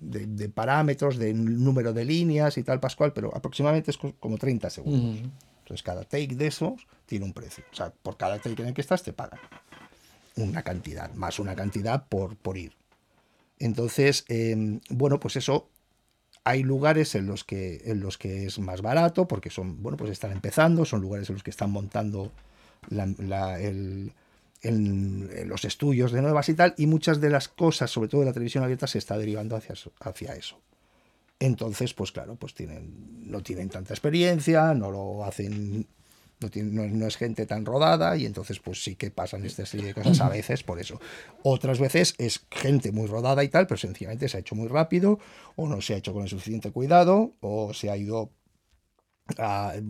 de, 0.00 0.48
parámetros, 0.48 1.18
de 1.18 1.34
número 1.34 1.92
de 1.92 2.04
líneas 2.04 2.56
y 2.56 2.62
tal, 2.62 2.80
Pascual, 2.80 3.12
pero 3.12 3.34
aproximadamente 3.36 3.90
es 3.90 3.98
como 3.98 4.38
30 4.38 4.70
segundos. 4.70 5.20
Entonces, 5.60 5.82
cada 5.82 6.04
take 6.04 6.34
de 6.34 6.46
esos 6.46 6.86
tiene 7.06 7.24
un 7.24 7.32
precio. 7.32 7.64
O 7.72 7.74
sea, 7.74 7.90
por 7.90 8.16
cada 8.16 8.38
take 8.38 8.62
en 8.62 8.68
el 8.68 8.74
que 8.74 8.80
estás 8.80 9.02
te 9.02 9.12
pagan 9.12 9.40
una 10.36 10.62
cantidad, 10.62 11.12
más 11.14 11.38
una 11.38 11.54
cantidad 11.54 12.06
por, 12.08 12.36
por 12.36 12.58
ir. 12.58 12.72
Entonces, 13.58 14.24
em, 14.28 14.80
bueno, 14.90 15.20
pues 15.20 15.36
eso, 15.36 15.70
hay 16.44 16.62
lugares 16.62 17.14
en 17.14 17.26
los, 17.26 17.44
que, 17.44 17.82
en 17.84 18.00
los 18.00 18.18
que 18.18 18.46
es 18.46 18.58
más 18.58 18.82
barato, 18.82 19.28
porque 19.28 19.50
son, 19.50 19.82
bueno, 19.82 19.96
pues 19.96 20.10
están 20.10 20.32
empezando, 20.32 20.84
son 20.84 21.00
lugares 21.00 21.28
en 21.28 21.34
los 21.34 21.42
que 21.42 21.50
están 21.50 21.70
montando 21.70 22.32
el 22.90 24.12
en, 24.64 25.48
los 25.48 25.64
estudios 25.64 26.12
de 26.12 26.22
nuevas 26.22 26.48
y 26.48 26.54
tal, 26.54 26.74
y 26.76 26.86
muchas 26.86 27.20
de 27.20 27.30
las 27.30 27.48
cosas, 27.48 27.90
sobre 27.90 28.08
todo 28.08 28.22
de 28.22 28.26
la 28.26 28.32
televisión 28.32 28.64
abierta, 28.64 28.86
se 28.86 28.98
está 28.98 29.16
derivando 29.16 29.56
hacia, 29.56 29.74
hacia 30.00 30.34
eso. 30.34 30.60
Entonces, 31.38 31.94
pues 31.94 32.12
claro, 32.12 32.36
pues 32.36 32.54
tienen, 32.54 33.30
no 33.30 33.42
tienen 33.42 33.68
tanta 33.68 33.92
experiencia, 33.92 34.72
no 34.74 34.90
lo 34.90 35.24
hacen, 35.24 35.86
no, 36.40 37.06
es 37.06 37.16
gente 37.16 37.46
tan 37.46 37.64
rodada, 37.64 38.16
y 38.16 38.24
entonces 38.26 38.60
pues 38.60 38.82
sí 38.82 38.96
que 38.96 39.10
pasan 39.10 39.44
esta 39.44 39.66
serie 39.66 39.88
de 39.88 39.94
cosas 39.94 40.20
a 40.20 40.28
veces 40.28 40.62
por 40.62 40.80
eso. 40.80 41.00
Otras 41.42 41.78
veces 41.78 42.14
es 42.18 42.46
gente 42.50 42.92
muy 42.92 43.06
rodada 43.06 43.44
y 43.44 43.48
tal, 43.48 43.66
pero 43.66 43.78
sencillamente 43.78 44.28
se 44.28 44.36
ha 44.36 44.40
hecho 44.40 44.54
muy 44.54 44.68
rápido, 44.68 45.18
o 45.56 45.68
no 45.68 45.80
se 45.80 45.94
ha 45.94 45.96
hecho 45.98 46.12
con 46.12 46.22
el 46.22 46.28
suficiente 46.28 46.70
cuidado, 46.70 47.32
o 47.40 47.74
se 47.74 47.90
ha 47.90 47.96
ido 47.96 48.30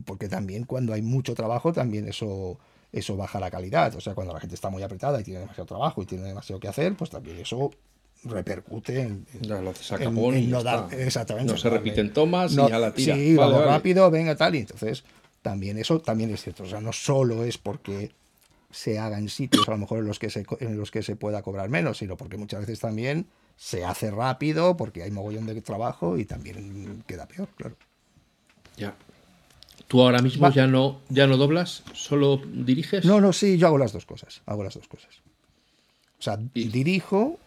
porque 0.05 0.29
también 0.29 0.64
cuando 0.64 0.93
hay 0.93 1.03
mucho 1.03 1.35
trabajo, 1.35 1.72
también 1.72 2.09
eso 2.09 2.61
eso 2.95 3.16
baja 3.16 3.40
la 3.40 3.51
calidad. 3.51 3.95
O 3.97 4.01
sea, 4.01 4.14
cuando 4.14 4.32
la 4.32 4.40
gente 4.40 4.55
está 4.55 4.70
muy 4.70 4.82
apretada 4.82 5.20
y 5.20 5.24
tiene 5.24 5.40
demasiado 5.40 5.66
trabajo 5.66 6.03
y 6.03 6.07
tiene 6.07 6.24
demasiado 6.24 6.61
que 6.61 6.68
hacer, 6.68 6.95
pues 6.95 7.11
también 7.11 7.38
eso 7.38 7.70
repercute 8.22 9.03
en, 9.03 9.26
no 9.42 10.62
dar, 10.62 10.88
exactamente 10.95 11.53
no 11.53 11.59
se 11.59 11.68
repiten 11.68 12.11
tomas 12.11 12.53
y 12.53 12.57
ya 12.57 12.78
la 12.78 12.95
tira. 12.95 13.14
sí 13.14 13.36
vale, 13.36 13.64
rápido 13.64 14.11
venga 14.11 14.34
tal. 14.36 14.55
Y 14.55 14.59
entonces 14.59 15.05
también 15.42 15.76
eso 15.76 16.01
también 16.01 16.30
es 16.30 16.42
cierto. 16.42 16.62
O 16.62 16.66
sea 16.66 16.80
no 16.80 16.92
solo 16.92 17.45
es 17.45 17.59
porque 17.59 18.12
se 18.70 18.99
haga 18.99 19.18
en 19.18 19.28
sitios 19.28 19.68
a 19.68 19.72
lo 19.72 19.78
mejor 19.78 19.99
en 19.99 20.07
los 20.07 20.18
que 20.18 20.30
se 20.30 20.47
en 20.61 20.78
los 20.78 20.90
que 20.90 21.03
se 21.03 21.16
pueda 21.16 21.42
cobrar 21.42 21.68
menos 21.68 21.99
sino 21.99 22.16
porque 22.16 22.36
muchas 22.36 22.61
veces 22.61 22.80
también 22.80 23.26
se 23.57 23.84
hace 23.84 24.11
rápido 24.11 24.76
porque 24.76 25.03
hay 25.03 25.11
mogollón 25.11 25.47
de 25.47 25.61
trabajo 25.61 26.16
y 26.18 26.24
también 26.24 27.05
queda 27.07 27.26
peor 27.26 27.49
claro. 27.57 27.76
Ya 28.76 28.95
¿Tú 29.89 30.01
ahora 30.03 30.20
mismo 30.20 30.51
ya 30.51 30.66
no, 30.66 31.01
ya 31.09 31.27
no 31.27 31.37
doblas? 31.37 31.83
¿Solo 31.93 32.41
diriges? 32.45 33.05
No, 33.05 33.20
no, 33.20 33.33
sí, 33.33 33.59
yo 33.59 33.66
hago 33.66 33.79
las 33.79 33.93
dos 33.93 34.07
cosas. 34.07 34.43
Hago 34.47 34.64
las 34.64 34.75
dos 34.75 34.89
cosas. 34.89 35.20
O 36.18 36.22
sea, 36.22 36.39
dirijo 36.55 37.39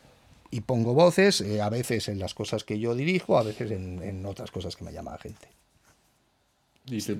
y 0.51 0.61
pongo 0.61 0.93
voces, 0.93 1.41
eh, 1.41 1.61
a 1.61 1.69
veces 1.69 2.07
en 2.09 2.19
las 2.19 2.33
cosas 2.33 2.63
que 2.63 2.79
yo 2.79 2.95
dirijo, 2.95 3.37
a 3.37 3.43
veces 3.43 3.71
en, 3.71 4.25
otras 4.25 4.51
cosas 4.51 4.75
que 4.75 4.85
me 4.85 4.93
llama 4.93 5.11
la 5.11 5.17
gente. 5.17 5.47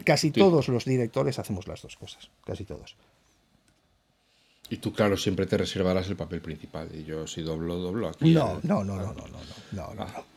casi 0.04 0.32
todos 0.32 0.68
los 0.68 0.86
directores 0.86 1.40
hacemos 1.40 1.68
las 1.68 1.82
dos 1.82 1.96
cosas, 1.98 2.30
casi 2.46 2.64
todos. 2.64 2.96
Y 4.70 4.78
tú, 4.78 4.94
claro, 4.94 5.18
siempre 5.18 5.46
te 5.46 5.58
reservarás 5.58 6.10
el 6.10 6.18
papel 6.18 6.42
principal. 6.42 6.90
Y 6.94 7.06
yo, 7.06 7.26
si 7.26 7.42
doblo, 7.42 7.78
doblo 7.78 8.10
aquí. 8.10 8.34
No, 8.34 8.60
no, 8.64 8.84
no, 8.84 8.98
no, 8.98 9.14
no, 9.14 9.14
no, 9.14 9.40
no, 9.72 9.94
no. 9.94 10.04
Ah. 10.04 10.14
No, 10.14 10.37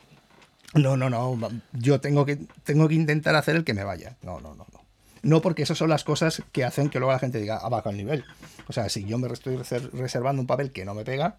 no, 0.73 1.09
no. 1.09 1.49
Yo 1.73 1.99
tengo 1.99 2.25
que, 2.25 2.37
tengo 2.63 2.87
que 2.87 2.95
intentar 2.95 3.35
hacer 3.35 3.55
el 3.55 3.63
que 3.63 3.73
me 3.73 3.83
vaya. 3.83 4.15
No, 4.21 4.39
no, 4.39 4.55
no, 4.55 4.65
no. 4.71 4.81
No 5.23 5.41
porque 5.41 5.63
esas 5.63 5.77
son 5.77 5.89
las 5.89 6.03
cosas 6.03 6.41
que 6.51 6.63
hacen 6.63 6.89
que 6.89 6.99
luego 6.99 7.11
la 7.11 7.19
gente 7.19 7.39
diga, 7.39 7.59
ah, 7.61 7.69
baja 7.69 7.91
el 7.91 7.97
nivel. 7.97 8.23
O 8.67 8.73
sea, 8.73 8.89
si 8.89 9.05
yo 9.05 9.17
me 9.17 9.31
estoy 9.31 9.57
reservando 9.57 10.41
un 10.41 10.47
papel 10.47 10.71
que 10.71 10.85
no 10.85 10.95
me 10.95 11.03
pega, 11.03 11.37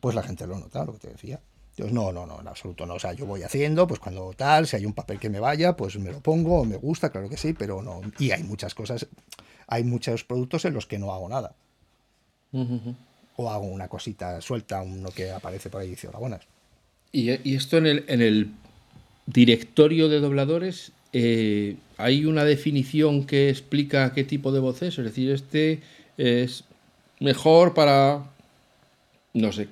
pues 0.00 0.14
la 0.14 0.22
gente 0.22 0.46
lo 0.46 0.58
nota, 0.58 0.84
lo 0.84 0.94
que 0.94 0.98
te 0.98 1.08
decía. 1.08 1.38
Entonces, 1.70 1.94
no, 1.94 2.10
no, 2.12 2.26
no, 2.26 2.40
en 2.40 2.48
absoluto 2.48 2.86
no. 2.86 2.94
O 2.94 2.98
sea, 2.98 3.12
yo 3.12 3.26
voy 3.26 3.42
haciendo, 3.42 3.86
pues 3.86 4.00
cuando 4.00 4.32
tal, 4.36 4.66
si 4.66 4.76
hay 4.76 4.86
un 4.86 4.92
papel 4.92 5.20
que 5.20 5.30
me 5.30 5.38
vaya, 5.38 5.76
pues 5.76 5.98
me 5.98 6.10
lo 6.10 6.20
pongo, 6.20 6.64
me 6.64 6.76
gusta, 6.76 7.10
claro 7.10 7.28
que 7.28 7.36
sí, 7.36 7.52
pero 7.52 7.80
no. 7.80 8.00
Y 8.18 8.32
hay 8.32 8.42
muchas 8.42 8.74
cosas, 8.74 9.06
hay 9.68 9.84
muchos 9.84 10.24
productos 10.24 10.64
en 10.64 10.74
los 10.74 10.86
que 10.86 10.98
no 10.98 11.12
hago 11.12 11.28
nada. 11.28 11.54
O 13.36 13.50
hago 13.50 13.66
una 13.66 13.88
cosita 13.88 14.40
suelta, 14.40 14.82
uno 14.82 15.10
que 15.10 15.30
aparece 15.30 15.70
por 15.70 15.80
ahí 15.80 15.88
y 15.88 15.90
dice, 15.90 16.08
hola, 16.08 16.18
buenas. 16.18 16.40
Y, 17.12 17.30
esto 17.54 17.78
en 17.78 17.86
el, 17.86 18.04
en 18.06 18.22
el 18.22 18.50
directorio 19.26 20.08
de 20.08 20.20
dobladores, 20.20 20.92
eh, 21.12 21.76
¿hay 21.96 22.24
una 22.24 22.44
definición 22.44 23.26
que 23.26 23.50
explica 23.50 24.12
qué 24.12 24.24
tipo 24.24 24.52
de 24.52 24.60
voz 24.60 24.82
es? 24.82 24.98
Es 24.98 25.04
decir, 25.04 25.30
este 25.30 25.80
es 26.16 26.64
mejor 27.18 27.74
para, 27.74 28.24
no 29.34 29.52
sé, 29.52 29.68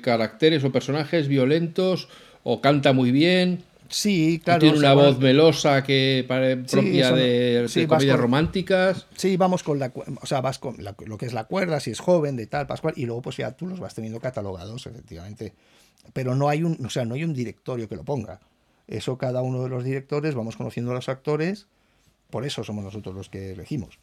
caracteres 0.00 0.62
o 0.64 0.70
personajes 0.70 1.26
violentos 1.26 2.08
o 2.44 2.60
canta 2.60 2.92
muy 2.92 3.10
bien. 3.10 3.64
Sí, 3.88 4.40
claro. 4.44 4.60
Tiene 4.60 4.78
una 4.78 4.92
voz 4.92 5.18
melosa 5.18 5.82
que 5.82 6.24
propia 6.70 7.10
de, 7.10 7.86
comedias 7.88 8.18
románticas. 8.18 9.06
Sí, 9.16 9.36
vamos 9.36 9.62
con 9.62 9.78
la, 9.78 9.90
o 10.20 10.26
sea, 10.26 10.42
vas 10.42 10.58
con 10.58 10.76
lo 10.78 11.18
que 11.18 11.26
es 11.26 11.32
la 11.32 11.44
cuerda, 11.44 11.80
si 11.80 11.90
es 11.90 11.98
joven, 11.98 12.36
de 12.36 12.46
tal, 12.46 12.66
Pascual, 12.66 12.94
y 12.96 13.06
luego 13.06 13.22
pues 13.22 13.38
ya 13.38 13.52
tú 13.52 13.66
los 13.66 13.80
vas 13.80 13.94
teniendo 13.94 14.20
catalogados, 14.20 14.86
efectivamente 14.86 15.54
pero 16.12 16.34
no 16.34 16.48
hay 16.48 16.62
un, 16.62 16.84
o 16.84 16.90
sea, 16.90 17.04
no 17.04 17.14
hay 17.14 17.24
un 17.24 17.34
directorio 17.34 17.88
que 17.88 17.96
lo 17.96 18.04
ponga. 18.04 18.40
Eso 18.86 19.18
cada 19.18 19.42
uno 19.42 19.62
de 19.62 19.68
los 19.68 19.84
directores 19.84 20.34
vamos 20.34 20.56
conociendo 20.56 20.92
a 20.92 20.94
los 20.94 21.08
actores, 21.08 21.66
por 22.30 22.44
eso 22.44 22.64
somos 22.64 22.84
nosotros 22.84 23.14
los 23.14 23.28
que 23.28 23.52
elegimos. 23.52 23.98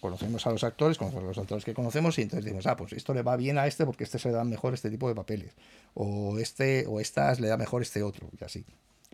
Conocemos 0.00 0.46
a 0.46 0.50
los 0.50 0.62
actores, 0.62 0.98
conocemos 0.98 1.24
a 1.24 1.28
los 1.28 1.38
actores 1.38 1.64
que 1.64 1.74
conocemos 1.74 2.18
y 2.18 2.22
entonces 2.22 2.44
decimos, 2.44 2.66
ah, 2.66 2.76
pues 2.76 2.92
esto 2.92 3.14
le 3.14 3.22
va 3.22 3.36
bien 3.36 3.58
a 3.58 3.66
este 3.66 3.84
porque 3.84 4.04
este 4.04 4.18
se 4.18 4.28
le 4.28 4.34
da 4.34 4.44
mejor 4.44 4.74
este 4.74 4.90
tipo 4.90 5.08
de 5.08 5.14
papeles. 5.14 5.52
O 5.94 6.38
este, 6.38 6.86
o 6.86 7.00
estas 7.00 7.40
le 7.40 7.48
da 7.48 7.56
mejor 7.56 7.82
este 7.82 8.02
otro, 8.02 8.28
y 8.38 8.44
así. 8.44 8.64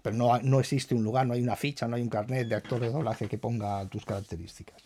Pero 0.03 0.17
no, 0.17 0.39
no 0.41 0.61
existe 0.61 0.95
un 0.95 1.05
lugar, 1.05 1.27
no 1.27 1.35
hay 1.35 1.43
una 1.43 1.57
ficha, 1.57 1.87
no 1.87 1.97
hay 1.97 2.03
un 2.03 2.09
carnet 2.09 2.49
de 2.49 2.57
actor 2.57 2.81
de 2.81 2.91
doblaje 2.91 3.29
que 3.29 3.39
ponga 3.39 3.87
tus 3.87 4.05
características. 4.05 4.83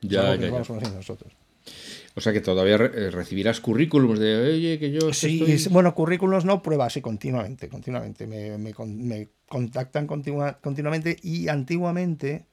Ya, 0.00 0.36
ya, 0.36 0.50
vamos 0.50 0.68
conociendo 0.68 0.96
nosotros. 0.96 1.32
O 2.16 2.22
sea 2.22 2.32
que 2.32 2.40
todavía 2.40 2.76
eh, 2.76 3.10
recibirás 3.10 3.60
currículums 3.60 4.18
de, 4.18 4.36
oye, 4.36 4.78
que 4.78 4.90
yo... 4.90 5.12
Sí, 5.12 5.66
bueno, 5.70 5.94
currículums 5.94 6.46
no, 6.46 6.62
pruebas, 6.62 6.94
sí, 6.94 7.02
continuamente, 7.02 7.68
continuamente. 7.68 8.26
Me, 8.26 8.56
me, 8.56 8.72
me 8.86 9.28
contactan 9.46 10.06
continua, 10.06 10.58
continuamente 10.62 11.18
y 11.22 11.48
antiguamente 11.48 12.46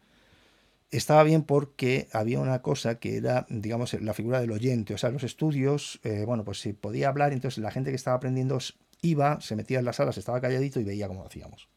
estaba 0.91 1.23
bien 1.23 1.43
porque 1.43 2.09
había 2.11 2.41
una 2.41 2.61
cosa 2.61 2.99
que 2.99 3.15
era, 3.15 3.45
digamos, 3.49 3.93
la 4.01 4.13
figura 4.13 4.41
del 4.41 4.51
oyente. 4.51 4.95
O 4.95 4.97
sea, 4.97 5.11
los 5.11 5.23
estudios, 5.23 6.01
eh, 6.03 6.25
bueno, 6.25 6.43
pues 6.43 6.59
si 6.59 6.73
podía 6.73 7.07
hablar, 7.07 7.31
entonces 7.31 7.63
la 7.63 7.71
gente 7.71 7.89
que 7.89 7.95
estaba 7.95 8.17
aprendiendo 8.17 8.57
iba, 9.01 9.39
se 9.39 9.55
metía 9.55 9.79
en 9.79 9.85
las 9.85 9.95
salas, 9.95 10.17
estaba 10.17 10.41
calladito 10.41 10.81
y 10.81 10.83
veía 10.83 11.07
cómo 11.07 11.25
hacíamos. 11.25 11.69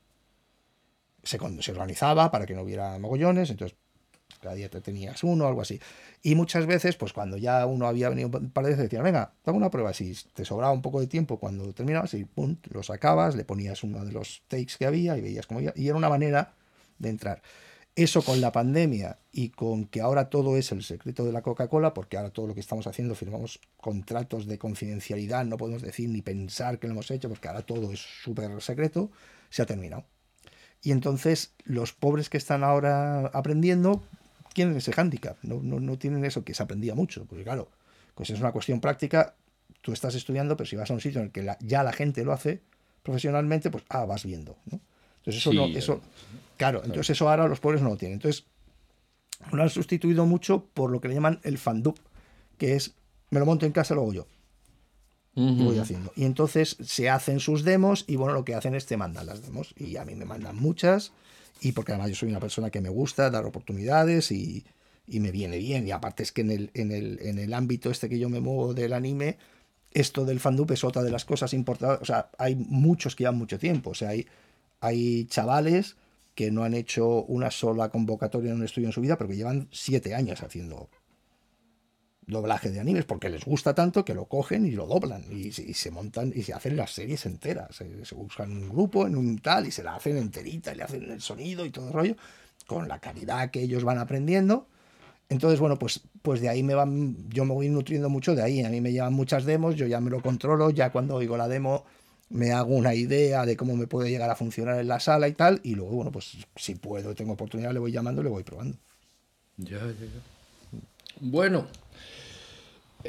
Se, 1.23 1.39
se 1.61 1.71
organizaba 1.71 2.33
para 2.33 2.47
que 2.47 2.55
no 2.55 2.63
hubiera 2.63 2.99
mogollones, 2.99 3.49
entonces 3.51 3.79
cada 4.47 4.55
día 4.55 4.69
te 4.69 4.81
tenías 4.81 5.25
uno, 5.25 5.49
algo 5.49 5.61
así. 5.61 5.81
Y 6.23 6.37
muchas 6.37 6.67
veces, 6.67 6.95
pues 6.95 7.13
cuando 7.13 7.37
ya 7.37 7.67
uno 7.67 7.89
había 7.89 8.09
venido 8.09 8.29
un 8.29 8.51
par 8.51 8.63
de 8.63 8.71
veces, 8.71 8.85
decían, 8.85 9.03
venga, 9.03 9.33
hago 9.45 9.57
una 9.57 9.71
prueba. 9.71 9.93
Si 9.93 10.15
te 10.35 10.45
sobraba 10.45 10.73
un 10.73 10.83
poco 10.83 11.01
de 11.01 11.09
tiempo 11.09 11.39
cuando 11.39 11.73
terminabas, 11.73 12.15
y 12.15 12.25
pum, 12.25 12.57
lo 12.71 12.85
sacabas, 12.85 13.35
le 13.35 13.45
ponías 13.45 13.83
uno 13.83 14.05
de 14.05 14.13
los 14.13 14.43
takes 14.47 14.75
que 14.79 14.87
había 14.87 15.19
y 15.19 15.21
veías 15.21 15.49
cómo 15.49 15.61
iba. 15.61 15.73
Y 15.75 15.89
era 15.89 15.97
una 15.97 16.09
manera 16.09 16.55
de 16.99 17.09
entrar. 17.09 17.43
Eso 17.97 18.23
con 18.23 18.41
la 18.41 18.53
pandemia 18.53 19.19
y 19.33 19.49
con 19.49 19.87
que 19.87 20.01
ahora 20.01 20.31
todo 20.31 20.57
es 20.57 20.71
el 20.71 20.85
secreto 20.85 21.25
de 21.25 21.33
la 21.33 21.43
Coca-Cola, 21.43 21.93
porque 21.93 22.17
ahora 22.17 22.31
todo 22.31 22.47
lo 22.47 22.55
que 22.55 22.61
estamos 22.61 22.87
haciendo 22.87 23.17
firmamos 23.17 23.59
contratos 23.79 24.47
de 24.47 24.59
confidencialidad, 24.59 25.45
no 25.45 25.57
podemos 25.57 25.83
decir 25.83 26.09
ni 26.09 26.23
pensar 26.23 26.79
que 26.79 26.87
lo 26.87 26.93
hemos 26.93 27.11
hecho, 27.11 27.29
porque 27.29 27.49
ahora 27.49 27.63
todo 27.63 27.91
es 27.91 28.01
súper 28.23 28.63
secreto, 28.63 29.11
se 29.51 29.63
ha 29.63 29.67
terminado. 29.67 30.05
Y 30.83 30.93
entonces 30.93 31.53
los 31.65 31.93
pobres 31.93 32.29
que 32.29 32.37
están 32.37 32.63
ahora 32.63 33.27
aprendiendo 33.29 34.05
tienen 34.57 34.75
ese 34.79 34.91
hándicap, 34.91 35.37
no, 35.43 35.61
no, 35.63 35.81
no 35.81 35.99
tienen 35.99 36.25
eso 36.25 36.43
que 36.43 36.55
se 36.55 36.63
aprendía 36.63 36.95
mucho, 36.95 37.27
porque 37.27 37.45
claro, 37.45 37.71
pues 38.15 38.31
es 38.31 38.41
una 38.41 38.53
cuestión 38.53 38.81
práctica, 38.81 39.35
tú 39.83 39.93
estás 39.93 40.15
estudiando, 40.15 40.57
pero 40.57 40.67
si 40.67 40.77
vas 40.77 40.91
a 40.91 40.95
un 40.95 41.01
sitio 41.03 41.21
en 41.21 41.27
el 41.27 41.31
que 41.31 41.47
ya 41.61 41.83
la 41.83 41.93
gente 41.93 42.25
lo 42.25 42.33
hace 42.33 42.63
profesionalmente, 43.03 43.71
pues 43.71 43.85
ah, 43.91 44.07
vas 44.07 44.25
viendo. 44.25 44.57
¿no? 44.65 44.81
Entonces 45.19 45.43
eso 45.43 45.53
no, 45.53 45.67
eso, 45.67 46.01
claro, 46.57 46.81
entonces 46.85 47.11
eso 47.11 47.29
ahora 47.29 47.47
los 47.49 47.61
pobres 47.61 47.83
no 47.83 47.91
lo 47.91 47.99
tienen. 47.99 48.15
Entonces, 48.15 48.47
lo 49.53 49.63
han 49.63 49.69
sustituido 49.69 50.25
mucho 50.25 50.65
por 50.73 50.91
lo 50.91 51.03
que 51.03 51.09
le 51.09 51.15
llaman 51.15 51.39
el 51.43 51.59
fandub, 51.59 52.01
que 52.57 52.77
es 52.77 52.95
me 53.29 53.39
lo 53.39 53.45
monto 53.45 53.67
en 53.67 53.73
casa, 53.73 53.95
lo 53.95 54.01
hago 54.01 54.15
yo. 54.15 54.27
Y 55.35 55.63
voy 55.63 55.79
haciendo. 55.79 56.13
Y 56.17 56.25
entonces 56.25 56.79
se 56.83 57.11
hacen 57.11 57.41
sus 57.41 57.63
demos 57.63 58.07
y 58.07 58.17
bueno, 58.17 58.33
lo 58.33 58.47
que 58.47 58.55
hacen 58.55 58.75
es 58.75 58.87
te 58.87 58.97
mandan 58.97 59.27
las 59.27 59.43
demos. 59.43 59.75
Y 59.77 59.99
a 59.99 60.07
mí 60.07 60.15
me 60.15 60.25
mandan 60.25 60.57
muchas. 60.57 61.13
Y 61.61 61.73
porque 61.73 61.93
además 61.93 62.11
yo 62.11 62.17
soy 62.17 62.29
una 62.29 62.41
persona 62.41 62.71
que 62.71 62.81
me 62.81 62.89
gusta 62.89 63.31
dar 63.31 63.47
oportunidades 63.47 64.31
y, 64.31 64.65
y 65.07 65.21
me 65.21 65.31
viene 65.31 65.59
bien. 65.59 65.87
Y 65.87 65.91
aparte 65.91 66.23
es 66.23 66.33
que 66.33 66.43
en 66.43 66.51
el, 66.51 66.71
en, 66.75 66.93
el, 66.93 67.19
en 67.23 67.39
el 67.39 67.55
ámbito 67.55 67.91
este 67.91 68.09
que 68.09 68.19
yo 68.19 68.29
me 68.29 68.41
muevo 68.41 68.75
del 68.75 68.93
anime, 68.93 69.39
esto 69.93 70.25
del 70.25 70.41
fandub 70.41 70.71
es 70.73 70.85
otra 70.85 71.03
de 71.03 71.11
las 71.11 71.25
cosas 71.25 71.55
importantes. 71.55 72.03
O 72.03 72.05
sea, 72.05 72.31
hay 72.39 72.55
muchos 72.55 73.17
que 73.17 73.25
llevan 73.25 73.39
mucho 73.39 73.59
tiempo. 73.59 73.91
O 73.91 73.95
sea, 73.95 74.11
hay 74.11 74.27
hay 74.81 75.27
chavales 75.27 75.97
que 76.35 76.51
no 76.51 76.65
han 76.65 76.75
hecho 76.75 77.25
una 77.25 77.51
sola 77.51 77.89
convocatoria 77.89 78.51
en 78.51 78.59
un 78.59 78.65
estudio 78.65 78.89
en 78.89 78.93
su 78.93 79.01
vida, 79.01 79.17
pero 79.17 79.29
que 79.29 79.37
llevan 79.37 79.69
siete 79.73 80.15
años 80.15 80.43
haciendo 80.43 80.91
doblaje 82.27 82.71
de 82.71 82.81
animes, 82.81 83.05
porque 83.05 83.29
les 83.29 83.45
gusta 83.45 83.75
tanto 83.75 84.05
que 84.05 84.15
lo 84.15 84.27
cogen 84.27 84.67
y 84.67 84.73
lo 84.73 84.87
doblan, 84.87 85.25
y, 85.31 85.53
se 85.53 85.91
montan 85.91 86.33
y 86.35 86.43
se 86.43 86.53
hacen 86.53 86.77
las 86.77 86.91
series 86.91 87.25
enteras. 87.27 87.77
Se, 87.77 88.15
buscan 88.15 88.51
un 88.51 88.69
grupo 88.69 89.07
en 89.07 89.17
un 89.17 89.39
tal 89.39 89.67
y 89.67 89.71
se 89.71 89.83
la 89.83 89.95
hacen 89.95 90.17
enterita 90.17 90.73
y 90.73 90.77
le 90.77 90.83
hacen 90.83 91.11
el 91.11 91.21
sonido 91.21 91.65
y 91.65 91.71
todo 91.71 91.89
el 91.89 91.93
rollo, 91.93 92.17
con 92.67 92.89
la 92.89 92.99
calidad 92.99 93.51
que 93.51 93.63
ellos 93.63 93.85
van 93.85 93.99
aprendiendo. 93.99 94.67
Entonces, 95.29 95.59
bueno, 95.59 95.79
pues, 95.79 96.03
pues 96.23 96.41
de 96.41 96.49
ahí 96.49 96.63
me 96.63 96.75
van, 96.75 97.29
yo 97.31 97.45
me 97.45 97.55
voy 97.55 97.69
nutriendo 97.69 98.09
mucho 98.09 98.35
de 98.35 98.43
ahí. 98.43 98.65
A 98.65 98.71
mí 98.71 98.81
me 98.81 98.93
llevan 98.93 99.13
muchas 99.13 99.45
demos, 99.45 99.75
yo 99.77 99.87
ya 99.87 100.01
me 100.01 100.11
lo 100.11 100.21
controlo, 100.21 100.71
ya 100.71 100.91
cuando 100.91 101.17
oigo 101.17 101.37
la 101.37 101.49
demo 101.49 101.85
me 102.29 102.53
hago 102.53 102.75
una 102.75 102.95
idea 102.95 103.47
de 103.47 103.57
cómo 103.57 103.77
me 103.77 103.87
puede 103.87 104.11
llegar 104.11 104.31
a 104.31 104.35
funcionar 104.35 104.81
en 104.81 104.89
la 104.89 104.99
sala 104.99 105.29
y 105.29 105.33
tal, 105.33 105.61
y 105.63 105.75
luego, 105.75 105.93
bueno, 105.95 106.11
pues 106.11 106.37
si 106.57 106.75
puedo, 106.75 107.15
tengo 107.15 107.35
oportunidad, 107.35 107.73
le 107.73 107.79
voy 107.79 107.93
llamando 107.93 108.21
y 108.21 108.25
le 108.25 108.31
voy 108.31 108.43
probando. 108.43 108.77
Ya, 109.59 109.79
ya, 109.79 109.93
ya. 109.93 110.81
Bueno, 111.21 111.67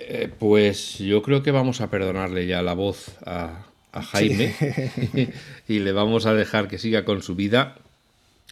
eh, 0.07 0.29
pues 0.37 0.97
yo 0.99 1.21
creo 1.21 1.43
que 1.43 1.51
vamos 1.51 1.81
a 1.81 1.89
perdonarle 1.89 2.45
ya 2.45 2.61
la 2.61 2.73
voz 2.73 3.17
a, 3.25 3.63
Jaime 3.93 4.53
y 5.67 5.79
le 5.79 5.91
vamos 5.91 6.27
a 6.27 6.33
dejar 6.35 6.67
que 6.67 6.77
siga 6.77 7.03
con 7.03 7.23
su 7.23 7.35
vida. 7.35 7.77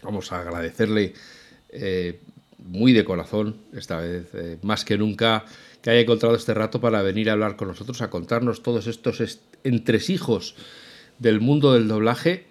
Vamos 0.02 0.32
a 0.32 0.41
agradecerle 0.41 1.14
eh, 1.70 2.20
muy 2.58 2.93
de 2.93 3.06
corazón 3.06 3.58
esta 3.74 3.98
vez, 3.98 4.28
eh, 4.34 4.58
más 4.64 4.86
que 4.86 4.98
nunca, 4.98 5.46
que 5.82 5.91
haya 5.91 6.00
encontrado 6.00 6.36
este 6.36 6.56
rato 6.56 6.82
para 6.82 7.04
venir 7.04 7.30
a 7.30 7.34
hablar 7.34 7.58
con 7.58 7.68
nosotros, 7.68 8.02
a 8.02 8.10
contarnos 8.10 8.64
todos 8.64 8.88
estos 8.88 9.39
entresijos 9.64 10.56
del 11.20 11.41
mundo 11.41 11.74
del 11.74 11.88
doblaje 11.88 12.46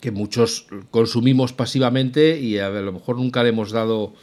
que 0.00 0.10
muchos 0.10 0.66
consumimos 0.90 1.52
pasivamente 1.52 2.40
y 2.40 2.58
a 2.58 2.70
lo 2.70 2.92
mejor 2.92 3.18
nunca 3.18 3.42
le 3.42 3.50
hemos 3.50 3.70
dado 3.70 4.14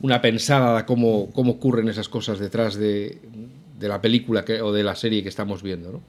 una 0.00 0.20
pensada 0.20 0.78
a 0.78 0.86
cómo, 0.86 1.30
cómo 1.32 1.52
ocurren 1.52 1.88
esas 1.88 2.08
cosas 2.08 2.38
detrás 2.38 2.76
de, 2.76 3.18
la 3.80 4.00
película 4.00 4.44
o 4.62 4.72
de 4.72 4.82
la 4.82 4.94
serie 4.94 5.22
que 5.22 5.28
estamos 5.28 5.62
viendo. 5.62 6.02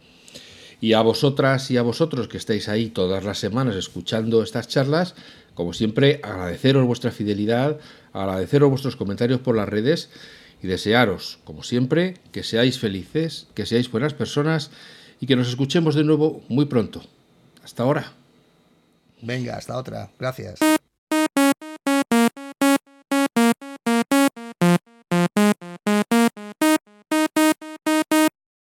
Y 0.82 0.94
a 0.94 1.02
vosotras 1.02 1.70
y 1.72 1.78
a 1.78 1.82
vosotros 1.82 2.28
que 2.28 2.38
estáis 2.38 2.70
ahí 2.70 2.90
todas 2.90 3.24
las 3.24 3.38
semanas 3.38 3.76
escuchando 3.76 4.42
estas 4.44 4.68
charlas, 4.68 5.16
como 5.54 5.74
siempre, 5.74 6.22
agradeceros 6.24 6.86
vuestra 6.86 7.12
fidelidad, 7.12 7.80
agradeceros 8.14 8.70
vuestros 8.70 8.96
comentarios 8.96 9.42
por 9.42 9.58
las 9.58 9.68
redes 9.68 10.10
y 10.64 10.68
desearos, 10.68 11.40
como 11.44 11.64
siempre, 11.64 12.16
que 12.32 12.44
seáis 12.44 12.80
felices, 12.80 13.48
que 13.56 13.66
seáis 13.66 13.92
buenas 13.92 14.14
personas 14.14 14.72
y 15.20 15.28
que 15.28 15.36
nos 15.36 15.50
escuchemos 15.50 15.96
de 15.96 16.06
nuevo 16.06 16.42
muy 16.48 16.66
pronto. 16.66 17.02
Hasta 17.62 17.84
ahora. 17.84 18.14
Venga, 19.22 19.58
hasta 19.58 19.78
otra. 19.78 20.10
Gracias. 20.18 20.60